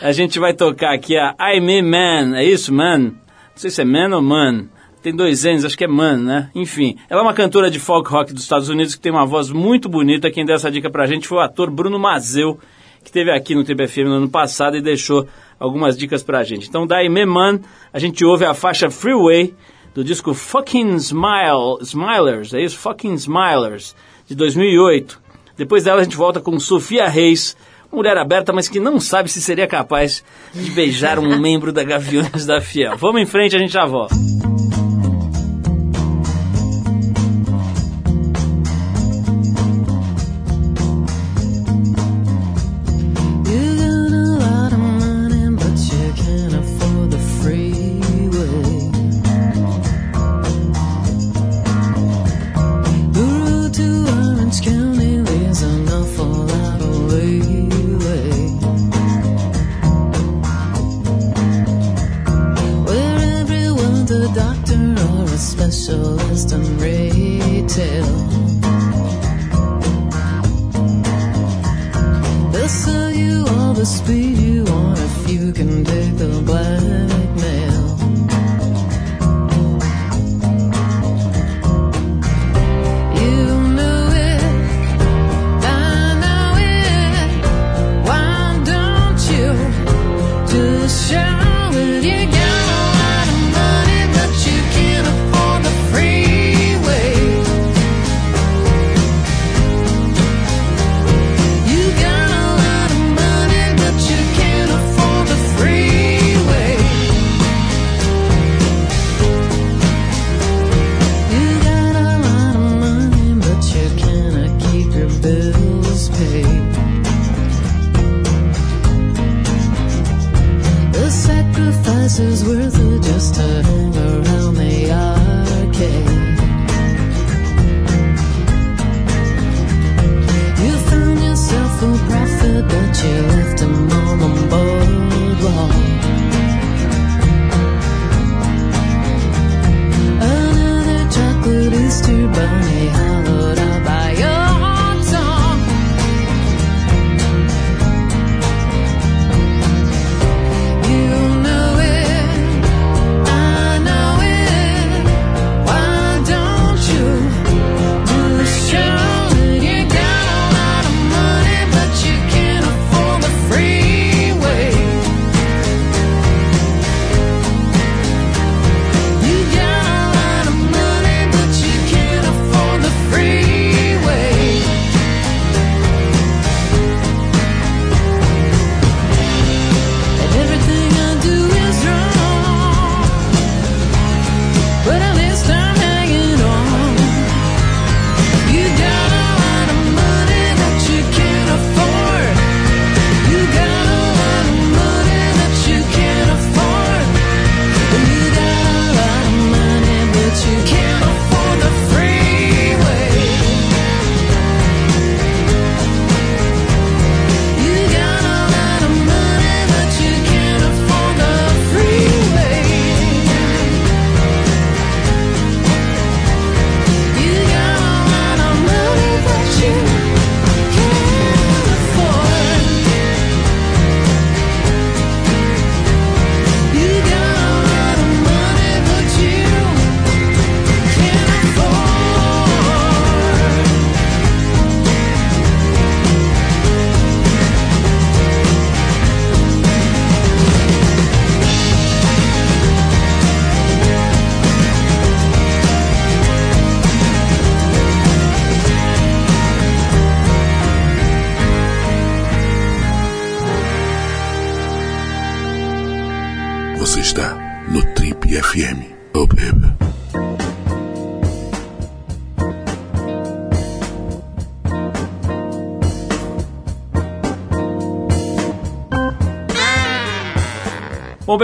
A 0.00 0.12
gente 0.12 0.38
vai 0.38 0.54
tocar 0.54 0.94
aqui 0.94 1.16
a 1.16 1.34
I 1.54 1.60
Me 1.60 1.82
Man. 1.82 2.36
É 2.36 2.44
isso, 2.44 2.72
man? 2.72 2.98
Não 2.98 3.14
sei 3.56 3.70
se 3.70 3.80
é 3.80 3.84
man 3.84 4.14
ou 4.14 4.22
man. 4.22 4.66
Tem 5.02 5.14
dois 5.14 5.44
N's, 5.44 5.64
acho 5.64 5.78
que 5.78 5.84
é 5.84 5.88
man, 5.88 6.16
né? 6.16 6.50
Enfim, 6.54 6.96
ela 7.08 7.20
é 7.20 7.22
uma 7.22 7.32
cantora 7.32 7.70
de 7.70 7.78
folk 7.78 8.10
rock 8.10 8.32
dos 8.32 8.42
Estados 8.42 8.68
Unidos 8.68 8.94
que 8.94 9.00
tem 9.00 9.12
uma 9.12 9.24
voz 9.24 9.50
muito 9.50 9.88
bonita. 9.88 10.30
Quem 10.30 10.44
deu 10.44 10.56
essa 10.56 10.70
dica 10.70 10.90
pra 10.90 11.06
gente 11.06 11.28
foi 11.28 11.38
o 11.38 11.40
ator 11.40 11.70
Bruno 11.70 11.98
Mazeu, 11.98 12.58
que 13.02 13.08
esteve 13.08 13.30
aqui 13.30 13.54
no 13.54 13.62
TBFM 13.62 14.08
no 14.08 14.14
ano 14.14 14.28
passado 14.28 14.76
e 14.76 14.82
deixou 14.82 15.26
algumas 15.60 15.96
dicas 15.96 16.24
pra 16.24 16.42
gente. 16.42 16.68
Então, 16.68 16.86
da 16.86 17.02
I 17.04 17.08
Me 17.08 17.24
Man, 17.24 17.60
a 17.92 17.98
gente 17.98 18.24
ouve 18.24 18.44
a 18.44 18.52
faixa 18.52 18.90
Freeway 18.90 19.54
do 19.94 20.02
disco 20.02 20.34
Fucking 20.34 20.96
Smile, 20.96 21.78
Smilers, 21.82 22.52
é 22.52 22.60
isso? 22.60 22.76
Fucking 22.76 23.14
Smilers, 23.14 23.94
de 24.26 24.34
2008. 24.34 25.20
Depois 25.56 25.84
dela 25.84 26.00
a 26.00 26.04
gente 26.04 26.16
volta 26.16 26.40
com 26.40 26.58
Sofia 26.60 27.08
Reis, 27.08 27.56
mulher 27.90 28.16
aberta, 28.18 28.52
mas 28.52 28.68
que 28.68 28.78
não 28.78 29.00
sabe 29.00 29.30
se 29.30 29.40
seria 29.40 29.66
capaz 29.66 30.22
de 30.52 30.70
beijar 30.70 31.18
um 31.18 31.36
membro 31.40 31.72
da 31.72 31.82
Gaviões 31.82 32.44
da 32.44 32.60
Fiel. 32.60 32.96
Vamos 32.96 33.20
em 33.20 33.26
frente, 33.26 33.56
a 33.56 33.58
gente 33.58 33.72
já 33.72 33.86
volta. 33.86 34.14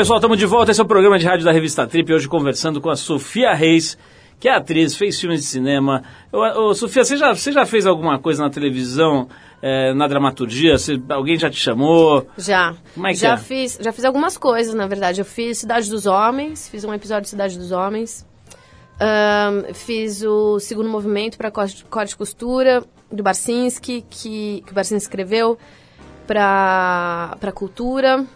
Pessoal, 0.03 0.19
estamos 0.19 0.37
de 0.37 0.47
volta. 0.47 0.73
Esse 0.73 0.81
é 0.81 0.83
o 0.83 0.87
programa 0.87 1.17
de 1.17 1.25
rádio 1.25 1.45
da 1.45 1.53
revista 1.53 1.87
Trip. 1.87 2.13
Hoje 2.13 2.27
conversando 2.27 2.81
com 2.81 2.91
a 2.91 2.97
Sofia 2.97 3.55
Reis, 3.55 3.97
que 4.41 4.49
é 4.49 4.53
atriz, 4.53 4.97
fez 4.97 5.21
filmes 5.21 5.43
de 5.43 5.47
cinema. 5.47 6.03
Ô, 6.33 6.39
ô, 6.39 6.75
Sofia, 6.75 7.05
você 7.05 7.17
já, 7.17 7.33
você 7.33 7.53
já 7.53 7.65
fez 7.65 7.87
alguma 7.87 8.19
coisa 8.19 8.43
na 8.43 8.51
televisão, 8.51 9.29
eh, 9.63 9.95
na 9.95 10.09
dramaturgia? 10.09 10.77
Você- 10.77 11.01
alguém 11.09 11.39
já 11.39 11.49
te 11.49 11.61
chamou? 11.61 12.27
Já. 12.37 12.75
Como 12.95 13.07
é 13.07 13.11
que 13.13 13.19
já 13.21 13.35
é? 13.35 13.37
fiz, 13.37 13.79
já 13.81 13.93
fiz 13.93 14.05
algumas 14.05 14.37
coisas, 14.37 14.75
na 14.75 14.89
verdade. 14.89 15.21
Eu 15.21 15.25
fiz 15.25 15.59
Cidade 15.59 15.89
dos 15.89 16.05
Homens, 16.05 16.69
fiz 16.69 16.83
um 16.83 16.93
episódio 16.93 17.23
de 17.23 17.29
Cidade 17.29 17.57
dos 17.57 17.71
Homens. 17.71 18.27
Ahn, 18.99 19.73
fiz 19.73 20.25
o 20.25 20.59
segundo 20.59 20.89
movimento 20.89 21.39
para 21.39 21.49
corte, 21.49 21.85
corte 21.85 22.15
e 22.15 22.17
costura 22.17 22.83
do 23.09 23.23
Barcinski, 23.23 24.05
que, 24.11 24.65
que 24.67 24.73
o 24.73 24.75
Barcinski 24.75 25.05
escreveu 25.05 25.57
para 26.27 27.37
para 27.39 27.53
cultura. 27.53 28.27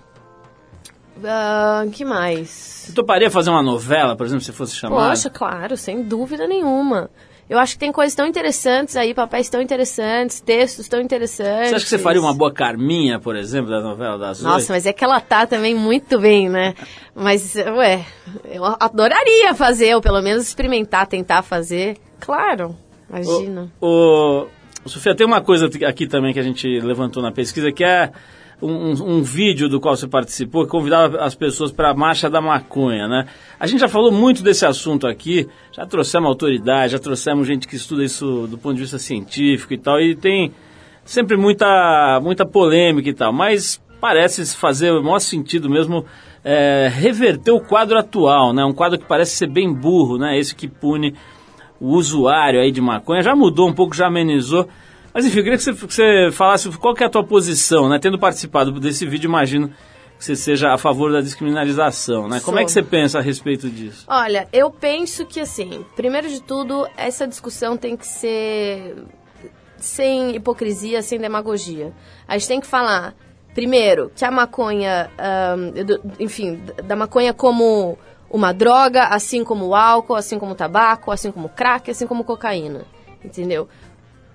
Ahn, 1.24 1.90
que 1.90 2.04
mais? 2.04 2.48
Você 2.86 2.92
toparia 2.92 3.30
fazer 3.30 3.50
uma 3.50 3.62
novela, 3.62 4.16
por 4.16 4.26
exemplo, 4.26 4.44
se 4.44 4.52
fosse 4.52 4.74
chamada? 4.76 5.10
Poxa, 5.10 5.30
claro, 5.30 5.76
sem 5.76 6.02
dúvida 6.02 6.46
nenhuma. 6.46 7.10
Eu 7.48 7.58
acho 7.60 7.74
que 7.74 7.78
tem 7.78 7.92
coisas 7.92 8.12
tão 8.14 8.26
interessantes 8.26 8.96
aí, 8.96 9.14
papéis 9.14 9.48
tão 9.48 9.62
interessantes, 9.62 10.40
textos 10.40 10.88
tão 10.88 11.00
interessantes. 11.00 11.68
Você 11.68 11.74
acha 11.76 11.84
que 11.84 11.90
você 11.90 11.98
faria 11.98 12.20
uma 12.20 12.34
boa 12.34 12.52
Carminha, 12.52 13.20
por 13.20 13.36
exemplo, 13.36 13.70
da 13.70 13.80
novela 13.80 14.18
das 14.18 14.42
Nossa, 14.42 14.56
Oito? 14.58 14.72
mas 14.72 14.84
é 14.84 14.92
que 14.92 15.04
ela 15.04 15.20
tá 15.20 15.46
também 15.46 15.72
muito 15.72 16.18
bem, 16.18 16.48
né? 16.48 16.74
Mas, 17.14 17.54
ué, 17.54 18.04
eu 18.46 18.64
adoraria 18.80 19.54
fazer, 19.54 19.94
ou 19.94 20.02
pelo 20.02 20.20
menos 20.22 20.42
experimentar, 20.48 21.06
tentar 21.06 21.42
fazer. 21.42 21.96
Claro, 22.18 22.76
imagina. 23.08 23.70
O, 23.80 24.46
o- 24.84 24.88
Sofia, 24.88 25.14
tem 25.14 25.26
uma 25.26 25.40
coisa 25.40 25.70
aqui 25.88 26.06
também 26.08 26.32
que 26.32 26.40
a 26.40 26.44
gente 26.44 26.66
levantou 26.80 27.22
na 27.22 27.30
pesquisa, 27.30 27.70
que 27.70 27.84
é 27.84 28.10
um, 28.60 29.18
um- 29.18 29.22
vídeo 29.22 29.68
do 29.68 29.78
qual 29.78 29.96
você 29.96 30.08
participou, 30.08 30.64
que 30.64 30.70
convidava 30.70 31.18
as 31.18 31.34
pessoas 31.34 31.70
para 31.70 31.90
a 31.90 31.94
Marcha 31.94 32.30
da 32.30 32.40
Maconha, 32.40 33.06
né? 33.06 33.26
A 33.60 33.66
gente 33.66 33.80
já 33.80 33.88
falou 33.88 34.10
muito 34.10 34.42
desse 34.42 34.64
assunto 34.64 35.06
aqui, 35.06 35.48
já 35.72 35.84
trouxemos 35.84 36.28
autoridade, 36.28 36.92
já 36.92 36.98
trouxemos 36.98 37.46
gente 37.46 37.68
que 37.68 37.76
estuda 37.76 38.02
isso 38.04 38.46
do 38.46 38.56
ponto 38.56 38.74
de 38.74 38.82
vista 38.82 38.98
científico 38.98 39.74
e 39.74 39.78
tal, 39.78 40.00
e 40.00 40.14
tem 40.14 40.52
sempre 41.04 41.36
muita, 41.36 42.18
muita 42.22 42.46
polêmica 42.46 43.08
e 43.08 43.14
tal, 43.14 43.32
mas 43.32 43.80
parece 44.00 44.56
fazer 44.56 44.92
o 44.92 45.02
maior 45.02 45.18
sentido 45.18 45.68
mesmo 45.68 46.04
é, 46.44 46.88
reverter 46.92 47.50
o 47.50 47.60
quadro 47.60 47.98
atual, 47.98 48.52
né? 48.52 48.64
Um 48.64 48.72
quadro 48.72 48.98
que 48.98 49.04
parece 49.04 49.36
ser 49.36 49.48
bem 49.48 49.72
burro, 49.72 50.16
né? 50.16 50.38
Esse 50.38 50.54
que 50.54 50.68
pune 50.68 51.14
o 51.80 51.88
usuário 51.88 52.60
aí 52.60 52.70
de 52.70 52.80
maconha. 52.80 53.20
Já 53.20 53.34
mudou 53.34 53.68
um 53.68 53.72
pouco, 53.72 53.94
já 53.96 54.06
amenizou. 54.06 54.68
Mas 55.16 55.24
enfim, 55.24 55.38
eu 55.38 55.44
queria 55.44 55.56
que 55.56 55.64
você, 55.64 55.72
que 55.72 55.94
você 55.94 56.30
falasse 56.30 56.70
qual 56.76 56.94
é 57.00 57.04
a 57.04 57.08
tua 57.08 57.24
posição, 57.24 57.88
né? 57.88 57.98
Tendo 57.98 58.18
participado 58.18 58.70
desse 58.78 59.06
vídeo, 59.06 59.28
imagino 59.28 59.70
que 60.18 60.22
você 60.22 60.36
seja 60.36 60.74
a 60.74 60.76
favor 60.76 61.10
da 61.10 61.22
descriminalização, 61.22 62.28
né? 62.28 62.38
Como 62.40 62.58
é 62.58 62.64
que 62.64 62.70
Sou. 62.70 62.82
você 62.82 62.86
pensa 62.86 63.18
a 63.18 63.22
respeito 63.22 63.70
disso? 63.70 64.04
Olha, 64.06 64.46
eu 64.52 64.70
penso 64.70 65.24
que 65.24 65.40
assim, 65.40 65.86
primeiro 65.96 66.28
de 66.28 66.42
tudo, 66.42 66.86
essa 66.98 67.26
discussão 67.26 67.78
tem 67.78 67.96
que 67.96 68.06
ser 68.06 68.94
sem 69.78 70.36
hipocrisia, 70.36 71.00
sem 71.00 71.18
demagogia. 71.18 71.94
A 72.28 72.36
gente 72.36 72.48
tem 72.48 72.60
que 72.60 72.66
falar 72.66 73.14
Primeiro, 73.56 74.12
que 74.14 74.22
a 74.22 74.30
maconha, 74.30 75.10
enfim, 76.20 76.60
da 76.84 76.94
maconha 76.94 77.32
como 77.32 77.96
uma 78.30 78.52
droga, 78.52 79.04
assim 79.04 79.42
como 79.42 79.68
o 79.68 79.74
álcool, 79.74 80.14
assim 80.14 80.38
como 80.38 80.52
o 80.52 80.54
tabaco, 80.54 81.10
assim 81.10 81.32
como 81.32 81.46
o 81.46 81.48
crack, 81.48 81.90
assim 81.90 82.06
como 82.06 82.22
cocaína. 82.22 82.84
Entendeu? 83.24 83.66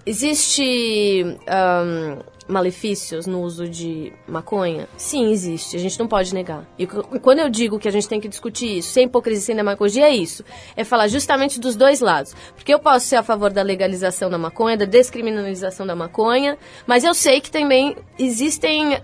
Existe 0.05 1.37
ahn, 1.47 2.19
malefícios 2.47 3.27
no 3.27 3.41
uso 3.41 3.67
de 3.67 4.11
maconha? 4.27 4.87
Sim, 4.97 5.31
existe. 5.31 5.75
A 5.75 5.79
gente 5.79 5.99
não 5.99 6.07
pode 6.07 6.33
negar. 6.33 6.65
E 6.77 6.83
e 6.83 7.19
quando 7.19 7.39
eu 7.39 7.49
digo 7.49 7.77
que 7.79 7.87
a 7.87 7.91
gente 7.91 8.07
tem 8.09 8.19
que 8.19 8.27
discutir 8.27 8.79
isso, 8.79 8.91
sem 8.91 9.05
hipocrisia, 9.05 9.41
sem 9.45 9.55
demagogia, 9.55 10.07
é 10.07 10.15
isso. 10.15 10.43
É 10.75 10.83
falar 10.83 11.07
justamente 11.07 11.59
dos 11.59 11.75
dois 11.75 11.99
lados. 12.01 12.35
Porque 12.55 12.73
eu 12.73 12.79
posso 12.79 13.05
ser 13.05 13.17
a 13.17 13.23
favor 13.23 13.51
da 13.51 13.61
legalização 13.61 14.29
da 14.29 14.37
maconha, 14.37 14.75
da 14.75 14.85
descriminalização 14.85 15.85
da 15.85 15.95
maconha, 15.95 16.57
mas 16.87 17.03
eu 17.03 17.13
sei 17.13 17.39
que 17.39 17.51
também 17.51 17.95
existem 18.17 18.99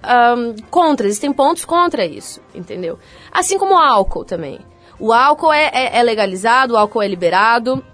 contra, 0.72 1.06
existem 1.08 1.32
pontos 1.32 1.64
contra 1.64 2.06
isso, 2.06 2.41
entendeu? 2.56 2.98
Assim 3.32 3.58
como 3.58 3.76
o 3.76 3.78
álcool 3.78 4.26
também. 4.26 4.60
O 5.00 5.14
álcool 5.14 5.54
é- 5.54 5.70
é- 5.72 6.00
é 6.00 6.04
legalizado, 6.04 6.74
o 6.74 6.78
álcool 6.78 7.04
é 7.04 7.08
liberado, 7.08 7.86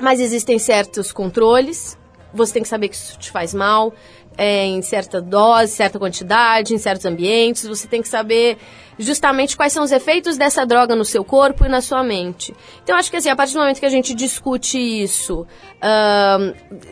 mas 0.00 0.20
existem 0.20 0.58
certos 0.58 1.12
controles. 1.12 1.99
Você 2.32 2.54
tem 2.54 2.62
que 2.62 2.68
saber 2.68 2.88
que 2.88 2.96
isso 2.96 3.18
te 3.18 3.30
faz 3.30 3.52
mal 3.54 3.92
é, 4.36 4.64
em 4.64 4.80
certa 4.82 5.20
dose, 5.20 5.72
certa 5.72 5.98
quantidade, 5.98 6.74
em 6.74 6.78
certos 6.78 7.04
ambientes. 7.04 7.66
Você 7.66 7.86
tem 7.86 8.00
que 8.00 8.08
saber 8.08 8.58
justamente 8.98 9.56
quais 9.56 9.72
são 9.72 9.82
os 9.82 9.92
efeitos 9.92 10.36
dessa 10.36 10.64
droga 10.64 10.94
no 10.94 11.04
seu 11.04 11.24
corpo 11.24 11.64
e 11.64 11.68
na 11.68 11.80
sua 11.80 12.02
mente. 12.02 12.54
Então, 12.82 12.96
acho 12.96 13.10
que 13.10 13.16
assim, 13.16 13.28
a 13.28 13.36
partir 13.36 13.54
do 13.54 13.60
momento 13.60 13.80
que 13.80 13.86
a 13.86 13.90
gente 13.90 14.14
discute 14.14 14.78
isso, 14.78 15.46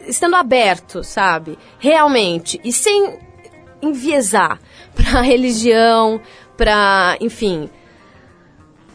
estando 0.07 0.37
aberto, 0.37 1.03
sabe? 1.05 1.59
Realmente, 1.79 2.61
e 2.65 2.73
sem 2.73 3.19
enviesar 3.81 4.59
pra 4.95 5.21
religião, 5.21 6.21
pra, 6.57 7.17
enfim, 7.21 7.71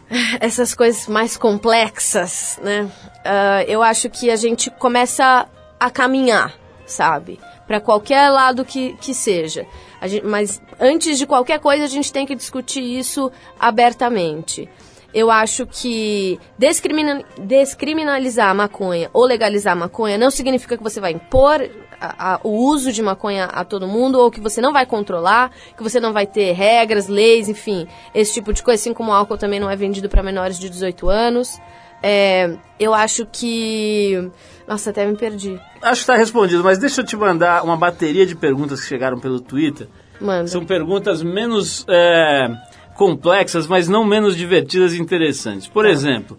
essas 0.40 0.74
coisas 0.74 1.08
mais 1.08 1.38
complexas, 1.38 2.60
né? 2.62 2.90
Ah, 3.24 3.64
eu 3.68 3.82
acho 3.82 4.10
que 4.10 4.30
a 4.30 4.36
gente 4.36 4.70
começa 4.72 5.48
a 5.86 5.90
caminhar, 5.90 6.54
sabe? 6.86 7.40
Para 7.68 7.80
qualquer 7.80 8.30
lado 8.30 8.66
que, 8.66 8.94
que 9.02 9.14
seja. 9.14 9.66
Gente- 10.04 10.26
mas 10.26 10.62
antes 10.80 11.18
de 11.18 11.26
qualquer 11.26 11.60
coisa, 11.60 11.86
a 11.86 11.88
gente 11.88 12.12
tem 12.12 12.26
que 12.26 12.36
discutir 12.36 12.82
isso 12.84 13.32
abertamente. 13.60 14.70
Eu 15.14 15.30
acho 15.30 15.66
que 15.68 16.40
descrimina- 16.58 17.24
descriminalizar 17.40 18.50
a 18.50 18.54
maconha 18.54 19.10
ou 19.14 19.26
legalizar 19.26 19.74
a 19.74 19.76
maconha 19.76 20.18
não 20.18 20.32
significa 20.32 20.76
que 20.76 20.82
você 20.84 21.00
vai 21.00 21.12
impor 21.12 21.70
a- 22.02 22.34
a- 22.34 22.40
o 22.44 22.50
uso 22.50 22.92
de 22.92 23.02
maconha 23.04 23.46
a 23.46 23.64
todo 23.64 23.88
mundo 23.88 24.20
ou 24.20 24.32
que 24.32 24.42
você 24.42 24.60
não 24.60 24.74
vai 24.74 24.86
controlar, 24.86 25.52
que 25.78 25.84
você 25.84 26.00
não 26.00 26.12
vai 26.14 26.26
ter 26.26 26.52
regras, 26.54 27.08
leis, 27.08 27.48
enfim, 27.48 27.88
esse 28.14 28.34
tipo 28.34 28.52
de 28.52 28.64
coisa, 28.64 28.82
assim 28.82 28.94
como 28.94 29.12
o 29.12 29.14
álcool 29.14 29.38
também 29.38 29.60
não 29.60 29.70
é 29.70 29.76
vendido 29.76 30.10
para 30.10 30.24
menores 30.24 30.58
de 30.58 30.68
18 30.70 31.08
anos. 31.10 31.60
É, 32.02 32.58
eu 32.80 32.94
acho 32.94 33.26
que. 33.32 34.30
Nossa, 34.74 34.90
até 34.90 35.06
me 35.06 35.16
perdi. 35.16 35.60
Acho 35.84 35.92
que 36.02 36.12
está 36.12 36.16
respondido, 36.16 36.64
mas 36.64 36.80
deixa 36.80 37.02
eu 37.02 37.06
te 37.06 37.16
mandar 37.16 37.64
uma 37.64 37.78
bateria 37.78 38.26
de 38.26 38.36
perguntas 38.36 38.82
que 38.82 38.88
chegaram 38.88 39.20
pelo 39.20 39.40
Twitter. 39.40 39.88
Manda. 40.20 40.48
São 40.48 40.66
perguntas 40.66 41.22
menos 41.22 41.86
é, 41.88 42.50
complexas, 42.96 43.68
mas 43.68 43.88
não 43.88 44.04
menos 44.04 44.36
divertidas 44.36 44.94
e 44.96 45.00
interessantes. 45.00 45.68
Por 45.68 45.86
exemplo, 45.86 46.36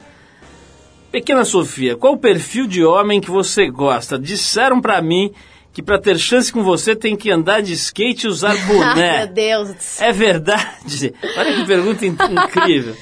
Pequena 1.13 1.45
Sofia, 1.45 1.97
qual 1.97 2.15
o 2.15 2.19
perfil 2.19 2.67
de 2.67 2.85
homem 2.85 3.21
que 3.21 3.31
você 3.31 3.71
gosta? 3.71 4.19
Disseram 4.19 4.81
pra 4.81 5.01
mim 5.01 5.31
que 5.73 5.81
pra 5.81 5.97
ter 5.97 6.19
chance 6.19 6.53
com 6.53 6.63
você 6.65 6.97
tem 6.97 7.15
que 7.17 7.31
andar 7.31 7.61
de 7.63 7.73
skate 7.73 8.27
e 8.27 8.29
usar 8.29 8.51
Ai, 8.51 8.59
boné. 8.67 9.19
meu 9.19 9.27
Deus. 9.29 10.01
É 10.01 10.11
verdade? 10.13 11.15
Olha 11.37 11.55
que 11.55 11.65
pergunta 11.67 12.05
in- 12.05 12.17
incrível. 12.33 12.97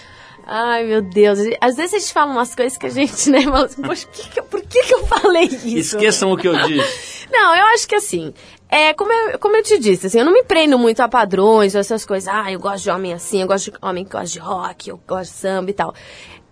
Ai, 0.47 0.85
meu 0.85 1.01
Deus. 1.03 1.39
Às 1.61 1.77
vezes 1.77 1.95
a 1.95 1.99
gente 1.99 2.13
fala 2.13 2.33
umas 2.33 2.55
coisas 2.55 2.77
que 2.77 2.87
a 2.87 2.91
gente, 2.91 3.31
né, 3.31 3.43
fala 3.43 3.65
assim, 3.67 3.83
poxa, 3.83 4.07
por 4.07 4.13
que 4.13 4.29
que 4.31 4.41
eu- 4.41 4.45
por 4.45 4.61
que, 4.63 4.83
que 4.85 4.95
eu 4.95 5.07
falei 5.07 5.45
isso? 5.45 5.97
Esqueçam 5.97 6.33
o 6.33 6.37
que 6.37 6.49
eu 6.49 6.57
disse. 6.67 7.29
Não, 7.31 7.55
eu 7.55 7.65
acho 7.75 7.87
que 7.89 7.95
assim, 7.95 8.35
é, 8.69 8.93
como, 8.95 9.13
eu, 9.13 9.39
como 9.39 9.57
eu 9.57 9.63
te 9.63 9.79
disse, 9.79 10.07
assim, 10.07 10.19
eu 10.19 10.25
não 10.25 10.33
me 10.33 10.43
prendo 10.43 10.79
muito 10.79 11.01
a 11.01 11.09
padrões 11.09 11.75
ou 11.75 11.81
essas 11.81 12.05
coisas. 12.05 12.29
Ah, 12.33 12.51
eu 12.51 12.59
gosto 12.59 12.83
de 12.85 12.91
homem 12.91 13.13
assim, 13.13 13.41
eu 13.41 13.47
gosto 13.47 13.71
de 13.71 13.79
homem 13.81 14.05
que 14.05 14.11
gosta 14.11 14.27
de 14.29 14.39
rock, 14.39 14.91
eu 14.91 15.01
gosto 15.07 15.31
de 15.33 15.37
samba 15.39 15.71
e 15.71 15.75
tal. 15.75 15.95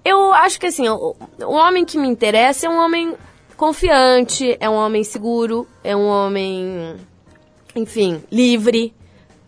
Eu 0.04 0.32
acho 0.32 0.58
que 0.58 0.66
assim, 0.66 0.88
o, 0.88 1.14
o 1.42 1.52
homem 1.52 1.84
que 1.84 1.98
me 1.98 2.08
interessa 2.08 2.66
é 2.66 2.70
um 2.70 2.78
homem 2.82 3.14
confiante, 3.56 4.56
é 4.58 4.70
um 4.70 4.74
homem 4.74 5.04
seguro, 5.04 5.66
é 5.84 5.94
um 5.94 6.06
homem, 6.06 6.96
enfim, 7.76 8.22
livre, 8.32 8.94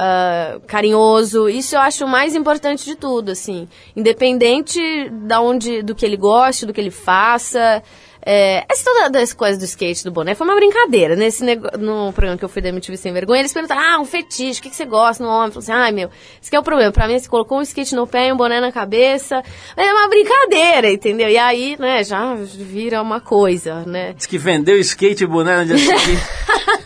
ah, 0.05 0.59
carinhoso. 0.67 1.49
Isso 1.49 1.77
eu 1.77 1.81
acho 1.81 2.05
o 2.05 2.09
mais 2.09 2.35
importante 2.35 2.85
de 2.85 2.97
tudo, 2.97 3.31
assim. 3.31 3.69
Independente 3.95 4.81
da 5.27 5.41
onde, 5.41 5.83
do 5.83 5.95
que 5.95 6.05
ele 6.05 6.17
goste, 6.17 6.67
do 6.67 6.73
que 6.73 6.81
ele 6.81 6.91
faça. 6.91 7.83
É, 8.25 8.65
essa 8.71 8.85
toda 8.85 9.11
das 9.11 9.33
coisas 9.33 9.59
do 9.59 9.65
skate, 9.65 10.05
do 10.05 10.13
boné, 10.13 10.35
foi 10.37 10.47
uma 10.47 10.55
brincadeira. 10.55 11.17
Nesse 11.17 11.43
nego- 11.45 11.77
no 11.77 12.13
programa 12.13 12.39
que 12.39 12.45
eu 12.45 12.49
fui 12.49 12.63
da 12.63 12.69
MTV 12.69 12.97
Sem 12.97 13.13
Vergonha, 13.13 13.41
eles 13.41 13.53
perguntaram, 13.53 13.83
ah, 13.83 14.01
um 14.01 14.05
fetiche, 14.05 14.61
o 14.61 14.63
que, 14.63 14.71
que 14.71 14.77
você 14.77 14.85
gosta 14.85 15.25
no 15.25 15.29
homem? 15.29 15.47
Eu 15.49 15.61
falei 15.61 15.65
assim, 15.65 15.73
ai, 15.87 15.91
meu, 15.93 16.09
esse 16.41 16.49
que 16.49 16.55
é 16.57 16.61
o 16.61 16.63
problema. 16.63 16.93
Pra 16.93 17.09
mim, 17.09 17.19
você 17.19 17.29
colocou 17.29 17.59
um 17.59 17.63
skate 17.63 17.97
no 17.97 18.07
pé 18.07 18.29
e 18.29 18.33
um 18.33 18.37
boné 18.37 18.61
na 18.61 18.71
cabeça. 18.71 19.43
É 19.77 19.93
uma 19.93 20.09
brincadeira, 20.09 20.89
entendeu? 20.93 21.29
E 21.29 21.37
aí, 21.37 21.77
né, 21.81 22.05
já 22.05 22.35
vira 22.37 23.03
uma 23.03 23.21
coisa, 23.21 23.83
né? 23.87 24.13
Diz 24.13 24.27
que 24.27 24.39
vendeu 24.39 24.79
skate 24.79 25.25
e 25.25 25.27
boné 25.27 25.59
no 25.59 25.65
dia 25.67 25.79
seguinte. 25.79 26.23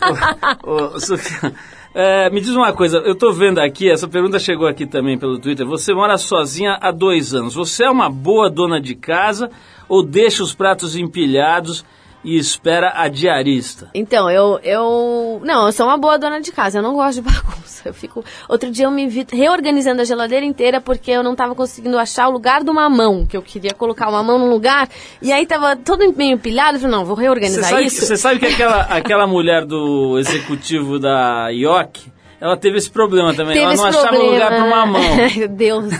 Ô, 0.65 0.95
ô, 0.95 0.99
Sofia, 0.99 1.53
é, 1.99 2.29
me 2.29 2.39
diz 2.39 2.51
uma 2.51 2.71
coisa, 2.73 2.99
eu 2.99 3.15
tô 3.15 3.31
vendo 3.31 3.57
aqui, 3.57 3.89
essa 3.89 4.07
pergunta 4.07 4.37
chegou 4.37 4.67
aqui 4.67 4.85
também 4.85 5.17
pelo 5.17 5.39
Twitter. 5.39 5.65
Você 5.65 5.95
mora 5.95 6.15
sozinha 6.15 6.77
há 6.79 6.91
dois 6.91 7.33
anos. 7.33 7.55
Você 7.55 7.85
é 7.85 7.89
uma 7.89 8.07
boa 8.07 8.51
dona 8.51 8.79
de 8.79 8.93
casa 8.93 9.49
ou 9.89 10.03
deixa 10.03 10.43
os 10.43 10.53
pratos 10.53 10.95
empilhados 10.95 11.83
e 12.23 12.37
espera 12.37 12.93
a 12.95 13.07
diarista? 13.07 13.89
Então, 13.93 14.29
eu, 14.29 14.59
eu. 14.63 15.41
Não, 15.43 15.67
eu 15.67 15.71
sou 15.71 15.85
uma 15.85 15.97
boa 15.97 16.17
dona 16.17 16.41
de 16.41 16.51
casa, 16.51 16.79
eu 16.79 16.83
não 16.83 16.95
gosto 16.95 17.21
de 17.21 17.21
bagunça. 17.29 17.87
Eu 17.87 17.93
fico. 17.93 18.23
Outro 18.49 18.69
dia 18.69 18.85
eu 18.85 18.91
me 18.91 19.07
vi 19.07 19.25
reorganizando 19.31 20.01
a 20.01 20.05
geladeira 20.05 20.45
inteira 20.45 20.81
porque 20.81 21.11
eu 21.11 21.23
não 21.23 21.35
tava 21.35 21.55
conseguindo 21.55 21.97
achar 21.97 22.27
o 22.27 22.31
lugar 22.31 22.63
do 22.63 22.73
mamão, 22.73 23.25
que 23.25 23.37
eu 23.37 23.41
queria 23.41 23.73
colocar 23.73 24.09
o 24.09 24.11
mamão 24.11 24.37
num 24.37 24.49
lugar, 24.49 24.89
e 25.21 25.31
aí 25.31 25.45
tava 25.45 25.75
todo 25.75 26.13
meio 26.15 26.33
empilhado. 26.33 26.77
Eu 26.77 26.81
falei, 26.81 26.95
não, 26.97 27.05
vou 27.05 27.15
reorganizar 27.15 27.81
isso. 27.81 28.05
você 28.05 28.17
sabe 28.17 28.39
que 28.39 28.47
aquela, 28.47 28.81
aquela 28.91 29.27
mulher 29.27 29.65
do 29.65 30.17
executivo 30.19 30.99
da 30.99 31.49
IOC, 31.49 32.11
ela 32.41 32.57
teve 32.57 32.77
esse 32.77 32.89
problema 32.89 33.33
também. 33.33 33.53
Teve 33.53 33.65
ela 33.65 33.75
não 33.75 33.85
achava 33.85 34.07
problema, 34.09 34.33
lugar 34.33 34.51
né? 34.51 34.69
mamão. 34.69 35.15
Meu 35.35 35.47
Deus. 35.47 35.93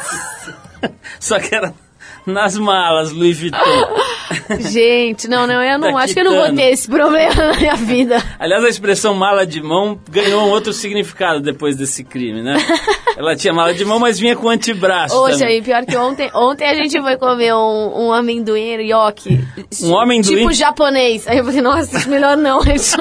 Só 1.19 1.39
que 1.39 1.55
era 1.55 1.73
nas 2.25 2.57
malas, 2.57 3.11
Louis 3.11 3.39
Vuitton. 3.39 3.59
Gente, 4.59 5.27
não, 5.27 5.47
não, 5.47 5.61
eu 5.63 5.79
não 5.79 5.93
Da 5.93 5.99
acho 5.99 6.13
que 6.13 6.19
eu 6.19 6.23
não 6.25 6.35
vou 6.35 6.53
ter 6.53 6.71
esse 6.71 6.89
problema 6.89 7.35
na 7.35 7.55
minha 7.55 7.75
vida. 7.75 8.21
Aliás, 8.39 8.63
a 8.63 8.69
expressão 8.69 9.13
mala 9.13 9.45
de 9.45 9.61
mão 9.61 9.99
ganhou 10.09 10.43
um 10.43 10.49
outro 10.49 10.73
significado 10.73 11.39
depois 11.41 11.75
desse 11.75 12.03
crime, 12.03 12.41
né? 12.41 12.55
Ela 13.17 13.35
tinha 13.35 13.53
mala 13.53 13.73
de 13.73 13.83
mão, 13.83 13.99
mas 13.99 14.19
vinha 14.19 14.35
com 14.35 14.47
antebraço 14.49 15.15
Hoje 15.15 15.39
também. 15.39 15.55
aí, 15.55 15.61
pior 15.61 15.85
que 15.85 15.97
ontem, 15.97 16.29
ontem 16.35 16.69
a 16.69 16.75
gente 16.75 16.99
foi 17.01 17.17
comer 17.17 17.53
um, 17.53 18.07
um 18.07 18.13
amendoim 18.13 18.77
yoki. 18.81 19.39
Um 19.83 19.99
amendoim? 19.99 20.37
Tipo 20.37 20.53
japonês. 20.53 21.27
Aí 21.27 21.37
eu 21.37 21.45
falei, 21.45 21.61
nossa, 21.61 22.07
melhor 22.09 22.37
não. 22.37 22.59
Isso, 22.73 22.97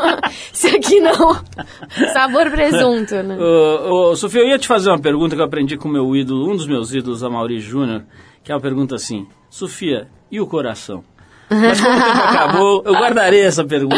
aqui 0.74 1.00
não. 1.00 1.36
Sabor 2.12 2.50
presunto, 2.50 3.14
né? 3.22 3.36
Ô, 3.38 4.10
ô, 4.10 4.16
Sofia, 4.16 4.40
eu 4.40 4.48
ia 4.48 4.58
te 4.58 4.66
fazer 4.66 4.88
uma 4.90 4.98
pergunta 4.98 5.34
que 5.34 5.40
eu 5.42 5.46
aprendi 5.46 5.76
com 5.76 5.88
meu 5.88 6.14
ídolo, 6.16 6.50
um 6.50 6.56
dos 6.56 6.66
meus 6.66 6.94
ídolos, 6.94 7.22
a 7.22 7.28
Mauri 7.28 7.58
Júnior, 7.58 8.04
que 8.42 8.50
é 8.50 8.54
uma 8.54 8.60
pergunta 8.60 8.94
assim, 8.94 9.26
Sofia, 9.50 10.08
e 10.30 10.40
o 10.40 10.46
coração? 10.46 11.04
Mas 11.50 11.80
como 11.80 11.96
o 11.96 12.00
tempo 12.00 12.18
acabou, 12.22 12.82
eu 12.84 12.92
guardarei 12.94 13.42
essa 13.42 13.64
pergunta. 13.64 13.96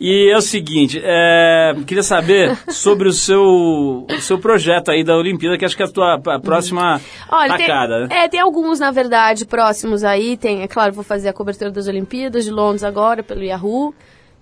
E 0.00 0.30
é 0.30 0.36
o 0.36 0.42
seguinte, 0.42 1.00
é, 1.02 1.74
queria 1.86 2.02
saber 2.02 2.56
sobre 2.68 3.08
o 3.08 3.12
seu, 3.12 3.42
o 3.42 4.20
seu 4.20 4.38
projeto 4.38 4.90
aí 4.90 5.02
da 5.02 5.16
Olimpíada, 5.16 5.56
que 5.56 5.64
acho 5.64 5.76
que 5.76 5.82
é 5.82 5.86
a 5.86 5.90
tua 5.90 6.14
a 6.14 6.38
próxima 6.38 7.00
Olha, 7.30 7.56
tem, 7.56 7.66
tacada, 7.66 8.06
né? 8.06 8.24
é, 8.24 8.28
tem 8.28 8.40
alguns, 8.40 8.78
na 8.78 8.90
verdade, 8.90 9.46
próximos 9.46 10.04
aí. 10.04 10.36
Tem, 10.36 10.62
é 10.62 10.68
claro, 10.68 10.92
vou 10.92 11.04
fazer 11.04 11.28
a 11.28 11.32
cobertura 11.32 11.70
das 11.70 11.88
Olimpíadas 11.88 12.44
de 12.44 12.50
Londres 12.50 12.84
agora, 12.84 13.22
pelo 13.22 13.42
Yahoo, 13.42 13.94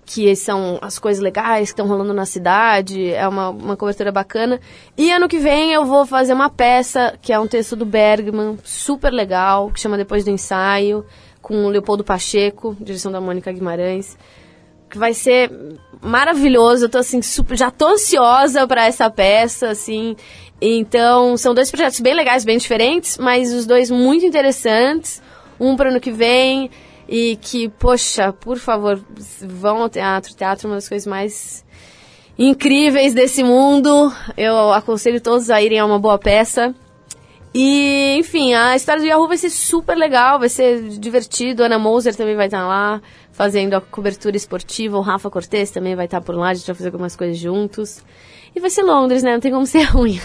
que 0.05 0.35
são 0.35 0.77
as 0.81 0.99
coisas 0.99 1.23
legais 1.23 1.69
que 1.69 1.73
estão 1.73 1.87
rolando 1.87 2.13
na 2.13 2.25
cidade. 2.25 3.11
É 3.11 3.27
uma, 3.27 3.49
uma 3.49 3.77
cobertura 3.77 4.11
bacana. 4.11 4.59
E 4.97 5.11
ano 5.11 5.27
que 5.27 5.39
vem 5.39 5.71
eu 5.71 5.85
vou 5.85 6.05
fazer 6.05 6.33
uma 6.33 6.49
peça, 6.49 7.17
que 7.21 7.31
é 7.31 7.39
um 7.39 7.47
texto 7.47 7.75
do 7.75 7.85
Bergman, 7.85 8.57
super 8.63 9.11
legal, 9.11 9.71
que 9.71 9.79
chama 9.79 9.97
Depois 9.97 10.23
do 10.23 10.31
Ensaio, 10.31 11.05
com 11.45 11.63
o 11.63 11.69
Leopoldo 11.69 12.03
Pacheco, 12.03 12.75
direção 12.81 13.11
da 13.11 13.21
Mônica 13.21 13.51
Guimarães 13.51 14.17
que 14.89 14.97
vai 14.97 15.13
ser 15.13 15.51
maravilhoso. 16.01 16.85
Eu 16.85 16.89
tô 16.89 16.97
assim, 16.97 17.21
super, 17.21 17.55
já 17.55 17.69
tô 17.69 17.87
ansiosa 17.87 18.65
para 18.65 18.85
essa 18.85 19.09
peça, 19.11 19.69
assim. 19.69 20.15
Então, 20.59 21.37
são 21.37 21.53
dois 21.53 21.69
projetos 21.69 21.99
bem 21.99 22.15
legais, 22.15 22.45
bem 22.45 22.57
diferentes, 22.57 23.17
mas 23.17 23.53
os 23.53 23.65
dois 23.65 23.91
muito 23.91 24.25
interessantes. 24.25 25.21
Um 25.59 25.75
para 25.75 25.89
ano 25.89 25.99
que 25.99 26.11
vem 26.11 26.71
e 27.07 27.37
que, 27.41 27.69
poxa, 27.69 28.33
por 28.33 28.57
favor, 28.57 28.99
vão 29.41 29.83
ao 29.83 29.89
teatro. 29.89 30.31
O 30.31 30.35
teatro 30.35 30.65
é 30.65 30.69
uma 30.69 30.77
das 30.77 30.89
coisas 30.89 31.05
mais 31.05 31.63
incríveis 32.39 33.13
desse 33.13 33.43
mundo. 33.43 34.11
Eu 34.35 34.73
aconselho 34.73 35.21
todos 35.21 35.49
a 35.49 35.61
irem 35.61 35.79
a 35.79 35.85
uma 35.85 35.99
boa 35.99 36.17
peça. 36.17 36.73
E, 37.57 38.17
enfim, 38.19 38.53
a 38.53 38.75
história 38.75 39.01
do 39.01 39.07
Yahoo 39.07 39.29
vai 39.29 39.37
ser 39.37 39.49
super 39.49 39.95
legal, 39.97 40.37
vai 40.37 40.49
ser 40.49 40.81
divertido. 40.99 41.63
Ana 41.63 41.79
Moser 41.79 42.13
também 42.13 42.35
vai 42.35 42.47
estar 42.47 42.67
lá 42.67 43.01
fazendo 43.31 43.75
a 43.75 43.79
cobertura 43.81 44.35
esportiva. 44.35 44.97
O 44.97 45.01
Rafa 45.01 45.29
Cortez 45.29 45.71
também 45.71 45.95
vai 45.95 46.03
estar 46.03 46.19
por 46.19 46.35
lá, 46.35 46.49
a 46.49 46.53
gente 46.53 46.67
vai 46.67 46.75
fazer 46.75 46.89
algumas 46.89 47.15
coisas 47.15 47.37
juntos. 47.37 48.03
E 48.53 48.59
vai 48.59 48.69
ser 48.69 48.83
Londres, 48.83 49.23
né? 49.23 49.31
Não 49.31 49.39
tem 49.39 49.53
como 49.53 49.65
ser 49.65 49.83
ruim. 49.87 50.19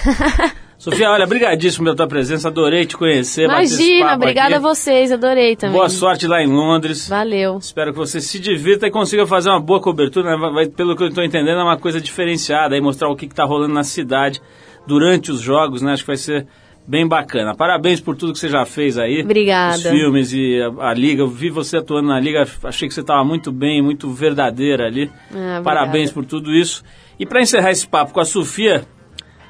Sofia, 0.77 1.09
olha, 1.11 1.25
brigadíssimo 1.25 1.85
pela 1.85 1.95
tua 1.97 2.09
presença, 2.09 2.49
adorei 2.49 2.85
te 2.85 2.97
conhecer. 2.97 3.45
Imagina, 3.45 4.15
obrigada 4.15 4.49
aqui. 4.49 4.55
a 4.57 4.59
vocês, 4.69 5.13
adorei 5.13 5.55
também. 5.55 5.77
Boa 5.77 5.89
sorte 5.89 6.27
lá 6.27 6.43
em 6.43 6.49
Londres. 6.49 7.09
Valeu. 7.09 7.59
Espero 7.59 7.93
que 7.93 7.99
você 7.99 8.21
se 8.21 8.41
divirta 8.41 8.89
e 8.89 8.91
consiga 8.91 9.25
fazer 9.25 9.51
uma 9.51 9.61
boa 9.61 9.81
cobertura. 9.81 10.31
né? 10.37 10.51
Vai- 10.53 10.67
pelo 10.69 10.97
que 10.97 11.03
eu 11.05 11.09
estou 11.09 11.23
entendendo, 11.23 11.61
é 11.61 11.63
uma 11.63 11.77
coisa 11.79 12.01
diferenciada. 12.01 12.75
Aí 12.75 12.81
mostrar 12.81 13.09
o 13.09 13.15
que 13.15 13.27
está 13.27 13.45
rolando 13.45 13.75
na 13.75 13.85
cidade 13.85 14.41
durante 14.85 15.31
os 15.31 15.41
jogos, 15.41 15.81
né? 15.83 15.93
Acho 15.93 16.03
que 16.03 16.09
vai 16.09 16.17
ser 16.17 16.47
bem 16.87 17.07
bacana. 17.07 17.55
Parabéns 17.55 18.01
por 18.01 18.17
tudo 18.17 18.33
que 18.33 18.39
você 18.39 18.49
já 18.49 18.65
fez 18.65 18.99
aí. 18.99 19.23
Obrigada. 19.23 19.77
Os 19.77 19.83
filmes 19.83 20.33
e 20.33 20.61
a, 20.61 20.91
a 20.91 20.95
Liga. 20.95 21.23
Eu 21.23 21.29
vi 21.29 21.51
você 21.51 21.77
atuando 21.77 22.09
na 22.09 22.19
Liga, 22.19 22.47
achei 22.65 22.89
que 22.89 22.95
você 22.95 23.01
estava 23.01 23.25
muito 23.25 23.53
bem, 23.53 23.83
muito 23.83 24.11
verdadeira 24.11 24.87
ali. 24.87 25.11
Ah. 25.35 25.61
Parabéns 25.63 26.11
por 26.11 26.25
tudo 26.25 26.53
isso. 26.53 26.83
E 27.19 27.27
para 27.27 27.41
encerrar 27.41 27.71
esse 27.71 27.87
papo 27.87 28.13
com 28.13 28.21
a 28.21 28.25
Sofia, 28.25 28.85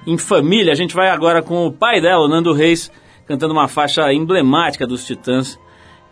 em 0.07 0.18
família, 0.18 0.72
a 0.72 0.76
gente 0.76 0.95
vai 0.95 1.09
agora 1.09 1.43
com 1.43 1.66
o 1.66 1.72
pai 1.72 2.01
dela, 2.01 2.24
o 2.24 2.28
Nando 2.28 2.53
Reis, 2.53 2.91
cantando 3.26 3.53
uma 3.53 3.68
faixa 3.68 4.12
emblemática 4.12 4.87
dos 4.87 5.07
Titãs, 5.07 5.59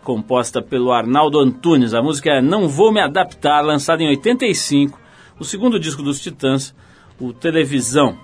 composta 0.03 0.61
pelo 0.61 0.91
Arnaldo 0.91 1.39
Antunes. 1.39 1.93
A 1.93 2.01
música 2.01 2.31
é 2.31 2.41
Não 2.41 2.67
Vou 2.67 2.91
Me 2.91 3.01
Adaptar, 3.01 3.61
lançada 3.61 4.01
em 4.03 4.09
85, 4.09 4.99
o 5.39 5.43
segundo 5.43 5.79
disco 5.79 6.01
dos 6.01 6.21
Titãs, 6.21 6.73
o 7.19 7.33
Televisão. 7.33 8.17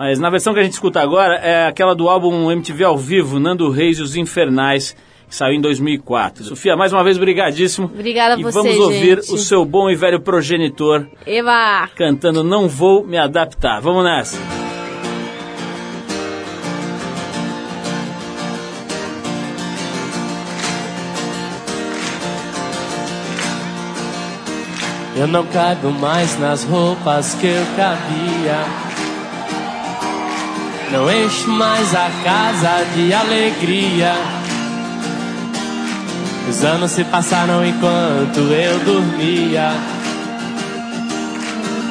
Mas 0.00 0.18
na 0.18 0.30
versão 0.30 0.54
que 0.54 0.60
a 0.60 0.62
gente 0.62 0.72
escuta 0.72 0.98
agora 0.98 1.34
é 1.34 1.66
aquela 1.66 1.94
do 1.94 2.08
álbum 2.08 2.50
MTV 2.50 2.84
ao 2.84 2.96
vivo, 2.96 3.38
Nando 3.38 3.68
Reis 3.68 3.98
e 3.98 4.02
os 4.02 4.16
Infernais, 4.16 4.96
que 5.28 5.36
saiu 5.36 5.52
em 5.52 5.60
2004. 5.60 6.42
Sofia, 6.42 6.74
mais 6.74 6.90
uma 6.90 7.04
vez, 7.04 7.18
brigadíssimo. 7.18 7.84
Obrigada 7.84 8.34
a 8.34 8.38
e 8.38 8.42
você, 8.42 8.62
vamos 8.62 8.78
ouvir 8.78 9.20
gente. 9.20 9.34
o 9.34 9.36
seu 9.36 9.62
bom 9.62 9.90
e 9.90 9.94
velho 9.94 10.18
progenitor 10.18 11.06
Eva! 11.26 11.86
cantando 11.94 12.42
Não 12.42 12.66
Vou 12.66 13.06
Me 13.06 13.18
Adaptar. 13.18 13.82
Vamos 13.82 14.02
nessa. 14.02 14.38
Eu 25.14 25.26
não 25.26 25.44
caibo 25.44 25.90
mais 25.90 26.40
nas 26.40 26.64
roupas 26.64 27.34
que 27.34 27.48
eu 27.48 27.66
cabia. 27.76 28.89
Não 30.92 31.08
encho 31.08 31.48
mais 31.48 31.94
a 31.94 32.10
casa 32.24 32.84
de 32.96 33.14
alegria. 33.14 34.12
Os 36.48 36.64
anos 36.64 36.90
se 36.90 37.04
passaram 37.04 37.64
enquanto 37.64 38.40
eu 38.40 38.78
dormia. 38.80 39.70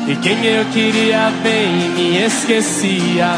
E 0.06 0.16
quem 0.18 0.44
eu 0.44 0.66
queria 0.66 1.32
bem 1.42 1.90
me 1.92 2.18
esquecia. 2.18 3.38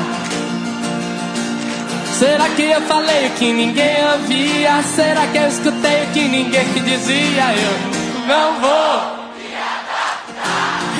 Será 2.17 2.49
que 2.49 2.63
eu 2.63 2.81
falei 2.81 3.27
o 3.27 3.31
que 3.31 3.53
ninguém 3.53 3.97
ouvia? 4.13 4.81
Será 4.81 5.27
que 5.27 5.37
eu 5.37 5.47
escutei 5.47 6.03
o 6.03 6.07
que 6.07 6.27
ninguém 6.27 6.65
que 6.73 6.79
dizia? 6.79 7.53
Eu 7.53 8.01
não 8.27 8.59
vou. 8.59 9.21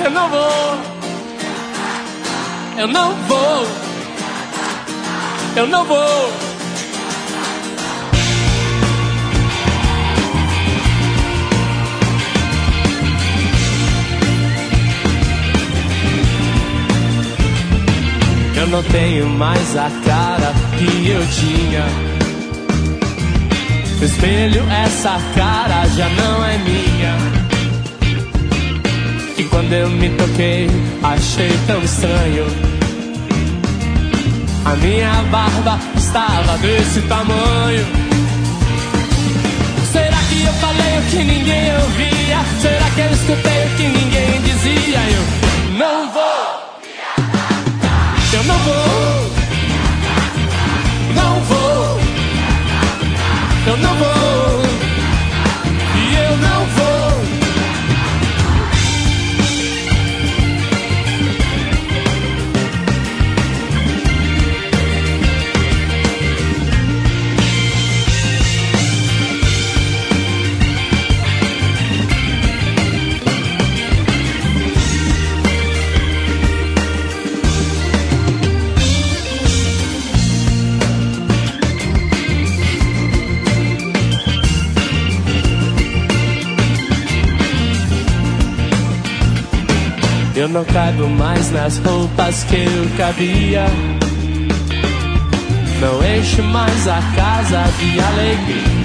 Eu 0.03 0.11
não 0.11 0.29
vou. 0.29 0.77
Eu 2.77 2.87
não 2.87 3.13
vou. 3.27 3.90
Eu 5.53 5.67
não 5.67 5.83
vou. 5.83 6.31
Eu 18.55 18.67
não 18.67 18.81
tenho 18.83 19.27
mais 19.27 19.75
a 19.75 19.91
cara 20.05 20.53
que 20.77 21.09
eu 21.09 21.21
tinha. 21.27 21.85
No 23.99 24.05
espelho, 24.05 24.63
essa 24.71 25.19
cara 25.35 25.85
já 25.89 26.07
não 26.09 26.45
é 26.45 26.57
minha. 26.59 27.17
E 29.37 29.43
quando 29.43 29.73
eu 29.73 29.89
me 29.89 30.09
toquei, 30.11 30.69
achei 31.03 31.51
tão 31.67 31.81
estranho. 31.83 32.70
A 34.63 34.75
minha 34.75 35.11
barba 35.31 35.79
estava 35.95 36.57
desse 36.59 37.01
tamanho. 37.01 37.85
Será 39.91 40.17
que 40.29 40.43
eu 40.43 40.53
falei 40.53 40.99
o 40.99 41.01
que 41.09 41.23
ninguém 41.23 41.75
ouvia? 41.81 42.39
Será 42.61 42.89
que 42.91 43.01
eu 43.01 43.11
escutei 43.11 43.65
o 43.65 43.69
que 43.77 43.83
ninguém 43.87 44.41
dizia? 44.41 44.99
Eu 44.99 45.77
não 45.77 46.11
vou. 46.11 46.21
Eu 48.33 48.43
não 48.43 48.59
vou. 48.59 49.31
Não 51.15 51.39
vou. 51.41 51.99
Eu 53.67 53.77
não 53.77 53.95
vou. 53.95 54.70
Não 90.51 90.65
caibo 90.65 91.07
mais 91.07 91.49
nas 91.51 91.77
roupas 91.77 92.43
que 92.43 92.55
eu 92.55 92.97
cabia. 92.97 93.65
Não 95.79 96.03
encho 96.03 96.43
mais 96.43 96.87
a 96.87 97.01
casa 97.15 97.63
de 97.79 97.99
alegria. 97.99 98.80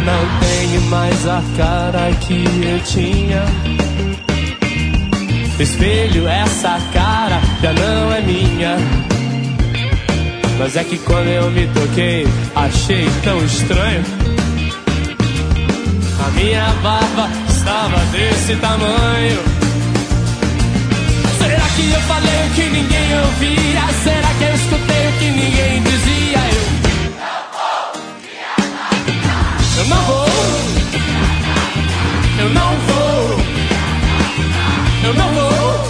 Eu 0.00 0.06
não 0.06 0.40
tenho 0.40 0.80
mais 0.88 1.28
a 1.28 1.42
cara 1.58 2.10
que 2.26 2.42
eu 2.64 2.80
tinha. 2.84 3.44
Espelho, 5.58 6.26
essa 6.26 6.80
cara 6.90 7.38
já 7.60 7.72
não 7.74 8.14
é 8.14 8.22
minha. 8.22 8.78
Mas 10.58 10.76
é 10.76 10.84
que 10.84 10.96
quando 11.00 11.26
eu 11.26 11.50
me 11.50 11.66
toquei, 11.66 12.26
achei 12.56 13.06
tão 13.22 13.44
estranho. 13.44 14.02
A 16.26 16.30
minha 16.30 16.64
barba 16.82 17.28
estava 17.46 17.98
desse 18.06 18.56
tamanho. 18.56 19.38
Será 21.38 21.66
que 21.76 21.90
eu 21.90 22.00
falei 22.00 22.46
o 22.46 22.54
que 22.54 22.70
ninguém 22.70 23.18
ouvia? 23.18 23.80
Será 24.02 24.34
que 24.38 24.44
eu 24.44 24.54
escutei 24.54 25.08
o 25.08 25.12
que 25.18 25.30
ninguém 25.30 25.82
dizia? 25.82 26.49
Eu, 29.80 29.86
não 29.86 30.02
vou. 30.02 30.26
Eu 32.38 32.50
não 32.50 32.76
vou. 32.80 33.40
Eu 35.04 35.14
não 35.14 35.32
vou. 35.32 35.89